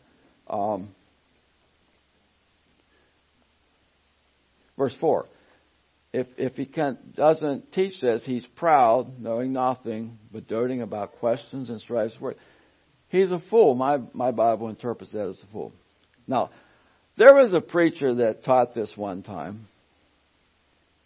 Um, 0.48 0.90
verse 4.78 4.96
4 5.00 5.28
if 6.14 6.28
if 6.38 6.54
he 6.54 6.66
can, 6.66 7.00
doesn't 7.16 7.72
teach 7.74 8.00
this, 8.00 8.24
he's 8.24 8.46
proud, 8.46 9.20
knowing 9.20 9.52
nothing, 9.52 10.20
but 10.32 10.48
doting 10.48 10.84
about 10.84 11.14
questions 11.14 11.70
and 11.72 11.82
strives 11.82 12.16
for 12.16 12.32
it. 12.32 12.38
He's 13.10 13.32
a 13.32 13.40
fool. 13.50 13.74
My 13.74 13.98
my 14.14 14.32
Bible 14.32 14.70
interprets 14.70 15.12
that 15.12 15.28
as 15.28 15.44
a 15.44 15.52
fool. 15.52 15.74
Now, 16.28 16.52
there 17.18 17.34
was 17.34 17.54
a 17.54 17.62
preacher 17.62 18.16
that 18.16 18.44
taught 18.44 18.74
this 18.76 18.94
one 18.96 19.24
time, 19.24 19.66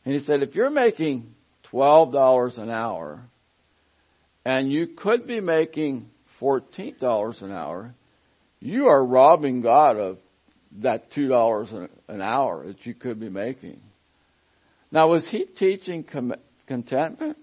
and 0.03 0.13
he 0.13 0.19
said, 0.19 0.43
if 0.43 0.55
you're 0.55 0.69
making 0.69 1.33
twelve 1.71 2.11
dollars 2.11 2.57
an 2.57 2.69
hour, 2.69 3.21
and 4.45 4.71
you 4.71 4.87
could 4.87 5.25
be 5.25 5.39
making 5.39 6.09
fourteen 6.39 6.95
dollars 6.99 7.41
an 7.41 7.51
hour, 7.51 7.93
you 8.59 8.87
are 8.87 9.05
robbing 9.05 9.61
God 9.61 9.95
of 9.97 10.17
that 10.79 11.11
two 11.11 11.29
dollars 11.29 11.69
an 12.09 12.21
hour 12.21 12.67
that 12.67 12.85
you 12.85 12.93
could 12.93 13.21
be 13.21 13.29
making. 13.29 13.79
Now, 14.91 15.09
was 15.09 15.27
he 15.27 15.45
teaching 15.45 16.03
com- 16.03 16.35
contentment? 16.65 17.37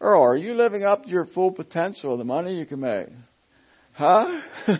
Or 0.00 0.16
are 0.16 0.36
you 0.36 0.54
living 0.54 0.84
up 0.84 1.04
to 1.04 1.10
your 1.10 1.26
full 1.26 1.52
potential, 1.52 2.16
the 2.16 2.24
money 2.24 2.54
you 2.54 2.66
can 2.66 2.80
make? 2.80 3.08
Huh? 3.92 4.40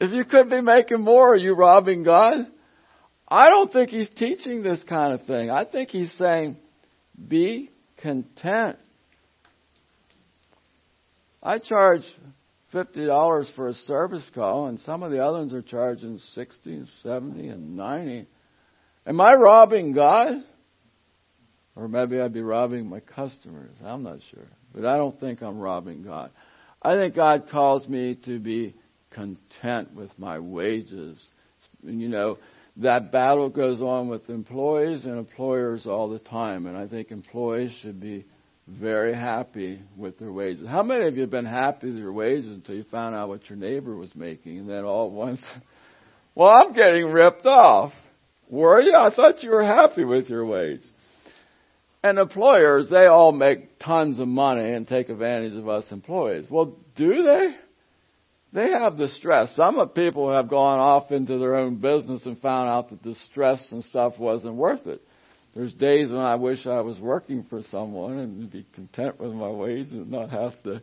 if 0.00 0.12
you 0.12 0.24
could 0.24 0.48
be 0.48 0.60
making 0.60 1.00
more, 1.00 1.34
are 1.34 1.36
you 1.36 1.54
robbing 1.54 2.04
God? 2.04 2.46
I 3.28 3.50
don't 3.50 3.72
think 3.72 3.90
he's 3.90 4.08
teaching 4.08 4.62
this 4.62 4.84
kind 4.84 5.12
of 5.12 5.26
thing. 5.26 5.50
I 5.50 5.64
think 5.64 5.90
he's 5.90 6.12
saying, 6.12 6.56
be 7.28 7.70
content. 7.96 8.78
I 11.42 11.58
charge 11.58 12.02
fifty 12.72 13.06
dollars 13.06 13.50
for 13.56 13.68
a 13.68 13.74
service 13.74 14.28
call, 14.34 14.66
and 14.66 14.78
some 14.80 15.02
of 15.02 15.10
the 15.10 15.24
other 15.24 15.38
ones 15.38 15.54
are 15.54 15.62
charging 15.62 16.18
sixty 16.18 16.74
and 16.74 16.88
seventy 17.02 17.48
and 17.48 17.76
ninety. 17.76 18.26
Am 19.06 19.20
I 19.20 19.34
robbing 19.34 19.92
God? 19.92 20.42
Or 21.76 21.88
maybe 21.88 22.18
I'd 22.18 22.32
be 22.32 22.40
robbing 22.40 22.88
my 22.88 23.00
customers. 23.00 23.74
I'm 23.84 24.02
not 24.02 24.18
sure. 24.30 24.48
But 24.74 24.86
I 24.86 24.96
don't 24.96 25.18
think 25.20 25.42
I'm 25.42 25.58
robbing 25.58 26.02
God. 26.02 26.30
I 26.82 26.94
think 26.94 27.14
God 27.14 27.48
calls 27.50 27.86
me 27.86 28.18
to 28.24 28.38
be 28.38 28.74
content 29.10 29.94
with 29.94 30.10
my 30.18 30.38
wages. 30.38 31.22
You 31.82 32.08
know, 32.08 32.38
that 32.78 33.12
battle 33.12 33.48
goes 33.48 33.80
on 33.80 34.08
with 34.08 34.28
employees 34.28 35.04
and 35.04 35.18
employers 35.18 35.86
all 35.86 36.08
the 36.08 36.18
time, 36.18 36.66
and 36.66 36.76
I 36.76 36.86
think 36.86 37.10
employees 37.10 37.72
should 37.80 38.00
be 38.00 38.26
very 38.66 39.14
happy 39.14 39.80
with 39.96 40.18
their 40.18 40.32
wages. 40.32 40.66
How 40.66 40.82
many 40.82 41.06
of 41.06 41.14
you 41.14 41.22
have 41.22 41.30
been 41.30 41.46
happy 41.46 41.88
with 41.88 41.98
your 41.98 42.12
wages 42.12 42.50
until 42.50 42.74
you 42.74 42.84
found 42.84 43.14
out 43.14 43.28
what 43.28 43.48
your 43.48 43.56
neighbor 43.56 43.94
was 43.94 44.14
making 44.14 44.58
and 44.58 44.68
then 44.68 44.84
all 44.84 45.06
at 45.06 45.12
once, 45.12 45.40
well, 46.34 46.50
I'm 46.50 46.72
getting 46.72 47.06
ripped 47.06 47.46
off. 47.46 47.92
Were 48.48 48.80
you? 48.80 48.94
I 48.94 49.10
thought 49.10 49.42
you 49.42 49.50
were 49.50 49.64
happy 49.64 50.04
with 50.04 50.28
your 50.28 50.44
wage. 50.46 50.82
And 52.02 52.18
employers, 52.18 52.88
they 52.88 53.06
all 53.06 53.32
make 53.32 53.78
tons 53.78 54.20
of 54.20 54.28
money 54.28 54.72
and 54.72 54.86
take 54.86 55.08
advantage 55.08 55.54
of 55.54 55.68
us 55.68 55.90
employees. 55.90 56.46
Well, 56.48 56.76
do 56.94 57.22
they? 57.22 57.56
They 58.52 58.70
have 58.70 58.96
the 58.96 59.08
stress. 59.08 59.54
Some 59.56 59.78
of 59.78 59.94
people 59.94 60.32
have 60.32 60.48
gone 60.48 60.78
off 60.78 61.10
into 61.10 61.38
their 61.38 61.56
own 61.56 61.76
business 61.76 62.24
and 62.24 62.38
found 62.38 62.68
out 62.68 62.90
that 62.90 63.02
the 63.02 63.14
stress 63.14 63.72
and 63.72 63.82
stuff 63.82 64.18
wasn't 64.18 64.54
worth 64.54 64.86
it. 64.86 65.02
There's 65.54 65.74
days 65.74 66.10
when 66.10 66.20
I 66.20 66.36
wish 66.36 66.66
I 66.66 66.80
was 66.80 67.00
working 67.00 67.44
for 67.44 67.62
someone 67.62 68.18
and 68.18 68.50
be 68.50 68.66
content 68.72 69.18
with 69.18 69.32
my 69.32 69.48
wage 69.48 69.90
and 69.90 70.10
not 70.10 70.30
have 70.30 70.62
to 70.62 70.82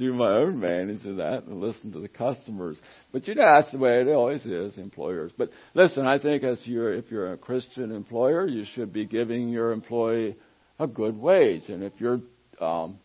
do 0.00 0.14
my 0.14 0.38
own 0.38 0.58
manage 0.58 1.04
of 1.04 1.18
that 1.18 1.44
and 1.44 1.60
listen 1.60 1.92
to 1.92 2.00
the 2.00 2.08
customers. 2.08 2.80
But 3.12 3.28
you 3.28 3.34
know, 3.34 3.48
that's 3.54 3.70
the 3.70 3.78
way 3.78 4.00
it 4.00 4.08
always 4.08 4.44
is, 4.46 4.78
employers. 4.78 5.30
But 5.36 5.50
listen, 5.74 6.06
I 6.06 6.18
think 6.18 6.42
as 6.42 6.66
you're, 6.66 6.92
if 6.92 7.10
you're 7.10 7.34
a 7.34 7.36
Christian 7.36 7.92
employer, 7.92 8.46
you 8.46 8.64
should 8.64 8.92
be 8.92 9.04
giving 9.04 9.50
your 9.50 9.72
employee 9.72 10.36
a 10.78 10.86
good 10.86 11.16
wage. 11.16 11.68
And 11.68 11.84
if 11.84 11.92
you're 11.98 12.20
um, 12.60 12.98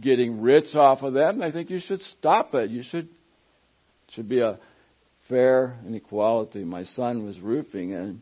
getting 0.00 0.40
rich 0.40 0.76
off 0.76 1.02
of 1.02 1.12
them, 1.12 1.42
I 1.42 1.50
think 1.50 1.70
you 1.70 1.80
should 1.80 2.00
stop 2.02 2.54
it. 2.54 2.70
You 2.70 2.84
should 2.84 3.08
should 4.12 4.28
be 4.28 4.40
a 4.40 4.58
fair 5.28 5.76
inequality. 5.86 6.64
My 6.64 6.84
son 6.84 7.26
was 7.26 7.38
roofing 7.40 7.92
and 7.92 8.20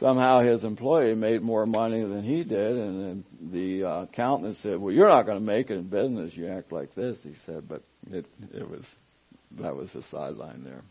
somehow 0.00 0.40
his 0.40 0.64
employee 0.64 1.14
made 1.14 1.42
more 1.42 1.66
money 1.66 2.02
than 2.02 2.24
he 2.24 2.42
did, 2.42 2.76
and 2.76 3.24
the 3.52 3.84
uh, 3.84 4.02
accountant 4.02 4.56
said, 4.56 4.80
"Well, 4.80 4.92
you're 4.92 5.08
not 5.08 5.26
going 5.26 5.38
to 5.38 5.44
make 5.44 5.70
it 5.70 5.74
in 5.74 5.88
business. 5.88 6.34
You 6.34 6.48
act 6.48 6.72
like 6.72 6.94
this." 6.94 7.18
He 7.22 7.34
said, 7.46 7.68
but 7.68 7.82
it 8.10 8.26
it 8.52 8.68
was 8.68 8.84
that 9.60 9.76
was 9.76 9.92
the 9.92 10.02
sideline 10.02 10.64
there. 10.64 10.82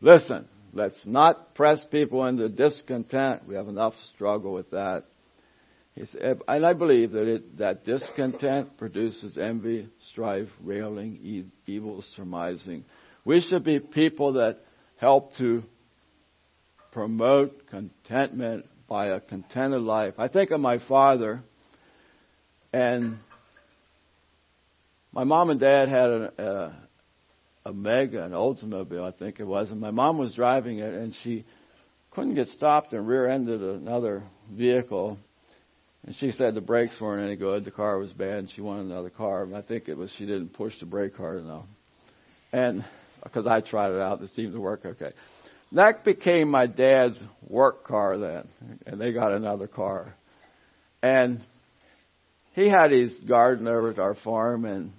Listen, 0.00 0.46
let's 0.72 1.00
not 1.04 1.54
press 1.54 1.84
people 1.90 2.24
into 2.26 2.48
discontent. 2.48 3.48
We 3.48 3.54
have 3.54 3.68
enough 3.68 3.94
struggle 4.14 4.52
with 4.52 4.70
that. 4.70 5.04
He 5.94 6.06
said, 6.06 6.40
and 6.46 6.64
I 6.64 6.72
believe 6.72 7.12
that 7.12 7.26
it, 7.26 7.58
that 7.58 7.84
discontent 7.84 8.78
produces 8.78 9.36
envy, 9.36 9.88
strife, 10.12 10.48
railing, 10.62 11.50
evil 11.66 12.02
surmising. 12.14 12.84
We 13.24 13.40
should 13.40 13.64
be 13.64 13.80
people 13.80 14.34
that 14.34 14.60
help 14.96 15.34
to 15.36 15.64
promote 16.92 17.68
contentment 17.68 18.66
by 18.88 19.06
a 19.06 19.20
contented 19.20 19.82
life. 19.82 20.14
I 20.18 20.28
think 20.28 20.50
of 20.50 20.60
my 20.60 20.78
father, 20.78 21.42
and 22.72 23.18
my 25.12 25.24
mom 25.24 25.50
and 25.50 25.60
dad 25.60 25.88
had 25.88 26.10
a, 26.10 26.32
a, 27.64 27.68
a 27.70 27.72
Mega, 27.72 28.24
an 28.24 28.32
Oldsmobile, 28.32 29.02
I 29.02 29.16
think 29.16 29.40
it 29.40 29.46
was, 29.46 29.70
and 29.70 29.80
my 29.80 29.90
mom 29.90 30.18
was 30.18 30.32
driving 30.34 30.78
it, 30.78 30.92
and 30.92 31.14
she 31.22 31.44
couldn't 32.10 32.34
get 32.34 32.48
stopped 32.48 32.92
and 32.92 33.06
rear-ended 33.06 33.62
another 33.62 34.24
vehicle. 34.50 35.18
And 36.06 36.16
she 36.16 36.32
said 36.32 36.54
the 36.54 36.60
brakes 36.60 37.00
weren't 37.00 37.24
any 37.24 37.36
good, 37.36 37.64
the 37.64 37.70
car 37.70 37.98
was 37.98 38.12
bad, 38.12 38.38
and 38.38 38.50
she 38.50 38.60
wanted 38.60 38.86
another 38.86 39.10
car. 39.10 39.46
I 39.54 39.62
think 39.62 39.88
it 39.88 39.96
was 39.96 40.10
she 40.12 40.26
didn't 40.26 40.54
push 40.54 40.78
the 40.80 40.86
brake 40.86 41.14
hard 41.14 41.38
enough. 41.38 41.66
And 42.52 42.84
because 43.22 43.46
I 43.46 43.60
tried 43.60 43.92
it 43.92 44.00
out, 44.00 44.20
it 44.22 44.30
seemed 44.30 44.54
to 44.54 44.60
work 44.60 44.84
okay. 44.84 45.12
That 45.72 46.04
became 46.04 46.50
my 46.50 46.66
dad's 46.66 47.20
work 47.46 47.84
car 47.84 48.18
then, 48.18 48.48
and 48.86 49.00
they 49.00 49.12
got 49.12 49.32
another 49.32 49.68
car. 49.68 50.14
And 51.02 51.40
he 52.52 52.68
had 52.68 52.90
his 52.90 53.14
garden 53.20 53.68
over 53.68 53.90
at 53.90 53.98
our 53.98 54.16
farm, 54.16 54.64
and 54.64 54.92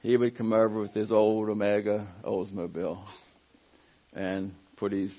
he 0.00 0.16
would 0.16 0.36
come 0.36 0.52
over 0.52 0.80
with 0.80 0.94
his 0.94 1.12
old 1.12 1.50
Omega 1.50 2.06
Oldsmobile 2.24 3.04
and 4.14 4.54
put 4.76 4.92
his 4.92 5.12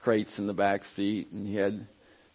crates 0.00 0.38
in 0.38 0.46
the 0.46 0.52
back 0.52 0.82
seat, 0.94 1.32
and 1.32 1.46
he 1.46 1.56
had 1.56 1.86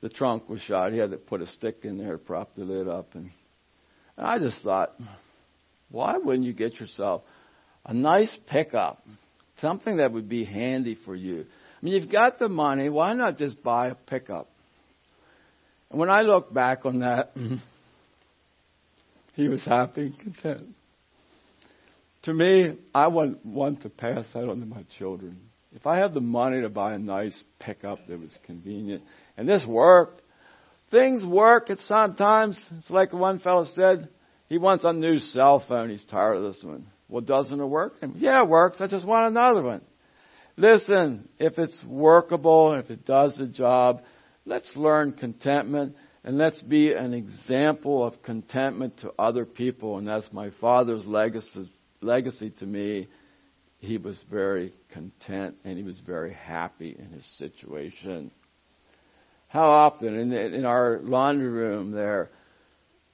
the 0.02 0.10
trunk 0.10 0.50
was 0.50 0.62
shot. 0.62 0.92
He 0.92 0.98
had 0.98 1.12
to 1.12 1.18
put 1.18 1.42
a 1.42 1.48
stick 1.48 1.80
in 1.84 1.98
there 1.98 2.18
prop 2.18 2.56
the 2.56 2.66
lid 2.66 2.90
up, 2.90 3.16
and, 3.16 3.32
and 4.18 4.28
I 4.28 4.40
just 4.40 4.62
thought, 4.64 4.94
why 5.90 6.18
wouldn't 6.18 6.46
you 6.46 6.54
get 6.54 6.80
yourself 6.80 7.22
a 7.86 7.94
nice 7.94 8.36
pickup, 8.50 9.06
something 9.60 9.98
that 9.98 10.12
would 10.12 10.28
be 10.28 10.44
handy 10.44 10.98
for 11.06 11.16
you? 11.16 11.46
I 11.82 11.86
mean, 11.86 11.94
you've 11.94 12.12
got 12.12 12.40
the 12.40 12.50
money. 12.50 12.90
Why 12.90 13.14
not 13.14 13.38
just 13.38 13.64
buy 13.64 13.88
a 13.88 13.96
pickup? 13.96 14.50
And 15.90 16.00
when 16.00 16.10
I 16.10 16.22
look 16.22 16.54
back 16.54 16.86
on 16.86 17.00
that, 17.00 17.32
he 19.34 19.48
was 19.48 19.62
happy 19.64 20.02
and 20.02 20.20
content. 20.20 20.68
To 22.24 22.34
me, 22.34 22.76
I 22.94 23.08
want, 23.08 23.46
want 23.46 23.82
to 23.84 23.90
pass 23.90 24.26
that 24.34 24.50
on 24.50 24.60
to 24.60 24.66
my 24.66 24.84
children. 24.98 25.40
If 25.74 25.88
I 25.88 25.98
had 25.98 26.14
the 26.14 26.22
money 26.22 26.62
to 26.62 26.70
buy 26.70 26.94
a 26.94 27.00
nice 27.00 27.42
pickup 27.60 28.00
that 28.08 28.20
was 28.20 28.38
convenient, 28.46 29.04
and 29.38 29.48
this 29.48 29.66
worked, 29.66 30.22
things 30.92 31.24
work 31.24 31.70
at 31.70 31.80
sometimes. 31.80 32.60
It's 32.80 32.90
like 32.90 33.14
one 33.14 33.40
fellow 33.40 33.66
said, 33.66 34.10
he 34.48 34.58
wants 34.58 34.84
a 34.84 34.92
new 34.92 35.20
cell 35.20 35.64
phone. 35.66 35.92
He's 35.92 36.04
tired 36.04 36.36
of 36.36 36.44
this 36.44 36.64
one. 36.64 36.88
Well, 37.08 37.22
doesn't 37.22 37.60
it 37.60 37.66
work? 37.66 37.94
Yeah, 38.16 38.44
it 38.44 38.50
works. 38.50 38.82
I 38.82 38.88
just 38.88 39.06
want 39.06 39.28
another 39.28 39.62
one. 39.64 39.82
Listen, 40.60 41.30
if 41.39 41.57
it's 41.57 41.82
workable, 41.86 42.74
if 42.74 42.91
it 42.91 43.05
does 43.05 43.38
the 43.38 43.47
job, 43.47 44.01
let's 44.45 44.70
learn 44.76 45.14
contentment 45.14 45.95
and 46.26 46.38
let's 46.38 46.62
be 46.62 46.91
an 46.91 47.14
example 47.14 48.05
of 48.05 48.22
contentment 48.24 48.97
to 48.97 49.14
other 49.18 49.45
people. 49.45 49.97
And 49.97 50.05
that's 50.05 50.28
my 50.34 50.49
father's 50.60 51.05
legacy, 51.05 51.72
legacy 52.01 52.49
to 52.60 52.66
me. 52.66 53.07
He 53.78 53.97
was 53.97 54.20
very 54.30 54.74
content 54.91 55.55
and 55.64 55.78
he 55.78 55.84
was 55.86 55.97
very 56.01 56.34
happy 56.34 56.93
in 56.99 57.12
his 57.14 57.26
situation. 57.38 58.30
How 59.47 59.70
often 59.70 60.14
in, 60.14 60.34
in 60.34 60.66
our 60.66 60.99
laundry 61.01 61.47
room 61.47 61.91
there, 61.91 62.32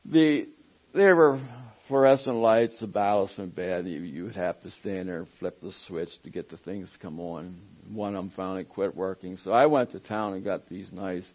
the, 0.03 0.49
there 0.95 1.15
were 1.15 1.39
fluorescent 1.87 2.35
lights, 2.35 2.79
the 2.79 2.87
ballast 2.87 3.37
went 3.37 3.55
bad. 3.55 3.87
You, 3.87 3.99
you 3.99 4.23
would 4.25 4.35
have 4.35 4.61
to 4.61 4.71
stand 4.71 5.09
there 5.09 5.19
and 5.19 5.27
flip 5.39 5.61
the 5.61 5.71
switch 5.87 6.09
to 6.23 6.29
get 6.29 6.49
the 6.49 6.57
things 6.57 6.91
to 6.91 6.99
come 6.99 7.19
on. 7.19 7.59
One 7.91 8.15
of 8.15 8.23
them 8.23 8.33
finally 8.35 8.63
quit 8.63 8.95
working. 8.95 9.37
So 9.37 9.51
I 9.51 9.67
went 9.67 9.91
to 9.91 9.99
town 9.99 10.33
and 10.33 10.43
got 10.43 10.67
these 10.67 10.91
nice 10.91 11.29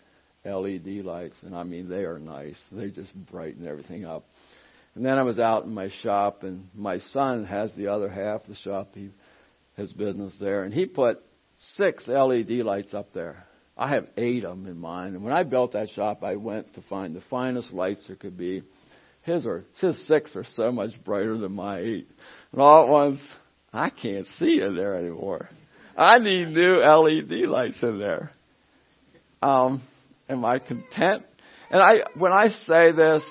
LED 0.44 1.04
lights, 1.04 1.36
and 1.42 1.54
I 1.54 1.62
mean 1.62 1.88
they 1.88 2.04
are 2.04 2.18
nice. 2.18 2.60
They 2.72 2.90
just 2.90 3.14
brighten 3.14 3.66
everything 3.66 4.04
up. 4.04 4.24
And 4.94 5.04
then 5.04 5.18
I 5.18 5.22
was 5.22 5.38
out 5.38 5.64
in 5.64 5.72
my 5.72 5.90
shop, 6.02 6.42
and 6.42 6.68
my 6.74 6.98
son 6.98 7.44
has 7.44 7.74
the 7.74 7.88
other 7.88 8.08
half 8.08 8.42
of 8.42 8.48
the 8.48 8.54
shop. 8.56 8.90
He 8.94 9.10
has 9.76 9.92
business 9.92 10.36
there, 10.40 10.64
and 10.64 10.74
he 10.74 10.86
put 10.86 11.22
six 11.76 12.08
LED 12.08 12.50
lights 12.50 12.94
up 12.94 13.12
there. 13.12 13.44
I 13.76 13.88
have 13.90 14.08
eight 14.16 14.44
of 14.44 14.58
them 14.58 14.66
in 14.66 14.78
mine. 14.78 15.14
And 15.14 15.22
when 15.22 15.32
I 15.32 15.42
built 15.42 15.72
that 15.72 15.90
shop, 15.90 16.22
I 16.22 16.36
went 16.36 16.74
to 16.74 16.82
find 16.82 17.14
the 17.14 17.22
finest 17.30 17.72
lights 17.72 18.06
there 18.06 18.16
could 18.16 18.36
be 18.36 18.62
his 19.22 19.46
are 19.46 19.64
his 19.80 20.06
six 20.06 20.34
are 20.36 20.44
so 20.54 20.72
much 20.72 20.92
brighter 21.04 21.36
than 21.36 21.52
my 21.52 21.80
eight. 21.80 22.08
And 22.52 22.60
all 22.60 22.84
at 22.84 22.90
once, 22.90 23.20
I 23.72 23.90
can't 23.90 24.26
see 24.38 24.60
in 24.60 24.74
there 24.74 24.96
anymore. 24.96 25.48
I 25.96 26.18
need 26.18 26.48
new 26.48 26.78
LED 26.80 27.48
lights 27.48 27.82
in 27.82 27.98
there. 27.98 28.30
Um, 29.42 29.82
am 30.28 30.44
I 30.44 30.58
content? 30.58 31.24
And 31.70 31.82
I, 31.82 31.98
when 32.16 32.32
I 32.32 32.48
say 32.66 32.92
this, 32.92 33.22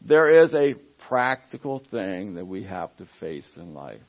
there 0.00 0.44
is 0.44 0.54
a 0.54 0.74
practical 1.08 1.82
thing 1.90 2.34
that 2.34 2.46
we 2.46 2.64
have 2.64 2.94
to 2.96 3.06
face 3.20 3.50
in 3.56 3.74
life. 3.74 4.00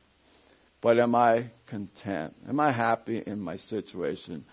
But 0.82 1.00
am 1.00 1.14
I 1.16 1.52
content? 1.68 2.34
Am 2.48 2.60
I 2.60 2.72
happy 2.72 3.22
in 3.26 3.40
my 3.40 3.58
situation? 3.58 4.46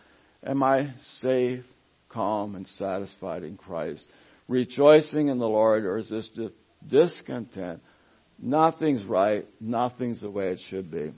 Am 0.45 0.63
I 0.63 0.93
safe, 1.21 1.65
calm, 2.09 2.55
and 2.55 2.67
satisfied 2.67 3.45
in 3.45 3.57
Christ? 3.57 4.07
Rejoicing 4.49 5.29
in 5.29 5.39
the 5.39 5.49
Lord 5.49 5.85
or 5.85 5.99
is 5.99 6.09
this 6.09 6.29
discontent? 6.87 7.81
Nothing's 8.41 9.05
right. 9.05 9.47
Nothing's 9.61 10.21
the 10.21 10.31
way 10.31 10.49
it 10.49 10.61
should 10.69 10.91
be. 10.91 11.13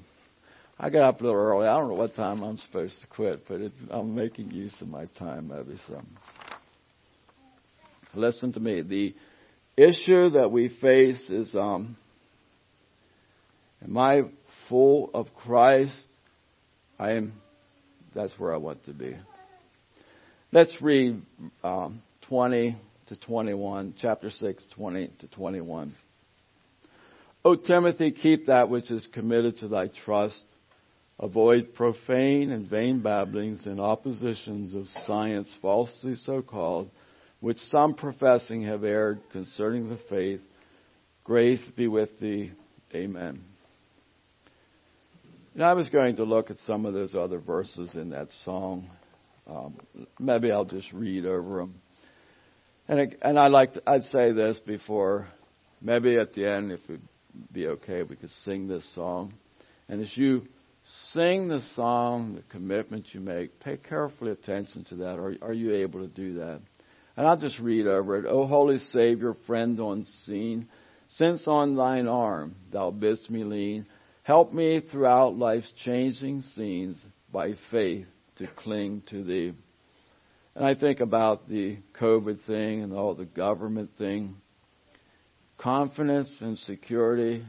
I 0.79 0.89
got 0.89 1.03
up 1.03 1.21
a 1.21 1.25
little 1.25 1.39
early. 1.39 1.69
I 1.69 1.79
don't 1.79 1.89
know 1.89 1.95
what 1.95 2.15
time 2.15 2.43
I'm 2.43 2.57
supposed 2.57 3.01
to 3.03 3.07
quit, 3.07 3.47
but 3.47 3.61
it, 3.61 3.73
I'm 3.91 4.15
making 4.15 4.51
use 4.51 4.81
of 4.81 4.89
my 4.89 5.05
time, 5.19 5.49
maybe 5.49 5.79
so. 5.87 6.01
Listen 8.15 8.53
to 8.55 8.61
me. 8.61 8.81
The 8.81 9.15
issue 9.77 10.31
that 10.31 10.51
we 10.51 10.69
face 10.69 11.29
is, 11.29 11.55
um, 11.55 11.97
am 13.85 13.97
I 13.99 14.23
full 14.69 15.11
of 15.13 15.35
Christ? 15.35 16.09
I 16.99 17.13
am. 17.13 17.35
That's 18.15 18.37
where 18.39 18.55
I 18.55 18.57
want 18.57 18.85
to 18.87 18.95
be. 18.95 19.17
Let's 20.51 20.81
read 20.81 21.23
um, 21.63 22.03
20 22.23 22.77
to 23.11 23.17
21, 23.17 23.95
chapter 24.01 24.31
6, 24.31 24.65
20 24.77 25.11
to 25.19 25.27
21. 25.27 25.95
O 27.45 27.57
Timothy, 27.57 28.13
keep 28.13 28.47
that 28.47 28.69
which 28.69 28.89
is 28.93 29.09
committed 29.13 29.59
to 29.59 29.67
thy 29.67 29.89
trust. 29.89 30.45
Avoid 31.19 31.75
profane 31.75 32.53
and 32.53 32.71
vain 32.71 33.03
babblings 33.03 33.67
and 33.67 33.81
oppositions 33.81 34.75
of 34.75 34.87
science 35.07 35.53
falsely 35.61 36.15
so 36.15 36.41
called, 36.41 36.89
which 37.41 37.59
some 37.59 37.95
professing 37.95 38.63
have 38.63 38.85
erred 38.85 39.19
concerning 39.33 39.89
the 39.89 39.99
faith. 40.09 40.41
Grace 41.25 41.63
be 41.77 41.89
with 41.89 42.17
thee. 42.21 42.53
Amen. 42.95 43.43
And 45.55 45.65
I 45.65 45.73
was 45.73 45.89
going 45.89 46.15
to 46.17 46.25
look 46.25 46.53
at 46.53 46.61
some 46.61 46.87
of 46.87 46.95
those 46.95 47.17
other 47.17 47.41
verses 47.41 47.97
in 47.97 48.11
that 48.11 48.31
song. 48.45 48.89
Um, 49.49 49.81
maybe 50.21 50.53
I'll 50.53 50.65
just 50.65 50.93
read 50.93 51.27
over 51.27 51.59
them. 51.59 51.75
And, 52.91 53.17
and 53.23 53.39
I 53.39 53.47
like 53.47 53.75
to, 53.75 53.83
I'd 53.87 54.03
say 54.03 54.33
this 54.33 54.59
before, 54.59 55.29
maybe 55.81 56.17
at 56.17 56.33
the 56.33 56.45
end, 56.51 56.73
if 56.73 56.81
it'd 56.89 57.01
be 57.53 57.69
okay, 57.69 58.03
we 58.03 58.17
could 58.17 58.33
sing 58.33 58.67
this 58.67 58.85
song. 58.97 59.33
And 59.89 60.01
as 60.01 60.17
you 60.17 60.49
sing 61.13 61.47
the 61.47 61.63
song, 61.77 62.35
the 62.35 62.43
commitment 62.51 63.15
you 63.15 63.21
make, 63.21 63.61
pay 63.61 63.77
carefully 63.77 64.33
attention 64.33 64.83
to 64.87 64.97
that. 64.97 65.21
Are, 65.21 65.37
are 65.41 65.53
you 65.53 65.73
able 65.73 66.01
to 66.01 66.09
do 66.09 66.35
that? 66.41 66.63
And 67.17 67.29
I'll 67.29 67.37
just 67.37 67.61
read 67.61 67.87
over 67.87 68.19
it. 68.19 68.27
O 68.27 68.49
holy 68.49 68.81
Savior, 68.81 69.37
friend 69.47 69.79
unseen, 69.79 70.67
since 71.11 71.47
on 71.47 71.77
thine 71.77 72.09
arm 72.09 72.57
thou 72.73 72.91
bidst 72.91 73.31
me 73.31 73.45
lean, 73.45 73.87
help 74.25 74.53
me 74.53 74.81
throughout 74.81 75.39
life's 75.39 75.71
changing 75.85 76.43
scenes 76.43 77.01
by 77.33 77.55
faith 77.71 78.09
to 78.39 78.49
cling 78.49 79.05
to 79.11 79.23
thee. 79.23 79.53
And 80.55 80.65
I 80.65 80.75
think 80.75 81.01
about 81.01 81.49
the 81.49 81.79
COVID 82.01 82.45
thing 82.45 82.83
and 82.83 82.93
all 82.93 83.15
the 83.15 83.25
government 83.25 83.91
thing. 83.97 84.37
Confidence 85.59 86.35
and 86.41 86.59
security. 86.59 87.45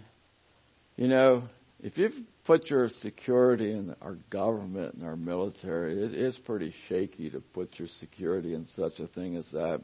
You 0.98 1.08
know, 1.08 1.44
if 1.82 1.98
you've 1.98 2.14
put 2.46 2.70
your 2.70 2.90
security 2.90 3.72
in 3.72 3.96
our 4.02 4.18
government 4.30 4.96
and 4.96 5.04
our 5.04 5.16
military, 5.16 6.04
it 6.04 6.14
is 6.14 6.38
pretty 6.38 6.74
shaky 6.90 7.30
to 7.32 7.40
put 7.40 7.80
your 7.80 7.88
security 8.00 8.54
in 8.54 8.68
such 8.76 9.00
a 9.00 9.08
thing 9.08 9.36
as 9.36 9.50
that. 9.52 9.82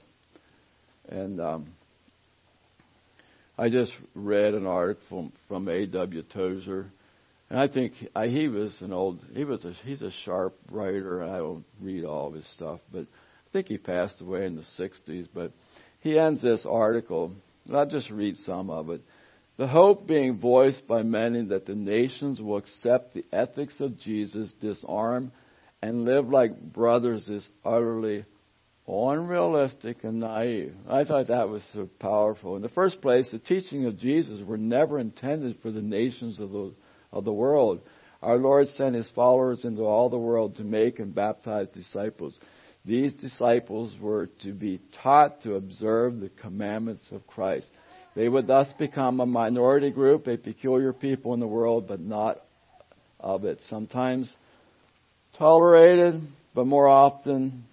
And 1.10 1.40
um, 1.42 1.68
I 3.58 3.70
just 3.70 3.94
read 4.14 4.54
an 4.54 4.68
article 4.68 5.04
from, 5.10 5.34
from 5.48 5.68
A.W. 5.70 6.22
Tozer, 6.24 6.92
and 7.50 7.60
I 7.60 7.68
think 7.68 7.94
I, 8.16 8.28
he 8.28 8.48
was 8.48 8.76
an 8.82 8.92
old, 8.92 9.24
he 9.34 9.44
was 9.44 9.64
a, 9.66 9.72
he's 9.86 10.02
a 10.02 10.12
sharp 10.26 10.58
writer. 10.72 11.24
I 11.24 11.38
don't 11.38 11.66
read 11.82 12.04
all 12.04 12.28
of 12.28 12.34
his 12.34 12.48
stuff, 12.48 12.80
but 12.92 13.02
I 13.02 13.50
think 13.54 13.68
he 13.68 13.78
passed 13.78 14.22
away 14.22 14.46
in 14.46 14.56
the 14.56 14.66
60s. 14.78 15.28
But 15.34 15.54
he 16.02 16.20
ends 16.20 16.42
this 16.42 16.66
article, 16.66 17.32
and 17.66 17.78
I'll 17.78 17.88
just 17.88 18.10
read 18.10 18.38
some 18.38 18.70
of 18.70 18.90
it. 18.90 19.02
The 19.58 19.68
hope 19.68 20.08
being 20.08 20.40
voiced 20.40 20.86
by 20.88 21.02
many 21.02 21.44
that 21.46 21.66
the 21.66 21.74
nations 21.74 22.40
will 22.40 22.58
accept 22.58 23.14
the 23.14 23.26
ethics 23.32 23.80
of 23.80 23.98
Jesus, 24.00 24.54
disarm, 24.62 25.32
and 25.82 26.06
live 26.06 26.30
like 26.30 26.60
brothers 26.60 27.28
is 27.28 27.48
utterly 27.66 28.26
unrealistic 28.88 30.04
and 30.04 30.20
naive. 30.20 30.76
I 30.88 31.04
thought 31.04 31.28
that 31.28 31.50
was 31.50 31.66
so 31.74 31.90
powerful. 32.00 32.56
In 32.56 32.62
the 32.62 32.70
first 32.70 33.02
place, 33.02 33.30
the 33.32 33.40
teaching 33.40 33.86
of 33.86 33.98
Jesus 33.98 34.42
were 34.46 34.58
never 34.58 35.00
intended 35.00 35.58
for 35.62 35.72
the 35.72 35.82
nations 35.82 36.40
of 36.40 36.52
the, 36.52 36.74
of 37.12 37.26
the 37.26 37.34
world. 37.34 37.82
Our 38.22 38.38
Lord 38.38 38.68
sent 38.70 38.96
his 38.96 39.10
followers 39.10 39.64
into 39.64 39.84
all 39.84 40.10
the 40.10 40.18
world 40.18 40.56
to 40.56 40.64
make 40.64 41.00
and 41.00 41.14
baptize 41.14 41.68
disciples. 41.70 42.38
These 42.84 43.14
disciples 43.16 43.94
were 44.00 44.28
to 44.44 44.54
be 44.54 44.82
taught 45.04 45.42
to 45.42 45.56
observe 45.56 46.20
the 46.20 46.30
commandments 46.30 47.12
of 47.12 47.28
Christ. 47.28 47.70
They 48.16 48.28
would 48.28 48.48
thus 48.48 48.72
become 48.80 49.20
a 49.20 49.26
minority 49.26 49.92
group, 49.92 50.28
a 50.28 50.38
peculiar 50.38 50.94
people 50.94 51.34
in 51.34 51.40
the 51.40 51.48
world, 51.48 51.88
but 51.88 52.00
not 52.00 52.42
of 53.20 53.46
it. 53.46 53.60
Sometimes 53.68 54.34
tolerated, 55.38 56.22
but 56.56 56.66
more 56.66 56.88
often 56.88 57.66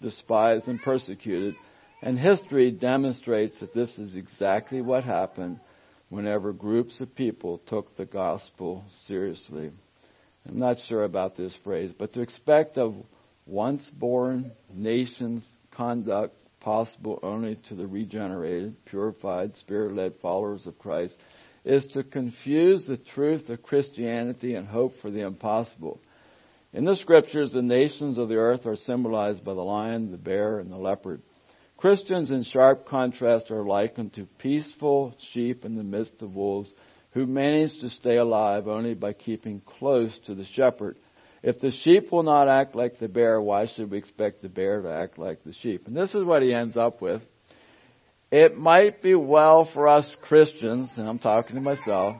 despised 0.00 0.68
and 0.68 0.80
persecuted. 0.80 1.56
And 2.02 2.18
history 2.18 2.70
demonstrates 2.70 3.58
that 3.60 3.74
this 3.74 3.98
is 3.98 4.14
exactly 4.14 4.80
what 4.80 5.04
happened 5.04 5.58
whenever 6.14 6.52
groups 6.52 7.00
of 7.00 7.12
people 7.16 7.58
took 7.66 7.96
the 7.96 8.04
gospel 8.04 8.84
seriously. 9.06 9.72
I'm 10.48 10.58
not 10.60 10.78
sure 10.78 11.02
about 11.02 11.36
this 11.36 11.56
phrase, 11.64 11.92
but 11.92 12.12
to 12.12 12.20
expect 12.20 12.78
of 12.78 12.94
once 13.46 13.90
born 13.90 14.52
nations 14.72 15.42
conduct 15.72 16.36
possible 16.60 17.18
only 17.24 17.56
to 17.68 17.74
the 17.74 17.88
regenerated, 17.88 18.76
purified, 18.84 19.56
spirit 19.56 19.92
led 19.94 20.14
followers 20.22 20.68
of 20.68 20.78
Christ, 20.78 21.16
is 21.64 21.84
to 21.88 22.04
confuse 22.04 22.86
the 22.86 22.96
truth 22.96 23.48
of 23.48 23.64
Christianity 23.64 24.54
and 24.54 24.68
hope 24.68 24.92
for 25.02 25.10
the 25.10 25.22
impossible. 25.22 25.98
In 26.72 26.84
the 26.84 26.94
scriptures, 26.94 27.52
the 27.52 27.62
nations 27.62 28.18
of 28.18 28.28
the 28.28 28.36
earth 28.36 28.66
are 28.66 28.76
symbolized 28.76 29.44
by 29.44 29.54
the 29.54 29.60
lion, 29.60 30.12
the 30.12 30.16
bear, 30.16 30.60
and 30.60 30.70
the 30.70 30.76
leopard. 30.76 31.22
Christians, 31.84 32.30
in 32.30 32.44
sharp 32.44 32.88
contrast, 32.88 33.50
are 33.50 33.62
likened 33.62 34.14
to 34.14 34.24
peaceful 34.38 35.14
sheep 35.32 35.66
in 35.66 35.76
the 35.76 35.82
midst 35.82 36.22
of 36.22 36.34
wolves 36.34 36.72
who 37.10 37.26
manage 37.26 37.78
to 37.80 37.90
stay 37.90 38.16
alive 38.16 38.66
only 38.68 38.94
by 38.94 39.12
keeping 39.12 39.60
close 39.60 40.18
to 40.20 40.34
the 40.34 40.46
shepherd. 40.46 40.96
If 41.42 41.60
the 41.60 41.70
sheep 41.70 42.10
will 42.10 42.22
not 42.22 42.48
act 42.48 42.74
like 42.74 42.98
the 42.98 43.08
bear, 43.08 43.38
why 43.38 43.66
should 43.66 43.90
we 43.90 43.98
expect 43.98 44.40
the 44.40 44.48
bear 44.48 44.80
to 44.80 44.90
act 44.90 45.18
like 45.18 45.44
the 45.44 45.52
sheep? 45.52 45.86
And 45.86 45.94
this 45.94 46.14
is 46.14 46.24
what 46.24 46.42
he 46.42 46.54
ends 46.54 46.78
up 46.78 47.02
with. 47.02 47.20
It 48.32 48.56
might 48.56 49.02
be 49.02 49.14
well 49.14 49.66
for 49.66 49.86
us 49.86 50.10
Christians, 50.22 50.94
and 50.96 51.06
I'm 51.06 51.18
talking 51.18 51.56
to 51.56 51.60
myself, 51.60 52.16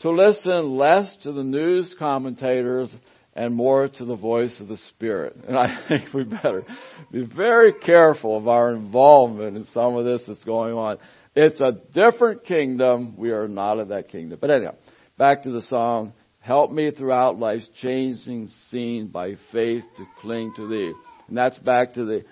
to 0.00 0.10
listen 0.10 0.76
less 0.76 1.16
to 1.22 1.32
the 1.32 1.42
news 1.42 1.96
commentators 1.98 2.94
and 3.36 3.54
more 3.54 3.86
to 3.86 4.04
the 4.06 4.16
voice 4.16 4.58
of 4.60 4.68
the 4.68 4.78
Spirit. 4.78 5.36
And 5.46 5.56
I 5.56 5.84
think 5.88 6.12
we 6.14 6.24
better 6.24 6.64
be 7.12 7.24
very 7.24 7.72
careful 7.72 8.36
of 8.36 8.48
our 8.48 8.72
involvement 8.72 9.56
in 9.56 9.66
some 9.66 9.94
of 9.94 10.06
this 10.06 10.24
that's 10.26 10.42
going 10.42 10.72
on. 10.72 10.98
It's 11.34 11.60
a 11.60 11.72
different 11.92 12.44
kingdom. 12.44 13.14
We 13.18 13.32
are 13.32 13.46
not 13.46 13.78
of 13.78 13.88
that 13.88 14.08
kingdom. 14.08 14.38
But 14.40 14.50
anyhow, 14.50 14.74
back 15.18 15.42
to 15.42 15.50
the 15.50 15.60
song. 15.60 16.14
Help 16.38 16.70
me 16.70 16.90
throughout 16.92 17.38
life's 17.38 17.68
changing 17.82 18.48
scene 18.70 19.08
by 19.08 19.34
faith 19.52 19.84
to 19.96 20.06
cling 20.20 20.54
to 20.56 20.68
thee. 20.68 20.94
And 21.28 21.36
that's 21.36 21.58
back 21.58 21.94
to 21.94 22.04
the, 22.04 22.24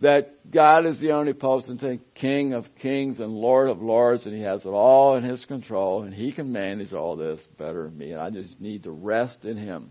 that 0.00 0.50
God 0.50 0.86
is 0.86 0.98
the 0.98 1.12
only 1.12 1.32
omnipotent 1.32 2.02
King 2.14 2.54
of 2.54 2.64
kings 2.80 3.20
and 3.20 3.30
Lord 3.30 3.68
of 3.68 3.80
lords, 3.82 4.26
and 4.26 4.34
He 4.34 4.42
has 4.42 4.64
it 4.64 4.70
all 4.70 5.16
in 5.16 5.22
His 5.22 5.44
control, 5.44 6.02
and 6.02 6.14
He 6.14 6.32
can 6.32 6.50
manage 6.50 6.94
all 6.94 7.14
this 7.14 7.46
better 7.58 7.84
than 7.84 7.98
me, 7.98 8.12
and 8.12 8.20
I 8.20 8.30
just 8.30 8.58
need 8.60 8.84
to 8.84 8.90
rest 8.90 9.44
in 9.44 9.58
Him. 9.58 9.90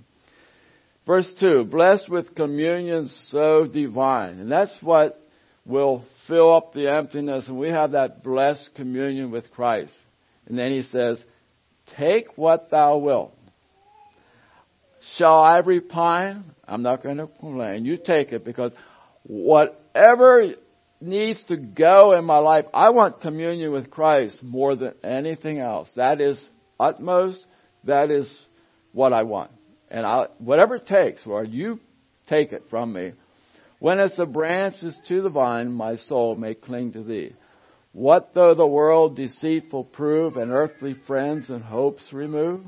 Verse 1.07 1.33
2, 1.39 1.63
blessed 1.63 2.09
with 2.09 2.35
communion 2.35 3.07
so 3.07 3.65
divine. 3.65 4.39
And 4.39 4.51
that's 4.51 4.75
what 4.81 5.19
will 5.65 6.03
fill 6.27 6.53
up 6.53 6.73
the 6.73 6.91
emptiness, 6.91 7.47
and 7.47 7.57
we 7.57 7.69
have 7.69 7.91
that 7.91 8.23
blessed 8.23 8.69
communion 8.75 9.31
with 9.31 9.49
Christ. 9.51 9.93
And 10.45 10.59
then 10.59 10.71
He 10.71 10.81
says, 10.81 11.23
take 11.97 12.37
what 12.37 12.69
thou 12.69 12.97
wilt. 12.97 13.33
Shall 15.15 15.39
I 15.39 15.59
repine? 15.59 16.43
I'm 16.67 16.83
not 16.83 17.03
going 17.03 17.17
to 17.17 17.27
complain. 17.27 17.85
You 17.85 17.97
take 17.97 18.33
it 18.33 18.43
because 18.43 18.73
whatever 19.23 20.55
needs 20.99 21.43
to 21.45 21.55
go 21.55 22.17
in 22.17 22.25
my 22.25 22.39
life, 22.39 22.65
I 22.73 22.89
want 22.89 23.21
communion 23.21 23.71
with 23.71 23.89
Christ 23.89 24.43
more 24.43 24.75
than 24.75 24.93
anything 25.05 25.59
else. 25.59 25.89
That 25.95 26.19
is 26.19 26.41
utmost. 26.77 27.45
That 27.85 28.11
is 28.11 28.29
what 28.91 29.13
I 29.13 29.23
want. 29.23 29.51
And 29.89 30.05
I, 30.05 30.27
whatever 30.39 30.75
it 30.75 30.87
takes, 30.87 31.25
Lord, 31.25 31.49
you 31.49 31.79
take 32.27 32.51
it 32.51 32.63
from 32.69 32.93
me. 32.93 33.13
When 33.79 33.99
as 33.99 34.15
the 34.15 34.25
branches 34.25 34.99
to 35.07 35.21
the 35.21 35.29
vine, 35.29 35.71
my 35.71 35.97
soul 35.97 36.35
may 36.35 36.55
cling 36.55 36.93
to 36.93 37.03
thee. 37.03 37.33
What 37.93 38.31
though 38.33 38.53
the 38.53 38.67
world 38.67 39.15
deceitful 39.15 39.85
prove 39.85 40.35
and 40.35 40.51
earthly 40.51 40.95
friends 41.05 41.49
and 41.49 41.63
hopes 41.63 42.11
remove? 42.11 42.61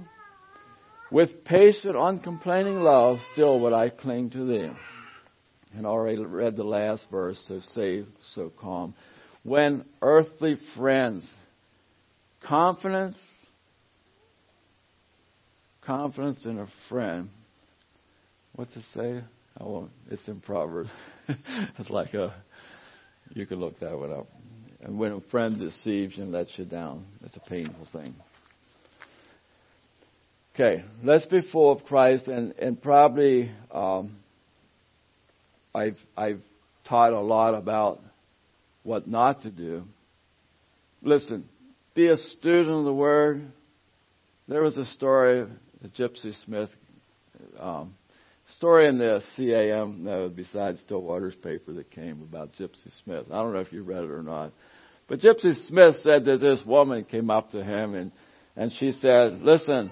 With 1.12 1.44
patient, 1.44 1.96
uncomplaining 1.96 2.80
love, 2.82 3.20
still 3.34 3.60
would 3.62 3.74
I 3.74 3.90
cling 3.90 4.30
to 4.32 4.46
thee. 4.46 4.72
And 5.76 5.86
already 5.86 6.24
read 6.24 6.56
the 6.56 6.64
last 6.64 7.06
verse, 7.12 7.44
so 7.48 7.60
safe, 7.60 8.06
so 8.34 8.52
calm. 8.60 8.94
when 9.44 9.86
earthly 10.02 10.58
friends, 10.76 11.30
confidence, 12.42 13.18
confidence 15.82 16.46
in 16.46 16.60
a 16.60 16.68
friend. 16.88 17.30
What's 18.54 18.76
it 18.76 18.84
say? 18.94 19.22
Won't. 19.60 19.92
It's 20.10 20.28
in 20.28 20.40
Proverbs. 20.40 20.90
it's 21.78 21.90
like 21.90 22.14
a. 22.14 22.34
You 23.34 23.46
can 23.46 23.60
look 23.60 23.80
that 23.80 23.98
one 23.98 24.12
up. 24.12 24.28
And 24.82 24.98
when 24.98 25.12
a 25.12 25.20
friend 25.20 25.60
deceives 25.60 26.18
and 26.18 26.32
lets 26.32 26.58
you 26.58 26.66
down, 26.66 27.06
it's 27.24 27.36
a 27.36 27.42
painful 27.42 27.88
thing. 27.92 28.14
Okay, 30.56 30.84
let's 31.04 31.26
be 31.26 31.42
full 31.42 31.72
of 31.72 31.84
Christ, 31.86 32.28
and 32.28 32.54
and 32.60 32.82
probably 32.82 33.52
um, 33.72 34.18
I've 35.76 35.98
I've 36.18 36.42
taught 36.88 37.14
a 37.14 37.20
lot 37.20 37.54
about 37.54 38.00
what 38.84 39.08
not 39.08 39.42
to 39.42 39.52
do. 39.52 39.84
Listen, 41.02 41.48
be 41.94 42.08
a 42.08 42.18
student 42.18 42.80
of 42.80 42.86
the 42.86 42.94
Word. 42.94 43.52
There 44.48 44.62
was 44.62 44.78
a 44.78 44.86
story, 44.86 45.46
the 45.82 45.88
Gypsy 45.90 46.34
Smith 46.46 46.70
um, 47.60 47.96
story 48.56 48.88
in 48.88 48.98
the 48.98 49.24
CAM, 49.36 50.04
no, 50.04 50.30
besides 50.30 50.82
Stillwater's 50.82 51.36
paper 51.36 51.74
that 51.74 51.92
came 51.92 52.22
about 52.22 52.54
Gypsy 52.54 52.92
Smith. 53.04 53.26
I 53.32 53.36
don't 53.36 53.54
know 53.54 53.60
if 53.60 53.72
you 53.72 53.84
read 53.84 54.04
it 54.04 54.10
or 54.10 54.24
not. 54.24 54.52
But 55.08 55.20
Gypsy 55.20 55.56
Smith 55.68 55.98
said 55.98 56.26
that 56.26 56.40
this 56.40 56.64
woman 56.66 57.04
came 57.04 57.30
up 57.30 57.52
to 57.52 57.64
him 57.64 57.96
and, 57.96 58.12
and 58.56 58.72
she 58.72 58.92
said, 58.92 59.42
listen, 59.42 59.92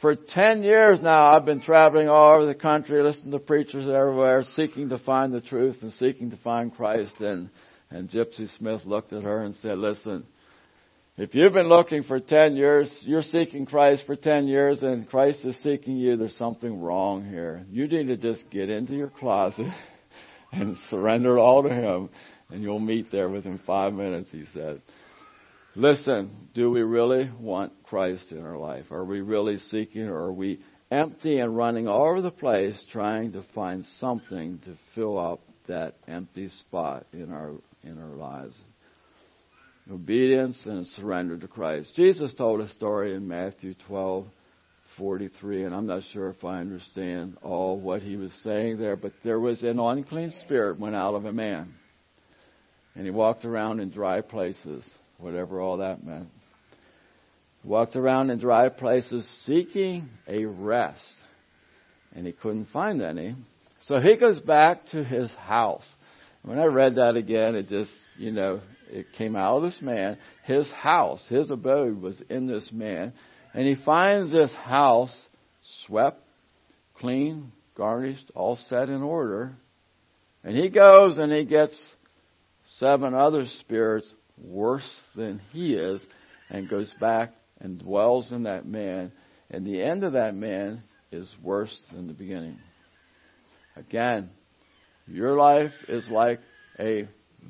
for 0.00 0.14
10 0.14 0.62
years 0.62 1.00
now 1.00 1.32
I've 1.32 1.44
been 1.44 1.62
traveling 1.62 2.08
all 2.08 2.34
over 2.34 2.46
the 2.46 2.54
country, 2.54 3.02
listening 3.02 3.32
to 3.32 3.38
preachers 3.38 3.88
everywhere, 3.88 4.42
seeking 4.42 4.88
to 4.90 4.98
find 4.98 5.32
the 5.32 5.40
truth 5.40 5.78
and 5.82 5.92
seeking 5.92 6.30
to 6.30 6.36
find 6.38 6.74
Christ. 6.74 7.20
And, 7.20 7.50
and 7.90 8.10
Gypsy 8.10 8.54
Smith 8.58 8.84
looked 8.84 9.12
at 9.12 9.22
her 9.22 9.40
and 9.42 9.54
said, 9.56 9.78
listen, 9.78 10.26
if 11.18 11.34
you've 11.34 11.52
been 11.52 11.68
looking 11.68 12.04
for 12.04 12.20
10 12.20 12.54
years, 12.54 13.02
you're 13.04 13.22
seeking 13.22 13.66
Christ 13.66 14.04
for 14.06 14.14
10 14.14 14.46
years 14.46 14.84
and 14.84 15.08
Christ 15.08 15.44
is 15.44 15.56
seeking 15.56 15.96
you, 15.96 16.16
there's 16.16 16.36
something 16.36 16.80
wrong 16.80 17.28
here. 17.28 17.64
You 17.72 17.88
need 17.88 18.06
to 18.06 18.16
just 18.16 18.48
get 18.50 18.70
into 18.70 18.94
your 18.94 19.08
closet 19.08 19.66
and 20.52 20.76
surrender 20.88 21.36
it 21.36 21.40
all 21.40 21.64
to 21.64 21.70
Him 21.70 22.10
and 22.50 22.62
you'll 22.62 22.78
meet 22.78 23.10
there 23.10 23.28
within 23.28 23.58
five 23.58 23.92
minutes, 23.92 24.30
he 24.30 24.44
said. 24.54 24.80
Listen, 25.74 26.30
do 26.54 26.70
we 26.70 26.82
really 26.82 27.28
want 27.40 27.72
Christ 27.82 28.30
in 28.30 28.44
our 28.44 28.56
life? 28.56 28.92
Are 28.92 29.04
we 29.04 29.20
really 29.20 29.58
seeking 29.58 30.02
or 30.02 30.16
are 30.16 30.32
we 30.32 30.60
empty 30.88 31.40
and 31.40 31.56
running 31.56 31.88
all 31.88 32.08
over 32.08 32.22
the 32.22 32.30
place 32.30 32.86
trying 32.92 33.32
to 33.32 33.42
find 33.56 33.84
something 33.84 34.60
to 34.66 34.76
fill 34.94 35.18
up 35.18 35.40
that 35.66 35.96
empty 36.06 36.48
spot 36.48 37.06
in 37.12 37.32
our 37.32 37.54
in 37.82 38.00
our 38.00 38.16
lives? 38.16 38.56
Obedience 39.90 40.58
and 40.66 40.86
surrender 40.86 41.36
to 41.38 41.48
Christ. 41.48 41.94
Jesus 41.94 42.34
told 42.34 42.60
a 42.60 42.68
story 42.68 43.14
in 43.14 43.26
Matthew 43.26 43.74
12, 43.86 44.26
43, 44.98 45.64
and 45.64 45.74
I'm 45.74 45.86
not 45.86 46.02
sure 46.12 46.28
if 46.28 46.44
I 46.44 46.60
understand 46.60 47.38
all 47.42 47.78
what 47.78 48.02
he 48.02 48.16
was 48.16 48.32
saying 48.42 48.78
there, 48.78 48.96
but 48.96 49.12
there 49.24 49.40
was 49.40 49.62
an 49.62 49.78
unclean 49.78 50.32
spirit 50.44 50.78
went 50.78 50.96
out 50.96 51.14
of 51.14 51.24
a 51.24 51.32
man. 51.32 51.74
And 52.94 53.04
he 53.04 53.10
walked 53.10 53.44
around 53.44 53.80
in 53.80 53.90
dry 53.90 54.20
places, 54.20 54.88
whatever 55.18 55.60
all 55.60 55.78
that 55.78 56.04
meant. 56.04 56.28
He 57.62 57.68
walked 57.68 57.96
around 57.96 58.30
in 58.30 58.38
dry 58.38 58.68
places 58.68 59.28
seeking 59.44 60.08
a 60.26 60.44
rest. 60.44 61.14
And 62.12 62.26
he 62.26 62.32
couldn't 62.32 62.66
find 62.66 63.00
any. 63.00 63.36
So 63.82 64.00
he 64.00 64.16
goes 64.16 64.40
back 64.40 64.86
to 64.86 65.04
his 65.04 65.32
house. 65.34 65.86
When 66.48 66.58
I 66.58 66.64
read 66.64 66.94
that 66.94 67.14
again, 67.14 67.56
it 67.56 67.68
just, 67.68 67.90
you 68.16 68.32
know, 68.32 68.62
it 68.90 69.12
came 69.12 69.36
out 69.36 69.58
of 69.58 69.64
this 69.64 69.82
man. 69.82 70.16
His 70.44 70.66
house, 70.70 71.22
his 71.28 71.50
abode 71.50 72.00
was 72.00 72.22
in 72.30 72.46
this 72.46 72.72
man. 72.72 73.12
And 73.52 73.66
he 73.66 73.74
finds 73.74 74.32
this 74.32 74.54
house 74.54 75.14
swept, 75.84 76.22
clean, 76.94 77.52
garnished, 77.74 78.32
all 78.34 78.56
set 78.56 78.88
in 78.88 79.02
order. 79.02 79.56
And 80.42 80.56
he 80.56 80.70
goes 80.70 81.18
and 81.18 81.30
he 81.30 81.44
gets 81.44 81.78
seven 82.78 83.12
other 83.12 83.44
spirits 83.44 84.10
worse 84.42 84.90
than 85.14 85.42
he 85.52 85.74
is 85.74 86.02
and 86.48 86.66
goes 86.66 86.94
back 86.98 87.34
and 87.60 87.78
dwells 87.78 88.32
in 88.32 88.44
that 88.44 88.64
man. 88.64 89.12
And 89.50 89.66
the 89.66 89.82
end 89.82 90.02
of 90.02 90.14
that 90.14 90.34
man 90.34 90.82
is 91.12 91.30
worse 91.42 91.78
than 91.92 92.06
the 92.06 92.14
beginning. 92.14 92.58
Again, 93.76 94.30
your 95.10 95.36
life 95.36 95.72
is 95.88 96.08
like 96.08 96.40
a 96.78 97.08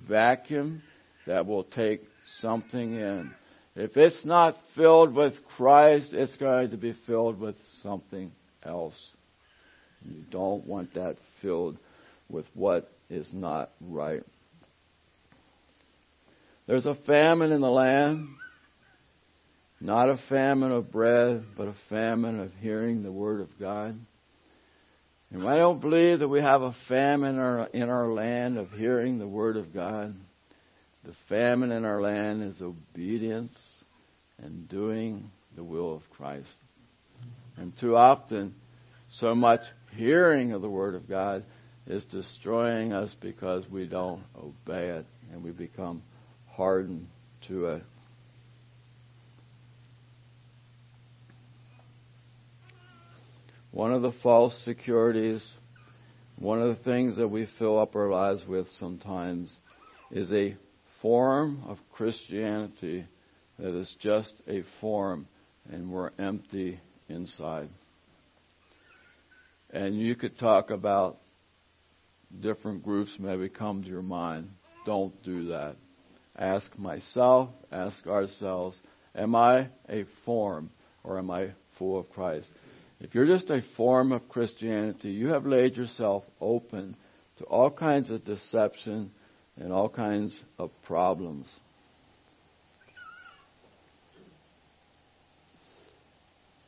vacuum 0.08 0.82
that 1.26 1.46
will 1.46 1.64
take 1.64 2.02
something 2.40 2.94
in. 2.94 3.32
If 3.74 3.96
it's 3.96 4.24
not 4.24 4.56
filled 4.74 5.14
with 5.14 5.34
Christ, 5.56 6.12
it's 6.12 6.36
going 6.36 6.70
to 6.70 6.76
be 6.76 6.96
filled 7.06 7.38
with 7.38 7.56
something 7.82 8.32
else. 8.64 8.98
You 10.02 10.22
don't 10.30 10.66
want 10.66 10.94
that 10.94 11.16
filled 11.42 11.78
with 12.28 12.46
what 12.54 12.90
is 13.10 13.30
not 13.32 13.70
right. 13.80 14.22
There's 16.66 16.86
a 16.86 16.94
famine 16.94 17.52
in 17.52 17.60
the 17.60 17.70
land. 17.70 18.28
Not 19.80 20.10
a 20.10 20.18
famine 20.28 20.72
of 20.72 20.90
bread, 20.90 21.44
but 21.56 21.68
a 21.68 21.74
famine 21.88 22.40
of 22.40 22.52
hearing 22.60 23.02
the 23.02 23.12
Word 23.12 23.40
of 23.40 23.58
God. 23.60 23.98
And 25.30 25.46
I 25.46 25.56
don't 25.56 25.80
believe 25.80 26.20
that 26.20 26.28
we 26.28 26.40
have 26.40 26.62
a 26.62 26.74
famine 26.88 27.34
in 27.34 27.40
our, 27.40 27.66
in 27.66 27.88
our 27.90 28.08
land 28.08 28.56
of 28.56 28.70
hearing 28.70 29.18
the 29.18 29.28
Word 29.28 29.56
of 29.56 29.74
God. 29.74 30.14
The 31.04 31.12
famine 31.28 31.70
in 31.70 31.84
our 31.84 32.00
land 32.00 32.42
is 32.42 32.62
obedience 32.62 33.56
and 34.38 34.68
doing 34.68 35.30
the 35.54 35.64
will 35.64 35.94
of 35.94 36.08
Christ. 36.10 36.48
And 37.56 37.76
too 37.78 37.96
often, 37.96 38.54
so 39.10 39.34
much 39.34 39.60
hearing 39.96 40.52
of 40.52 40.62
the 40.62 40.70
Word 40.70 40.94
of 40.94 41.08
God 41.08 41.44
is 41.86 42.04
destroying 42.04 42.92
us 42.92 43.14
because 43.20 43.68
we 43.68 43.86
don't 43.86 44.22
obey 44.36 44.88
it 44.88 45.06
and 45.32 45.42
we 45.42 45.50
become 45.50 46.02
hardened 46.46 47.08
to 47.48 47.66
it. 47.66 47.82
One 53.78 53.92
of 53.92 54.02
the 54.02 54.10
false 54.24 54.60
securities, 54.64 55.40
one 56.36 56.60
of 56.60 56.76
the 56.76 56.82
things 56.82 57.16
that 57.18 57.28
we 57.28 57.46
fill 57.60 57.78
up 57.78 57.94
our 57.94 58.08
lives 58.08 58.44
with 58.44 58.68
sometimes 58.70 59.56
is 60.10 60.32
a 60.32 60.56
form 61.00 61.62
of 61.64 61.78
Christianity 61.92 63.06
that 63.56 63.78
is 63.78 63.94
just 64.00 64.34
a 64.48 64.64
form 64.80 65.28
and 65.70 65.92
we're 65.92 66.10
empty 66.18 66.80
inside. 67.08 67.68
And 69.70 69.96
you 69.96 70.16
could 70.16 70.36
talk 70.40 70.70
about 70.70 71.18
different 72.40 72.82
groups 72.82 73.14
maybe 73.20 73.48
come 73.48 73.84
to 73.84 73.88
your 73.88 74.02
mind. 74.02 74.48
Don't 74.86 75.14
do 75.22 75.50
that. 75.50 75.76
Ask 76.36 76.76
myself, 76.76 77.50
ask 77.70 78.04
ourselves, 78.08 78.76
am 79.14 79.36
I 79.36 79.68
a 79.88 80.04
form 80.24 80.70
or 81.04 81.16
am 81.16 81.30
I 81.30 81.52
full 81.78 82.00
of 82.00 82.10
Christ? 82.10 82.48
If 83.00 83.14
you're 83.14 83.26
just 83.26 83.48
a 83.50 83.62
form 83.76 84.12
of 84.12 84.28
Christianity, 84.28 85.10
you 85.10 85.28
have 85.28 85.46
laid 85.46 85.76
yourself 85.76 86.24
open 86.40 86.96
to 87.36 87.44
all 87.44 87.70
kinds 87.70 88.10
of 88.10 88.24
deception 88.24 89.12
and 89.56 89.72
all 89.72 89.88
kinds 89.88 90.40
of 90.58 90.70
problems. 90.82 91.46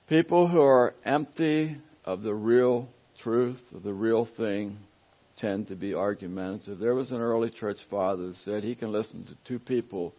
People 0.09 0.49
who 0.49 0.61
are 0.61 0.95
empty 1.05 1.77
of 2.05 2.23
the 2.23 2.35
real 2.35 2.89
truth, 3.23 3.61
of 3.75 3.83
the 3.83 3.93
real 3.93 4.25
thing, 4.25 4.79
tend 5.39 5.69
to 5.69 5.77
be 5.77 5.95
argumentative. 5.95 6.79
There 6.79 6.95
was 6.95 7.13
an 7.13 7.21
early 7.21 7.51
church 7.51 7.79
father 7.89 8.29
that 8.29 8.37
said 8.37 8.63
he 8.63 8.75
can 8.75 8.93
listen 8.93 9.25
to 9.25 9.35
two 9.47 9.59
people 9.59 10.15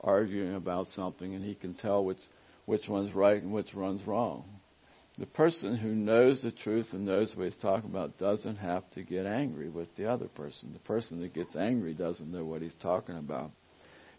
arguing 0.00 0.54
about 0.54 0.88
something 0.88 1.34
and 1.34 1.44
he 1.44 1.54
can 1.54 1.74
tell 1.74 2.04
which, 2.04 2.18
which 2.66 2.88
one's 2.88 3.14
right 3.14 3.42
and 3.42 3.52
which 3.52 3.72
one's 3.74 4.06
wrong. 4.06 4.44
The 5.18 5.26
person 5.26 5.76
who 5.76 5.94
knows 5.94 6.42
the 6.42 6.50
truth 6.50 6.88
and 6.92 7.04
knows 7.04 7.34
what 7.36 7.44
he's 7.44 7.56
talking 7.56 7.88
about 7.88 8.18
doesn't 8.18 8.56
have 8.56 8.88
to 8.90 9.02
get 9.02 9.26
angry 9.26 9.68
with 9.68 9.94
the 9.96 10.10
other 10.10 10.26
person. 10.26 10.72
The 10.72 10.80
person 10.80 11.20
that 11.20 11.32
gets 11.32 11.54
angry 11.54 11.94
doesn't 11.94 12.30
know 12.30 12.44
what 12.44 12.62
he's 12.62 12.74
talking 12.82 13.16
about. 13.16 13.52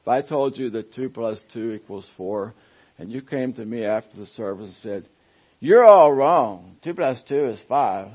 If 0.01 0.07
I 0.07 0.21
told 0.21 0.57
you 0.57 0.69
that 0.69 0.93
2 0.93 1.09
plus 1.09 1.43
2 1.51 1.73
equals 1.73 2.07
4, 2.15 2.53
and 2.97 3.11
you 3.11 3.21
came 3.21 3.53
to 3.53 3.65
me 3.65 3.83
after 3.83 4.15
the 4.15 4.25
service 4.25 4.67
and 4.67 4.77
said, 4.77 5.09
You're 5.59 5.85
all 5.85 6.13
wrong. 6.13 6.77
2 6.83 6.93
plus 6.93 7.21
2 7.27 7.45
is 7.47 7.59
5. 7.67 8.11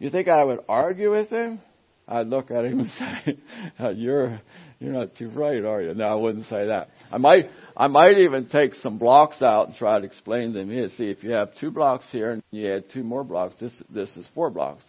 You 0.00 0.10
think 0.10 0.26
I 0.26 0.42
would 0.42 0.60
argue 0.68 1.12
with 1.12 1.28
him? 1.28 1.60
I'd 2.08 2.26
look 2.26 2.50
at 2.50 2.64
him 2.64 2.80
and 2.80 2.88
say, 3.78 3.92
"You're 3.94 4.40
you're 4.80 4.92
not 4.92 5.14
too 5.14 5.28
bright, 5.28 5.64
are 5.64 5.80
you?" 5.80 5.94
No, 5.94 6.06
I 6.06 6.14
wouldn't 6.14 6.46
say 6.46 6.66
that. 6.66 6.88
I 7.12 7.18
might 7.18 7.50
I 7.76 7.86
might 7.86 8.18
even 8.18 8.48
take 8.48 8.74
some 8.74 8.98
blocks 8.98 9.42
out 9.42 9.68
and 9.68 9.76
try 9.76 10.00
to 10.00 10.04
explain 10.04 10.52
them. 10.52 10.70
Here, 10.70 10.88
see, 10.88 11.10
if 11.10 11.22
you 11.22 11.30
have 11.32 11.54
two 11.54 11.70
blocks 11.70 12.10
here 12.10 12.32
and 12.32 12.42
you 12.50 12.72
add 12.72 12.90
two 12.90 13.04
more 13.04 13.22
blocks, 13.22 13.60
this 13.60 13.82
this 13.88 14.16
is 14.16 14.26
four 14.34 14.50
blocks, 14.50 14.84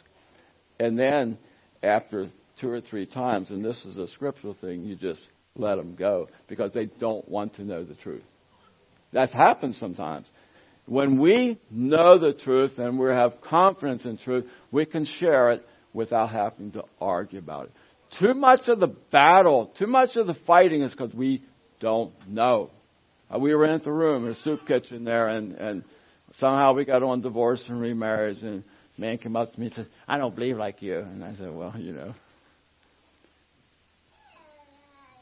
and 0.79 0.97
then 0.97 1.37
after 1.83 2.27
two 2.59 2.69
or 2.69 2.81
three 2.81 3.05
times, 3.05 3.51
and 3.51 3.63
this 3.63 3.85
is 3.85 3.97
a 3.97 4.07
scriptural 4.07 4.53
thing, 4.53 4.83
you 4.83 4.95
just 4.95 5.21
let 5.55 5.75
them 5.75 5.95
go 5.95 6.27
because 6.47 6.71
they 6.73 6.85
don't 6.85 7.27
want 7.27 7.55
to 7.55 7.63
know 7.63 7.83
the 7.83 7.95
truth. 7.95 8.23
That's 9.11 9.33
happened 9.33 9.75
sometimes. 9.75 10.27
When 10.85 11.19
we 11.19 11.59
know 11.69 12.17
the 12.17 12.33
truth 12.33 12.77
and 12.77 12.97
we 12.97 13.09
have 13.09 13.41
confidence 13.41 14.05
in 14.05 14.17
truth, 14.17 14.45
we 14.71 14.85
can 14.85 15.05
share 15.05 15.51
it 15.51 15.65
without 15.93 16.29
having 16.29 16.71
to 16.71 16.85
argue 16.99 17.39
about 17.39 17.65
it. 17.65 17.71
Too 18.19 18.33
much 18.33 18.67
of 18.67 18.79
the 18.79 18.87
battle, 18.87 19.71
too 19.77 19.87
much 19.87 20.15
of 20.15 20.27
the 20.27 20.35
fighting 20.45 20.81
is 20.81 20.91
because 20.91 21.13
we 21.13 21.43
don't 21.79 22.13
know. 22.27 22.69
Uh, 23.33 23.39
we 23.39 23.55
were 23.55 23.65
in 23.65 23.81
the 23.81 23.91
room 23.91 24.25
in 24.25 24.31
a 24.31 24.35
soup 24.35 24.67
kitchen 24.67 25.05
there 25.05 25.29
and, 25.29 25.53
and 25.53 25.83
somehow 26.35 26.73
we 26.73 26.85
got 26.85 27.03
on 27.03 27.21
divorce 27.21 27.63
and 27.67 27.79
remarriage 27.79 28.41
and 28.43 28.63
a 28.97 29.01
man 29.01 29.17
came 29.17 29.35
up 29.35 29.53
to 29.53 29.59
me 29.59 29.67
and 29.67 29.75
said, 29.75 29.87
I 30.07 30.17
don't 30.17 30.35
believe 30.35 30.57
like 30.57 30.81
you. 30.81 30.99
And 30.99 31.23
I 31.23 31.33
said, 31.33 31.53
well, 31.53 31.73
you 31.77 31.93
know, 31.93 32.13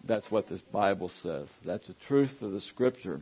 that's 0.04 0.30
what 0.32 0.48
this 0.48 0.62
Bible 0.72 1.10
says. 1.10 1.48
That's 1.66 1.88
the 1.88 1.96
truth 2.08 2.42
of 2.42 2.52
the 2.52 2.62
scripture. 2.62 3.22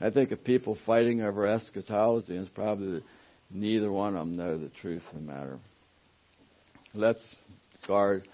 I 0.00 0.10
think 0.10 0.32
of 0.32 0.42
people 0.42 0.78
fighting 0.86 1.20
over 1.20 1.46
eschatology, 1.46 2.34
and 2.34 2.46
it's 2.46 2.54
probably 2.54 3.02
neither 3.50 3.92
one 3.92 4.16
of 4.16 4.26
them 4.26 4.36
know 4.36 4.58
the 4.58 4.70
truth 4.70 5.02
of 5.12 5.14
the 5.14 5.20
matter. 5.20 5.58
Let's 6.94 7.22
guard. 7.86 8.26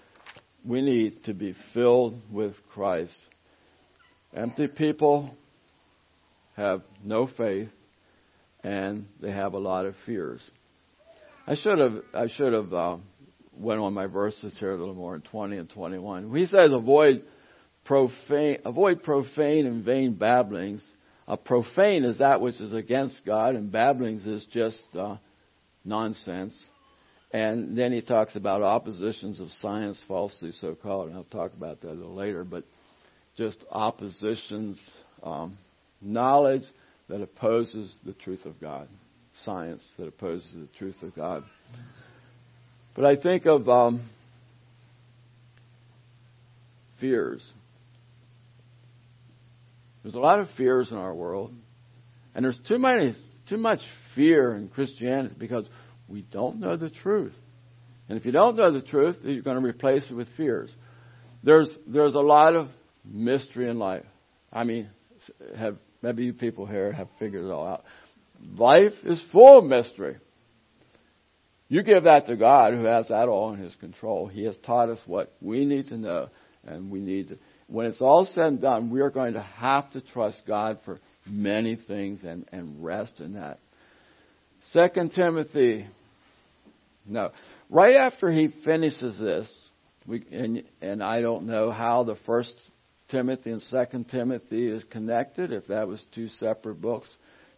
We 0.67 0.81
need 0.81 1.23
to 1.23 1.33
be 1.33 1.55
filled 1.73 2.21
with 2.29 2.53
Christ. 2.73 3.17
Empty 4.35 4.67
people 4.67 5.33
have 6.57 6.81
no 7.01 7.25
faith, 7.25 7.69
and 8.65 9.07
they 9.21 9.31
have 9.31 9.53
a 9.53 9.59
lot 9.59 9.85
of 9.85 9.95
fears. 10.05 10.41
I 11.45 11.55
should 11.55 11.79
have 11.79 11.93
I 12.13 12.27
should 12.27 12.51
have 12.51 12.73
uh, 12.73 12.97
went 13.53 13.79
on 13.79 13.93
my 13.93 14.07
verses 14.07 14.57
here 14.59 14.71
a 14.71 14.77
little 14.77 14.93
more 14.93 15.15
in 15.15 15.21
20 15.21 15.55
and 15.55 15.69
21. 15.69 16.35
He 16.35 16.45
says, 16.47 16.73
avoid 16.73 17.23
profane, 17.85 18.57
avoid 18.65 19.03
profane 19.03 19.65
and 19.67 19.85
vain 19.85 20.15
babblings. 20.15 20.85
Uh, 21.29 21.37
profane 21.37 22.03
is 22.03 22.17
that 22.17 22.41
which 22.41 22.59
is 22.59 22.73
against 22.73 23.25
God, 23.25 23.55
and 23.55 23.71
babblings 23.71 24.27
is 24.27 24.45
just 24.51 24.83
uh, 24.99 25.15
nonsense. 25.85 26.61
And 27.31 27.77
then 27.77 27.91
he 27.91 28.01
talks 28.01 28.35
about 28.35 28.61
oppositions 28.61 29.39
of 29.39 29.51
science, 29.51 30.01
falsely 30.07 30.51
so 30.53 30.75
called, 30.75 31.09
and 31.09 31.17
I'll 31.17 31.25
talk 31.25 31.53
about 31.53 31.81
that 31.81 31.89
a 31.89 31.93
little 31.93 32.15
later. 32.15 32.43
But 32.43 32.63
just 33.35 33.63
oppositions, 33.69 34.79
um, 35.21 35.57
knowledge 36.01 36.63
that 37.09 37.21
opposes 37.21 37.99
the 38.05 38.13
truth 38.13 38.45
of 38.45 38.59
God 38.59 38.87
science 39.43 39.85
that 39.97 40.07
opposes 40.07 40.53
the 40.53 40.67
truth 40.77 41.01
of 41.01 41.15
God. 41.15 41.43
But 42.95 43.05
I 43.05 43.15
think 43.15 43.45
of 43.45 43.69
um, 43.69 44.09
fears. 46.99 47.45
There's 50.03 50.15
a 50.15 50.19
lot 50.19 50.39
of 50.39 50.49
fears 50.51 50.91
in 50.91 50.97
our 50.97 51.13
world, 51.13 51.53
and 52.33 52.43
there's 52.45 52.59
too 52.67 52.79
many, 52.79 53.15
too 53.47 53.57
much 53.57 53.79
fear 54.15 54.55
in 54.55 54.69
Christianity 54.69 55.35
because 55.37 55.65
we 56.07 56.21
don't 56.21 56.59
know 56.59 56.77
the 56.77 56.89
truth. 56.89 57.33
And 58.09 58.17
if 58.17 58.25
you 58.25 58.31
don't 58.31 58.55
know 58.55 58.71
the 58.71 58.81
truth, 58.81 59.17
you're 59.23 59.41
going 59.41 59.61
to 59.61 59.67
replace 59.67 60.09
it 60.09 60.13
with 60.13 60.27
fears. 60.37 60.73
There's 61.43 61.77
there's 61.85 62.15
a 62.15 62.19
lot 62.19 62.55
of 62.55 62.69
mystery 63.05 63.69
in 63.69 63.79
life. 63.79 64.05
I 64.51 64.63
mean, 64.63 64.89
have 65.55 65.77
maybe 66.01 66.25
you 66.25 66.33
people 66.33 66.65
here 66.65 66.91
have 66.91 67.09
figured 67.19 67.45
it 67.45 67.51
all 67.51 67.67
out. 67.67 67.83
Life 68.57 68.93
is 69.03 69.21
full 69.31 69.59
of 69.59 69.65
mystery. 69.65 70.17
You 71.69 71.83
give 71.83 72.03
that 72.03 72.27
to 72.27 72.37
God 72.37 72.73
who 72.73 72.85
has 72.85 73.09
that 73.09 73.27
all 73.27 73.53
in 73.53 73.59
His 73.59 73.75
control. 73.75 74.27
He 74.27 74.45
has 74.45 74.55
taught 74.57 74.89
us 74.89 75.01
what 75.05 75.33
we 75.41 75.65
need 75.65 75.89
to 75.89 75.97
know 75.97 76.29
and 76.65 76.91
we 76.91 76.99
need 76.99 77.29
to, 77.29 77.37
when 77.67 77.85
it's 77.85 78.01
all 78.01 78.25
said 78.25 78.45
and 78.45 78.61
done, 78.61 78.89
we 78.89 79.01
are 79.01 79.09
going 79.09 79.33
to 79.33 79.41
have 79.41 79.89
to 79.91 80.01
trust 80.01 80.43
God 80.47 80.79
for 80.85 80.99
many 81.25 81.75
things 81.75 82.23
and, 82.23 82.47
and 82.51 82.83
rest 82.83 83.19
in 83.19 83.33
that. 83.33 83.59
Second 84.71 85.13
Timothy, 85.13 85.87
no. 87.07 87.31
Right 87.69 87.95
after 87.95 88.31
he 88.31 88.49
finishes 88.63 89.17
this, 89.17 89.49
we, 90.05 90.23
and, 90.31 90.63
and 90.81 91.03
I 91.03 91.21
don't 91.21 91.47
know 91.47 91.71
how 91.71 92.03
the 92.03 92.15
first 92.25 92.55
Timothy 93.09 93.51
and 93.51 93.61
second 93.61 94.09
Timothy 94.09 94.67
is 94.67 94.83
connected, 94.89 95.51
if 95.51 95.67
that 95.67 95.87
was 95.87 96.05
two 96.13 96.27
separate 96.27 96.81
books. 96.81 97.09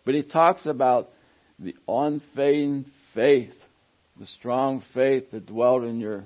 But 0.05 0.15
he 0.15 0.23
talks 0.23 0.65
about 0.65 1.09
the 1.57 1.75
unfading 1.87 2.85
faith, 3.13 3.53
the 4.19 4.25
strong 4.25 4.83
faith 4.93 5.31
that 5.31 5.45
dwelt 5.45 5.83
in 5.83 5.99
your 5.99 6.25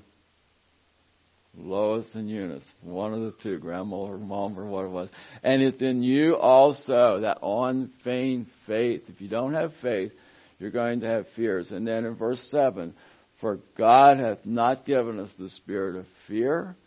Lois 1.55 2.07
and 2.15 2.29
Eunice, 2.29 2.67
one 2.81 3.13
of 3.13 3.21
the 3.21 3.33
two, 3.43 3.59
grandma 3.59 3.97
or 3.97 4.17
mom 4.17 4.57
or 4.57 4.65
what 4.65 4.85
it 4.85 4.89
was. 4.89 5.09
And 5.43 5.61
it's 5.61 5.81
in 5.81 6.01
you 6.01 6.35
also, 6.35 7.19
that 7.21 7.39
unfeigned 7.43 8.47
faith. 8.65 9.03
If 9.07 9.21
you 9.21 9.27
don't 9.27 9.53
have 9.53 9.71
faith, 9.81 10.11
you're 10.57 10.71
going 10.71 11.01
to 11.01 11.07
have 11.07 11.27
fears. 11.35 11.71
And 11.71 11.87
then 11.87 12.05
in 12.05 12.15
verse 12.15 12.41
7, 12.49 12.95
for 13.43 13.59
God 13.77 14.19
hath 14.19 14.45
not 14.45 14.85
given 14.85 15.19
us 15.19 15.29
the 15.37 15.49
spirit 15.49 15.97
of 15.97 16.05
fear, 16.29 16.77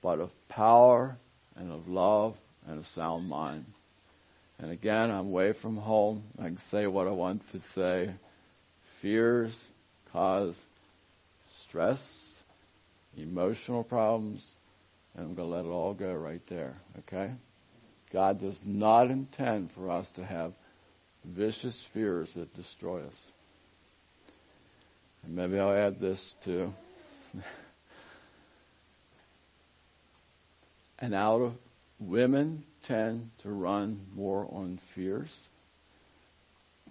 but 0.00 0.20
of 0.20 0.30
power 0.48 1.16
and 1.56 1.72
of 1.72 1.88
love 1.88 2.36
and 2.68 2.78
of 2.78 2.86
sound 2.94 3.28
mind. 3.28 3.64
And 4.60 4.70
again, 4.70 5.10
I'm 5.10 5.26
away 5.26 5.54
from 5.60 5.76
home. 5.76 6.22
I 6.38 6.44
can 6.44 6.60
say 6.70 6.86
what 6.86 7.08
I 7.08 7.10
want 7.10 7.42
to 7.50 7.60
say. 7.74 8.14
Fears 9.02 9.52
cause 10.12 10.56
stress, 11.66 12.00
emotional 13.16 13.82
problems, 13.82 14.48
and 15.16 15.26
I'm 15.26 15.34
going 15.34 15.48
to 15.48 15.56
let 15.56 15.64
it 15.64 15.68
all 15.68 15.94
go 15.94 16.14
right 16.14 16.42
there. 16.48 16.76
Okay? 17.00 17.32
God 18.12 18.38
does 18.38 18.60
not 18.64 19.10
intend 19.10 19.70
for 19.74 19.90
us 19.90 20.08
to 20.14 20.24
have 20.24 20.52
vicious 21.24 21.76
fears 21.92 22.30
that 22.36 22.54
destroy 22.54 23.00
us. 23.00 23.33
Maybe 25.26 25.58
I'll 25.58 25.72
add 25.72 25.98
this 26.00 26.34
too. 26.44 26.72
and 30.98 31.14
out 31.14 31.40
of 31.40 31.52
women 31.98 32.64
tend 32.84 33.30
to 33.42 33.50
run 33.50 34.06
more 34.14 34.46
on 34.50 34.78
fears. 34.94 35.34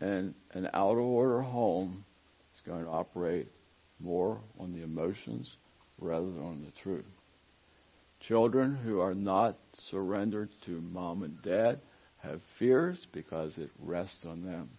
And 0.02 0.34
an 0.52 0.70
out 0.74 0.94
of 0.94 1.06
order 1.06 1.42
home 1.42 2.04
is 2.56 2.62
going 2.66 2.84
to 2.84 2.90
operate 2.90 3.48
more 4.00 4.42
on 4.60 4.74
the 4.74 4.84
emotions 4.84 5.56
rather 6.00 6.26
than 6.26 6.44
on 6.44 6.66
the 6.66 6.72
truth. 6.82 7.06
Children 8.20 8.76
who 8.76 9.00
are 9.00 9.14
not 9.14 9.58
surrendered 9.74 10.50
to 10.66 10.82
mom 10.82 11.24
and 11.24 11.42
dad 11.42 11.80
have 12.18 12.42
fears 12.58 13.06
because 13.12 13.58
it 13.58 13.70
rests 13.80 14.26
on 14.26 14.46
them. 14.46 14.70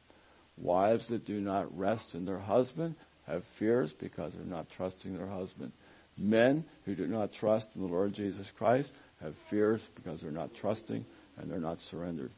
Wives 0.57 1.09
that 1.09 1.27
do 1.27 1.41
not 1.41 1.77
rest 1.77 2.15
in 2.15 2.25
their 2.25 2.39
husband 2.39 2.95
have 3.27 3.43
fears 3.59 3.93
because 3.99 4.33
they're 4.33 4.45
not 4.45 4.67
trusting 4.77 5.17
their 5.17 5.29
husband. 5.29 5.73
Men 6.17 6.65
who 6.85 6.95
do 6.95 7.07
not 7.07 7.33
trust 7.33 7.69
in 7.75 7.83
the 7.83 7.89
Lord 7.89 8.15
Jesus 8.15 8.47
Christ 8.57 8.93
have 9.21 9.35
fears 9.51 9.81
because 9.97 10.21
they're 10.21 10.31
not 10.31 10.51
trusting 10.61 11.05
and 11.39 11.51
they're 11.51 11.59
not 11.59 11.81
surrendered. 11.91 12.31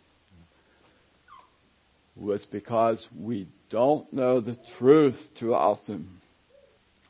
It's 2.18 2.46
because 2.46 3.06
we 3.18 3.48
don't 3.68 4.10
know 4.12 4.40
the 4.40 4.56
truth 4.78 5.18
too 5.38 5.54
often. 5.54 6.08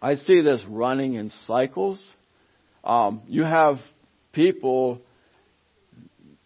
I 0.02 0.16
see 0.16 0.42
this 0.42 0.62
running 0.68 1.14
in 1.14 1.30
cycles. 1.46 2.04
Um, 2.82 3.22
you 3.28 3.44
have 3.44 3.76
people, 4.32 5.00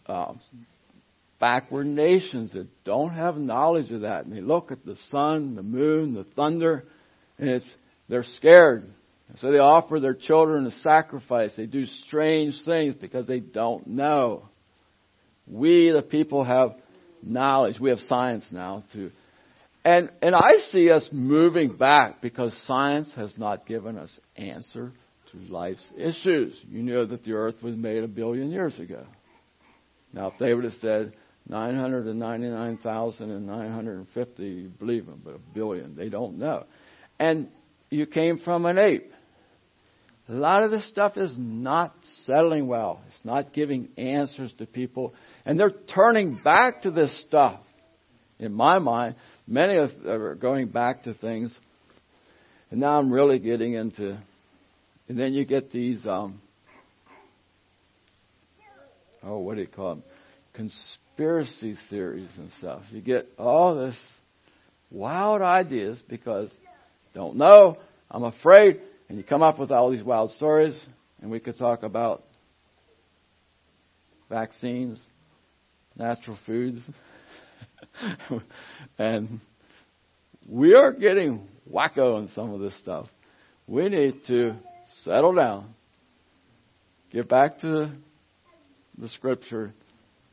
uh, 0.07 0.35
backward 1.39 1.87
nations 1.87 2.53
that 2.53 2.69
don't 2.85 3.15
have 3.15 3.37
knowledge 3.37 3.91
of 3.93 4.03
that, 4.03 4.25
and 4.25 4.37
they 4.37 4.43
look 4.43 4.71
at 4.71 4.85
the 4.85 4.97
sun, 5.09 5.57
the 5.57 5.63
moon, 5.63 6.15
the 6.15 6.25
thunder, 6.25 6.85
and 7.41 7.49
it's 7.49 7.69
they're 8.09 8.23
scared. 8.23 8.89
So 9.37 9.53
they 9.53 9.59
offer 9.59 10.01
their 10.01 10.15
children 10.15 10.67
a 10.67 10.71
sacrifice. 10.71 11.55
They 11.57 11.67
do 11.67 11.87
strange 11.87 12.61
things 12.65 12.95
because 12.95 13.29
they 13.29 13.41
don't 13.41 13.87
know. 13.87 14.49
We, 15.47 15.91
the 15.91 16.03
people, 16.03 16.45
have 16.45 16.75
knowledge. 17.23 17.79
We 17.79 17.91
have 17.91 18.01
science 18.01 18.47
now 18.51 18.83
too. 18.93 19.13
And, 19.85 20.11
and 20.21 20.35
I 20.35 20.57
see 20.71 20.91
us 20.91 21.09
moving 21.13 21.77
back 21.77 22.21
because 22.21 22.53
science 22.67 23.13
has 23.15 23.39
not 23.39 23.67
given 23.67 23.97
us 23.97 24.19
answer 24.37 24.91
to 25.31 25.39
life's 25.49 25.93
issues. 25.97 26.61
You 26.69 26.83
know 26.83 27.07
that 27.07 27.23
the 27.25 27.33
earth 27.33 27.63
was 27.63 27.77
made 27.77 28.03
a 28.03 28.09
billion 28.09 28.51
years 28.51 28.77
ago. 28.79 29.07
Now, 30.13 30.27
if 30.29 30.35
they 30.39 30.53
would 30.53 30.65
have 30.65 30.75
said 30.75 31.15
999,950, 31.49 34.43
you 34.43 34.69
believe 34.79 35.07
them, 35.07 35.23
but 35.25 35.37
a 35.37 35.41
billion, 35.55 35.95
they 35.95 36.09
don't 36.09 36.37
know. 36.39 36.65
And 37.21 37.49
you 37.91 38.07
came 38.07 38.39
from 38.39 38.65
an 38.65 38.79
ape. 38.79 39.13
A 40.31 40.33
lot 40.33 40.63
of 40.63 40.71
this 40.71 40.89
stuff 40.89 41.19
is 41.19 41.35
not 41.37 41.95
settling 42.25 42.67
well. 42.67 43.03
It's 43.09 43.25
not 43.25 43.53
giving 43.53 43.91
answers 43.99 44.55
to 44.55 44.67
people. 44.67 45.13
And 45.45 45.61
they're 45.61 45.75
turning 45.95 46.41
back 46.43 46.83
to 46.83 46.91
this 46.91 47.21
stuff. 47.21 47.61
In 48.39 48.55
my 48.55 48.79
mind, 48.79 49.17
many 49.47 49.77
of 49.77 49.91
them 50.03 50.23
are 50.23 50.35
going 50.35 50.69
back 50.69 51.03
to 51.03 51.13
things. 51.13 51.55
And 52.71 52.81
now 52.81 52.99
I'm 52.99 53.13
really 53.13 53.39
getting 53.39 53.75
into, 53.75 54.17
and 55.09 55.19
then 55.19 55.35
you 55.35 55.45
get 55.45 55.71
these, 55.71 56.07
um, 56.07 56.41
oh, 59.23 59.39
what 59.39 59.57
do 59.57 59.61
you 59.61 59.67
call 59.67 59.97
them? 59.97 60.05
Conspiracy 60.55 61.77
theories 61.91 62.31
and 62.39 62.51
stuff. 62.53 62.83
You 62.93 63.03
get 63.03 63.27
all 63.37 63.75
this 63.75 63.99
wild 64.91 65.43
ideas 65.43 66.01
because 66.09 66.57
don't 67.15 67.37
know, 67.37 67.79
I'm 68.11 68.25
afraid, 68.25 68.81
and 69.09 69.19
you 69.19 69.25
come 69.25 69.43
up 69.43 69.59
with 69.59 69.71
all 69.71 69.91
these 69.91 70.03
wild 70.03 70.31
stories, 70.33 70.79
and 71.21 71.31
we 71.31 71.41
could 71.41 71.59
talk 71.59 71.83
about 71.83 72.25
vaccines, 74.29 75.01
natural 75.97 76.39
foods, 76.47 76.89
and 78.99 79.41
we 80.49 80.75
are 80.75 80.93
getting 80.93 81.47
wacko 81.71 82.17
on 82.17 82.29
some 82.29 82.53
of 82.53 82.61
this 82.61 82.77
stuff. 82.79 83.07
We 83.67 83.89
need 83.89 84.25
to 84.27 84.57
settle 85.03 85.35
down, 85.35 85.75
get 87.11 87.29
back 87.29 87.59
to 87.59 87.67
the, 87.67 87.93
the 88.99 89.09
scripture, 89.09 89.73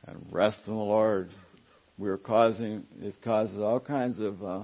and 0.07 0.25
rest 0.31 0.59
in 0.67 0.73
the 0.73 0.79
Lord. 0.79 1.29
We're 1.97 2.17
causing, 2.17 2.85
it 3.01 3.15
causes 3.23 3.59
all 3.59 3.79
kinds 3.79 4.19
of 4.19 4.43
uh, 4.43 4.63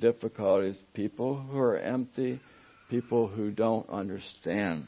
difficulties. 0.00 0.80
People 0.94 1.36
who 1.36 1.58
are 1.58 1.78
empty, 1.78 2.40
people 2.90 3.26
who 3.26 3.50
don't 3.50 3.88
understand. 3.90 4.86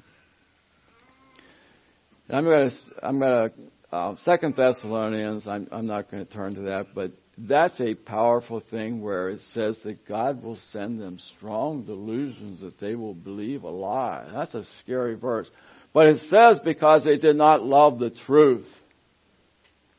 And 2.28 2.36
I'm 2.36 2.44
going 2.44 2.70
to, 2.70 2.76
I'm 3.02 3.18
going 3.18 3.50
to, 3.50 3.96
uh, 3.96 4.16
Second 4.18 4.54
Thessalonians. 4.56 5.46
I'm, 5.46 5.68
I'm 5.72 5.86
not 5.86 6.10
going 6.10 6.26
to 6.26 6.32
turn 6.32 6.54
to 6.56 6.60
that, 6.62 6.88
but 6.94 7.12
that's 7.38 7.80
a 7.80 7.94
powerful 7.94 8.60
thing 8.60 9.00
where 9.00 9.30
it 9.30 9.40
says 9.52 9.78
that 9.84 10.06
God 10.06 10.42
will 10.42 10.58
send 10.72 11.00
them 11.00 11.18
strong 11.36 11.84
delusions 11.84 12.60
that 12.60 12.80
they 12.80 12.96
will 12.96 13.14
believe 13.14 13.62
a 13.62 13.70
lie. 13.70 14.28
That's 14.32 14.54
a 14.54 14.64
scary 14.82 15.14
verse. 15.14 15.48
But 15.92 16.08
it 16.08 16.20
says 16.28 16.58
because 16.64 17.04
they 17.04 17.16
did 17.16 17.36
not 17.36 17.62
love 17.62 17.98
the 17.98 18.10
truth. 18.10 18.68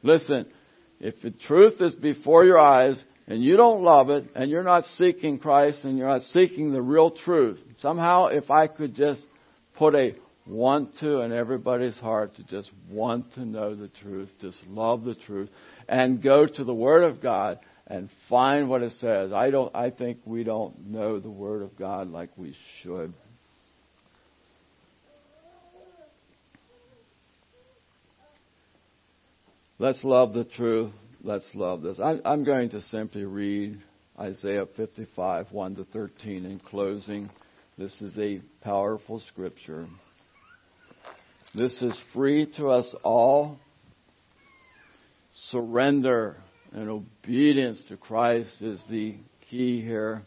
Listen, 0.03 0.47
if 0.99 1.22
the 1.22 1.32
truth 1.32 1.80
is 1.80 1.95
before 1.95 2.43
your 2.43 2.60
eyes 2.60 3.01
and 3.30 3.44
you 3.44 3.56
don't 3.56 3.84
love 3.84 4.10
it 4.10 4.26
and 4.36 4.50
you're 4.50 4.64
not 4.64 4.86
seeking 4.98 5.38
Christ 5.38 5.86
and 5.86 5.98
you're 5.98 6.10
not 6.10 6.24
seeking 6.24 6.74
the 6.74 6.82
real 6.82 7.12
truth, 7.12 7.60
somehow 7.78 8.28
if 8.28 8.50
I 8.52 8.68
could 8.68 8.96
just 8.96 9.24
put 9.78 9.96
a 9.96 10.16
want 10.48 10.98
to 10.98 11.22
in 11.22 11.32
everybody's 11.32 11.96
heart 11.96 12.36
to 12.36 12.44
just 12.44 12.72
want 12.90 13.32
to 13.34 13.46
know 13.46 13.76
the 13.76 13.88
truth, 13.88 14.30
just 14.42 14.58
love 14.68 15.04
the 15.04 15.14
truth, 15.14 15.50
and 15.88 16.24
go 16.24 16.48
to 16.48 16.64
the 16.64 16.74
Word 16.74 17.04
of 17.04 17.22
God 17.22 17.60
and 17.86 18.10
find 18.28 18.68
what 18.68 18.82
it 18.82 18.94
says. 18.94 19.32
I 19.32 19.52
don't, 19.52 19.74
I 19.76 19.92
think 19.92 20.20
we 20.26 20.44
don't 20.44 20.88
know 20.88 21.20
the 21.20 21.30
Word 21.30 21.62
of 21.62 21.78
God 21.78 22.10
like 22.10 22.32
we 22.36 22.56
should. 22.82 23.14
Let's 29.78 30.04
love 30.04 30.34
the 30.34 30.44
truth. 30.44 30.92
Let's 31.22 31.50
love 31.54 31.82
this. 31.82 32.00
I'm, 32.00 32.22
I'm 32.24 32.44
going 32.46 32.70
to 32.70 32.82
simply 32.82 33.26
read 33.26 33.82
Isaiah 34.18 34.66
55, 34.78 35.52
1 35.52 35.76
to 35.76 35.84
13 35.84 36.46
in 36.46 36.60
closing. 36.60 37.30
This 37.78 38.02
is 38.02 38.18
a 38.18 38.42
powerful 38.62 39.20
scripture. 39.20 39.88
This 41.54 41.82
is 41.82 42.00
free 42.14 42.46
to 42.56 42.70
us 42.70 42.96
all. 43.04 43.60
Surrender 45.50 46.38
and 46.72 46.90
obedience 46.90 47.84
to 47.90 47.98
Christ 47.98 48.62
is 48.62 48.82
the 48.90 49.18
key 49.50 49.82
here. 49.82 50.22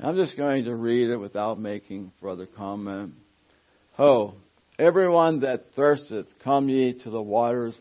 I'm 0.00 0.16
just 0.16 0.36
going 0.36 0.64
to 0.64 0.74
read 0.74 1.10
it 1.10 1.18
without 1.18 1.60
making 1.60 2.12
further 2.22 2.46
comment. 2.46 3.12
Ho, 3.94 4.34
everyone 4.78 5.40
that 5.40 5.72
thirsteth, 5.76 6.28
come 6.42 6.70
ye 6.70 6.94
to 7.02 7.10
the 7.10 7.20
waters, 7.20 7.78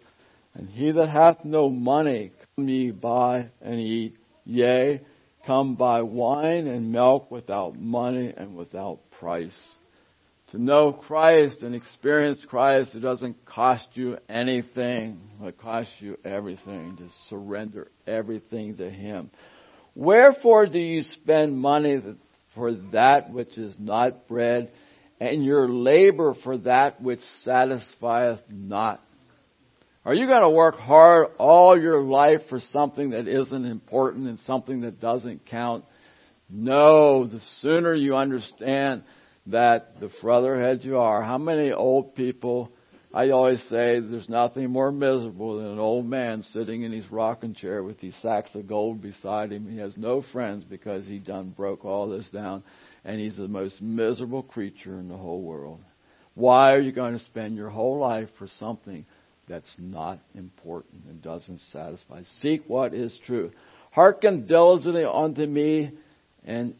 and 0.53 0.67
he 0.67 0.91
that 0.91 1.07
hath 1.09 1.45
no 1.45 1.69
money, 1.69 2.31
ye 2.57 2.91
buy 2.91 3.49
and 3.61 3.79
eat. 3.79 4.17
Yea, 4.45 5.01
come 5.45 5.75
buy 5.75 6.01
wine 6.01 6.67
and 6.67 6.91
milk 6.91 7.29
without 7.29 7.77
money 7.77 8.33
and 8.35 8.55
without 8.55 8.99
price 9.11 9.75
to 10.51 10.57
know 10.57 10.93
Christ 10.93 11.61
and 11.61 11.75
experience 11.75 12.43
Christ, 12.47 12.95
it 12.95 13.01
doesn't 13.01 13.45
cost 13.45 13.89
you 13.95 14.17
anything. 14.29 15.19
It 15.43 15.57
costs 15.57 15.93
you 15.99 16.17
everything 16.23 16.95
to 16.97 17.09
surrender 17.27 17.89
everything 18.05 18.77
to 18.77 18.89
Him. 18.89 19.29
Wherefore 19.93 20.65
do 20.65 20.79
you 20.79 21.01
spend 21.01 21.57
money 21.57 22.01
for 22.55 22.73
that 22.93 23.29
which 23.29 23.57
is 23.57 23.75
not 23.77 24.27
bread, 24.27 24.71
and 25.19 25.43
your 25.43 25.67
labor 25.67 26.33
for 26.33 26.57
that 26.59 27.01
which 27.01 27.21
satisfieth 27.43 28.39
not? 28.49 29.03
Are 30.07 30.13
you 30.13 30.25
going 30.25 30.41
to 30.41 30.49
work 30.49 30.77
hard 30.77 31.31
all 31.37 31.77
your 31.77 31.99
life 31.99 32.39
for 32.49 32.61
something 32.61 33.09
that 33.09 33.27
isn't 33.27 33.65
important 33.65 34.29
and 34.29 34.39
something 34.39 34.79
that 34.81 35.01
doesn't 35.01 35.45
count? 35.45 35.83
No, 36.49 37.27
the 37.27 37.41
sooner 37.59 37.93
you 37.93 38.15
understand 38.15 39.03
that 39.47 39.99
the 39.99 40.07
further 40.21 40.55
ahead 40.55 40.85
you 40.85 40.97
are, 40.97 41.21
how 41.21 41.37
many 41.37 41.73
old 41.73 42.15
people, 42.15 42.71
I 43.13 43.31
always 43.31 43.61
say 43.63 43.99
there's 43.99 44.29
nothing 44.29 44.69
more 44.69 44.93
miserable 44.93 45.57
than 45.57 45.71
an 45.71 45.79
old 45.79 46.05
man 46.05 46.41
sitting 46.41 46.83
in 46.83 46.93
his 46.93 47.11
rocking 47.11 47.53
chair 47.53 47.83
with 47.83 47.99
these 47.99 48.15
sacks 48.21 48.55
of 48.55 48.65
gold 48.65 49.01
beside 49.01 49.51
him. 49.51 49.69
He 49.69 49.79
has 49.79 49.97
no 49.97 50.21
friends 50.21 50.63
because 50.63 51.05
he 51.05 51.19
done 51.19 51.49
broke 51.49 51.83
all 51.83 52.07
this 52.07 52.29
down 52.29 52.63
and 53.03 53.19
he's 53.19 53.35
the 53.35 53.49
most 53.49 53.81
miserable 53.81 54.43
creature 54.43 55.01
in 55.01 55.09
the 55.09 55.17
whole 55.17 55.41
world. 55.41 55.81
Why 56.33 56.71
are 56.75 56.79
you 56.79 56.93
going 56.93 57.11
to 57.11 57.25
spend 57.25 57.57
your 57.57 57.69
whole 57.69 57.99
life 57.99 58.29
for 58.39 58.47
something 58.47 59.05
that's 59.47 59.75
not 59.79 60.19
important 60.35 61.05
and 61.07 61.21
doesn't 61.21 61.59
satisfy? 61.59 62.23
Seek 62.39 62.63
what 62.67 62.93
is 62.93 63.17
true. 63.25 63.51
Hearken 63.91 64.45
diligently 64.45 65.05
unto 65.05 65.45
me 65.45 65.91
and 66.45 66.75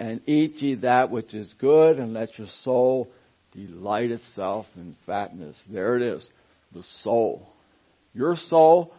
and 0.00 0.20
eat 0.26 0.54
ye 0.62 0.76
that 0.76 1.10
which 1.10 1.34
is 1.34 1.52
good, 1.58 1.98
and 1.98 2.14
let 2.14 2.38
your 2.38 2.46
soul 2.62 3.08
delight 3.52 4.10
itself 4.10 4.66
in 4.76 4.96
fatness. 5.06 5.60
There 5.68 5.96
it 5.96 6.02
is, 6.02 6.28
the 6.72 6.84
soul. 7.02 7.48
Your 8.14 8.36
soul 8.36 8.94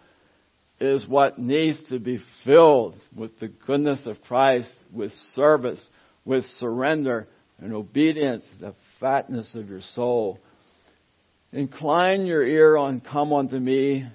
is 0.79 1.07
what 1.07 1.39
needs 1.39 1.81
to 1.85 1.99
be 1.99 2.19
filled 2.45 2.95
with 3.15 3.39
the 3.39 3.47
goodness 3.47 4.05
of 4.05 4.21
Christ, 4.21 4.73
with 4.93 5.11
service, 5.33 5.85
with 6.25 6.45
surrender 6.45 7.27
and 7.59 7.73
obedience, 7.73 8.47
the 8.59 8.75
fatness 8.99 9.55
of 9.55 9.69
your 9.69 9.81
soul. 9.81 10.39
Incline 11.51 12.25
your 12.25 12.43
ear 12.43 12.77
and 12.77 13.03
come 13.03 13.33
unto 13.33 13.57
me. 13.57 14.05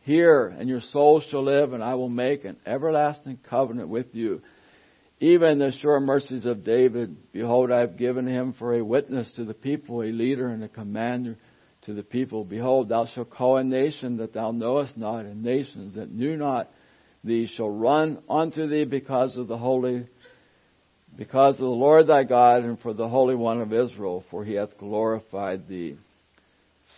Hear, 0.00 0.46
and 0.46 0.68
your 0.68 0.80
soul 0.80 1.20
shall 1.20 1.44
live, 1.44 1.72
and 1.72 1.84
I 1.84 1.94
will 1.94 2.08
make 2.08 2.44
an 2.44 2.56
everlasting 2.66 3.38
covenant 3.48 3.88
with 3.88 4.14
you 4.14 4.42
even 5.20 5.58
the 5.58 5.70
sure 5.70 6.00
mercies 6.00 6.46
of 6.46 6.64
David, 6.64 7.14
behold, 7.30 7.70
I 7.70 7.80
have 7.80 7.98
given 7.98 8.26
him 8.26 8.54
for 8.54 8.74
a 8.74 8.82
witness 8.82 9.30
to 9.32 9.44
the 9.44 9.54
people, 9.54 10.02
a 10.02 10.10
leader 10.10 10.48
and 10.48 10.64
a 10.64 10.68
commander 10.68 11.36
to 11.82 11.92
the 11.92 12.02
people. 12.02 12.42
Behold, 12.42 12.88
thou 12.88 13.04
shalt 13.04 13.28
call 13.28 13.58
a 13.58 13.64
nation 13.64 14.16
that 14.16 14.32
thou 14.32 14.50
knowest 14.50 14.96
not, 14.96 15.26
and 15.26 15.42
nations 15.44 15.94
that 15.94 16.10
knew 16.10 16.38
not 16.38 16.70
thee 17.22 17.46
shall 17.46 17.68
run 17.68 18.22
unto 18.30 18.66
thee 18.66 18.84
because 18.84 19.36
of 19.36 19.46
the 19.46 19.58
holy, 19.58 20.06
because 21.18 21.56
of 21.56 21.66
the 21.66 21.66
Lord 21.66 22.06
thy 22.06 22.24
God, 22.24 22.64
and 22.64 22.80
for 22.80 22.94
the 22.94 23.08
Holy 23.08 23.34
One 23.34 23.60
of 23.60 23.74
Israel, 23.74 24.24
for 24.30 24.42
he 24.42 24.54
hath 24.54 24.78
glorified 24.78 25.68
thee. 25.68 25.98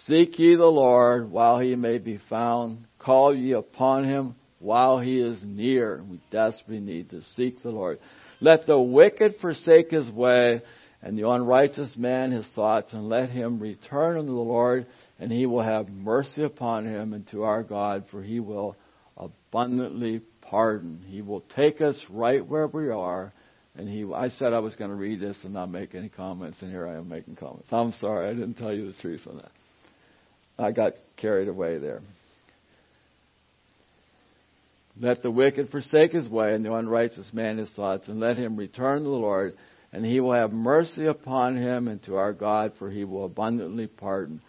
Seek 0.06 0.38
ye 0.38 0.56
the 0.56 0.66
Lord 0.66 1.30
while 1.30 1.58
he 1.60 1.76
may 1.76 1.98
be 1.98 2.18
found. 2.28 2.86
Call 2.98 3.34
ye 3.34 3.52
upon 3.52 4.04
him 4.04 4.34
while 4.58 4.98
he 4.98 5.20
is 5.20 5.42
near. 5.44 6.02
We 6.08 6.20
desperately 6.30 6.80
need 6.80 7.10
to 7.10 7.22
seek 7.22 7.62
the 7.62 7.70
Lord. 7.70 7.98
Let 8.40 8.66
the 8.66 8.78
wicked 8.80 9.36
forsake 9.40 9.90
his 9.90 10.10
way 10.10 10.62
and 11.02 11.16
the 11.16 11.28
unrighteous 11.28 11.96
man 11.96 12.32
his 12.32 12.46
thoughts 12.54 12.92
and 12.92 13.08
let 13.08 13.30
him 13.30 13.58
return 13.58 14.18
unto 14.18 14.32
the 14.32 14.38
Lord 14.38 14.86
and 15.18 15.30
he 15.30 15.46
will 15.46 15.62
have 15.62 15.88
mercy 15.88 16.42
upon 16.42 16.86
him 16.86 17.12
and 17.12 17.26
to 17.28 17.44
our 17.44 17.62
God 17.62 18.04
for 18.10 18.22
he 18.22 18.40
will 18.40 18.76
abundantly 19.16 20.22
pardon. 20.40 21.04
He 21.06 21.22
will 21.22 21.42
take 21.54 21.80
us 21.80 22.00
right 22.08 22.44
where 22.44 22.66
we 22.66 22.88
are 22.88 23.32
and 23.76 23.88
he, 23.88 24.04
I 24.12 24.28
said 24.28 24.52
I 24.52 24.58
was 24.58 24.74
going 24.74 24.90
to 24.90 24.96
read 24.96 25.20
this 25.20 25.38
and 25.44 25.54
not 25.54 25.70
make 25.70 25.94
any 25.94 26.10
comments, 26.10 26.60
and 26.60 26.70
here 26.70 26.86
I 26.86 26.96
am 26.96 27.08
making 27.08 27.36
comments. 27.36 27.68
I'm 27.72 27.92
sorry, 27.92 28.28
I 28.28 28.34
didn't 28.34 28.58
tell 28.58 28.72
you 28.72 28.92
the 28.92 28.98
truth 29.00 29.22
on 29.26 29.38
that. 29.38 29.50
I 30.58 30.72
got 30.72 30.94
carried 31.16 31.48
away 31.48 31.78
there. 31.78 32.00
Let 35.00 35.22
the 35.22 35.30
wicked 35.30 35.70
forsake 35.70 36.12
his 36.12 36.28
way, 36.28 36.54
and 36.54 36.64
the 36.64 36.74
unrighteous 36.74 37.32
man 37.32 37.58
his 37.58 37.70
thoughts, 37.70 38.08
and 38.08 38.20
let 38.20 38.36
him 38.36 38.56
return 38.56 38.98
to 38.98 39.08
the 39.08 39.10
Lord, 39.10 39.54
and 39.92 40.04
he 40.04 40.20
will 40.20 40.34
have 40.34 40.52
mercy 40.52 41.06
upon 41.06 41.56
him 41.56 41.88
and 41.88 42.02
to 42.04 42.16
our 42.16 42.32
God, 42.32 42.72
for 42.78 42.90
he 42.90 43.04
will 43.04 43.24
abundantly 43.24 43.86
pardon. 43.86 44.42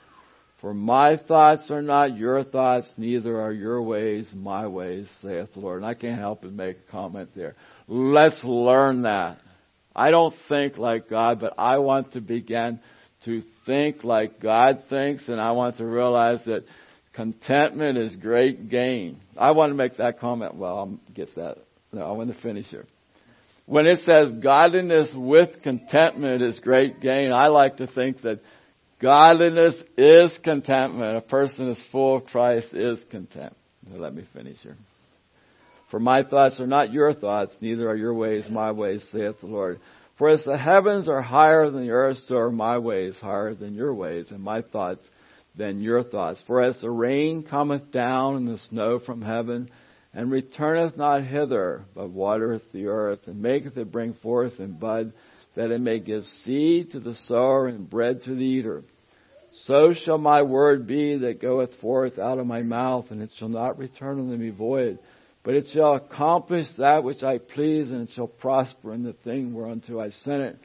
For 0.59 0.73
my 0.73 1.17
thoughts 1.17 1.69
are 1.71 1.81
not 1.81 2.17
your 2.17 2.43
thoughts, 2.43 2.93
neither 2.97 3.41
are 3.41 3.51
your 3.51 3.81
ways 3.81 4.31
my 4.33 4.67
ways, 4.67 5.11
saith 5.21 5.53
the 5.53 5.59
Lord. 5.59 5.77
And 5.77 5.85
I 5.85 5.93
can't 5.93 6.19
help 6.19 6.43
but 6.43 6.53
make 6.53 6.77
a 6.77 6.91
comment 6.91 7.31
there. 7.35 7.55
Let's 7.87 8.41
learn 8.45 9.01
that. 9.01 9.39
I 9.93 10.09
don't 10.09 10.33
think 10.47 10.77
like 10.77 11.09
God, 11.09 11.41
but 11.41 11.53
I 11.57 11.79
want 11.79 12.13
to 12.13 12.21
begin 12.21 12.79
to 13.25 13.41
think 13.65 14.03
like 14.03 14.39
God 14.39 14.83
thinks, 14.89 15.27
and 15.27 15.39
I 15.39 15.51
want 15.51 15.77
to 15.77 15.85
realize 15.85 16.43
that 16.45 16.65
contentment 17.13 17.97
is 17.97 18.15
great 18.15 18.69
gain. 18.69 19.19
I 19.37 19.51
want 19.51 19.71
to 19.71 19.75
make 19.75 19.97
that 19.97 20.19
comment. 20.19 20.55
Well, 20.55 20.77
I'll 20.77 20.99
get 21.13 21.29
that. 21.35 21.57
No, 21.91 22.01
I 22.01 22.11
want 22.11 22.33
to 22.33 22.41
finish 22.41 22.67
here. 22.67 22.85
When 23.65 23.85
it 23.85 23.99
says 23.99 24.33
godliness 24.33 25.11
with 25.15 25.61
contentment 25.61 26.41
is 26.41 26.59
great 26.59 26.99
gain, 26.99 27.31
I 27.31 27.47
like 27.47 27.77
to 27.77 27.87
think 27.87 28.21
that 28.21 28.41
godliness 28.99 29.75
is 29.97 30.37
contentment. 30.43 31.17
A 31.17 31.21
person 31.21 31.69
is 31.69 31.81
full 31.91 32.17
of 32.17 32.25
Christ 32.25 32.73
is 32.73 33.03
content. 33.09 33.55
Let 33.89 34.13
me 34.13 34.25
finish 34.33 34.57
here. 34.59 34.75
For 35.91 35.99
my 35.99 36.23
thoughts 36.23 36.59
are 36.59 36.67
not 36.67 36.91
your 36.91 37.13
thoughts, 37.13 37.55
neither 37.61 37.87
are 37.87 37.95
your 37.95 38.15
ways 38.15 38.49
my 38.49 38.71
ways, 38.71 39.07
saith 39.11 39.39
the 39.41 39.47
Lord. 39.47 39.79
For 40.17 40.29
as 40.29 40.43
the 40.43 40.57
heavens 40.57 41.07
are 41.07 41.21
higher 41.21 41.69
than 41.69 41.81
the 41.81 41.91
earth, 41.91 42.17
so 42.17 42.37
are 42.37 42.51
my 42.51 42.77
ways 42.77 43.17
higher 43.19 43.55
than 43.55 43.73
your 43.73 43.93
ways, 43.93 44.29
and 44.29 44.41
my 44.41 44.61
thoughts 44.61 45.09
than 45.55 45.81
your 45.81 46.03
thoughts. 46.03 46.41
For 46.45 46.61
as 46.61 46.79
the 46.81 46.91
rain 46.91 47.43
cometh 47.43 47.91
down 47.91 48.35
and 48.35 48.47
the 48.47 48.57
snow 48.57 48.99
from 48.99 49.21
heaven, 49.21 49.69
and 50.13 50.31
returneth 50.31 50.95
not 50.95 51.23
hither, 51.23 51.85
but 51.95 52.09
watereth 52.09 52.71
the 52.71 52.87
earth, 52.87 53.27
and 53.27 53.41
maketh 53.41 53.77
it 53.77 53.91
bring 53.91 54.13
forth 54.13 54.59
and 54.59 54.79
bud, 54.79 55.13
that 55.55 55.71
it 55.71 55.81
may 55.81 55.99
give 55.99 56.25
seed 56.25 56.91
to 56.91 56.99
the 56.99 57.15
sower 57.15 57.67
and 57.67 57.89
bread 57.89 58.21
to 58.23 58.35
the 58.35 58.45
eater. 58.45 58.83
So 59.51 59.93
shall 59.93 60.17
my 60.17 60.41
word 60.41 60.87
be 60.87 61.17
that 61.17 61.41
goeth 61.41 61.75
forth 61.75 62.17
out 62.17 62.39
of 62.39 62.47
my 62.47 62.61
mouth, 62.61 63.11
and 63.11 63.21
it 63.21 63.31
shall 63.37 63.49
not 63.49 63.77
return 63.77 64.19
unto 64.19 64.35
me 64.35 64.49
void, 64.49 64.99
but 65.43 65.55
it 65.55 65.67
shall 65.73 65.95
accomplish 65.95 66.67
that 66.77 67.03
which 67.03 67.21
I 67.21 67.37
please, 67.37 67.91
and 67.91 68.07
it 68.07 68.13
shall 68.13 68.27
prosper 68.27 68.93
in 68.93 69.03
the 69.03 69.13
thing 69.13 69.53
whereunto 69.53 69.99
I 69.99 70.09
sent 70.09 70.41
it. 70.41 70.57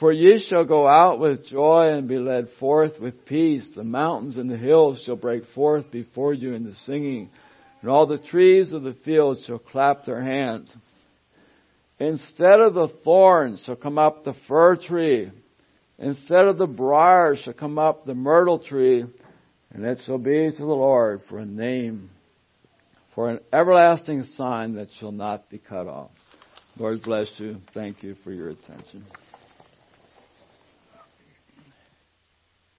For 0.00 0.12
ye 0.12 0.38
shall 0.38 0.64
go 0.64 0.88
out 0.88 1.20
with 1.20 1.46
joy 1.46 1.90
and 1.92 2.08
be 2.08 2.18
led 2.18 2.48
forth 2.58 2.98
with 3.00 3.26
peace. 3.26 3.68
The 3.76 3.84
mountains 3.84 4.38
and 4.38 4.50
the 4.50 4.56
hills 4.56 5.00
shall 5.04 5.16
break 5.16 5.44
forth 5.54 5.90
before 5.90 6.34
you 6.34 6.54
in 6.54 6.64
the 6.64 6.72
singing, 6.72 7.30
and 7.80 7.90
all 7.90 8.06
the 8.06 8.18
trees 8.18 8.72
of 8.72 8.82
the 8.82 8.96
field 9.04 9.38
shall 9.44 9.58
clap 9.58 10.04
their 10.04 10.22
hands. 10.22 10.74
Instead 12.00 12.60
of 12.60 12.74
the 12.74 12.88
thorns 13.04 13.62
shall 13.64 13.76
come 13.76 13.98
up 13.98 14.24
the 14.24 14.34
fir 14.48 14.76
tree. 14.76 15.30
Instead 15.98 16.46
of 16.46 16.58
the 16.58 16.66
briar 16.66 17.36
shall 17.36 17.52
come 17.52 17.78
up 17.78 18.04
the 18.04 18.14
myrtle 18.14 18.58
tree, 18.58 19.04
and 19.70 19.84
it 19.84 19.98
shall 20.04 20.18
be 20.18 20.50
to 20.50 20.58
the 20.58 20.64
Lord 20.64 21.20
for 21.28 21.38
a 21.38 21.46
name 21.46 22.10
for 23.14 23.30
an 23.30 23.40
everlasting 23.52 24.24
sign 24.24 24.74
that 24.74 24.88
shall 24.98 25.12
not 25.12 25.48
be 25.48 25.58
cut 25.58 25.86
off. 25.86 26.10
Lord 26.76 27.02
bless 27.02 27.28
you. 27.38 27.60
Thank 27.72 28.02
you 28.02 28.16
for 28.24 28.32
your 28.32 28.50
attention. 28.50 29.04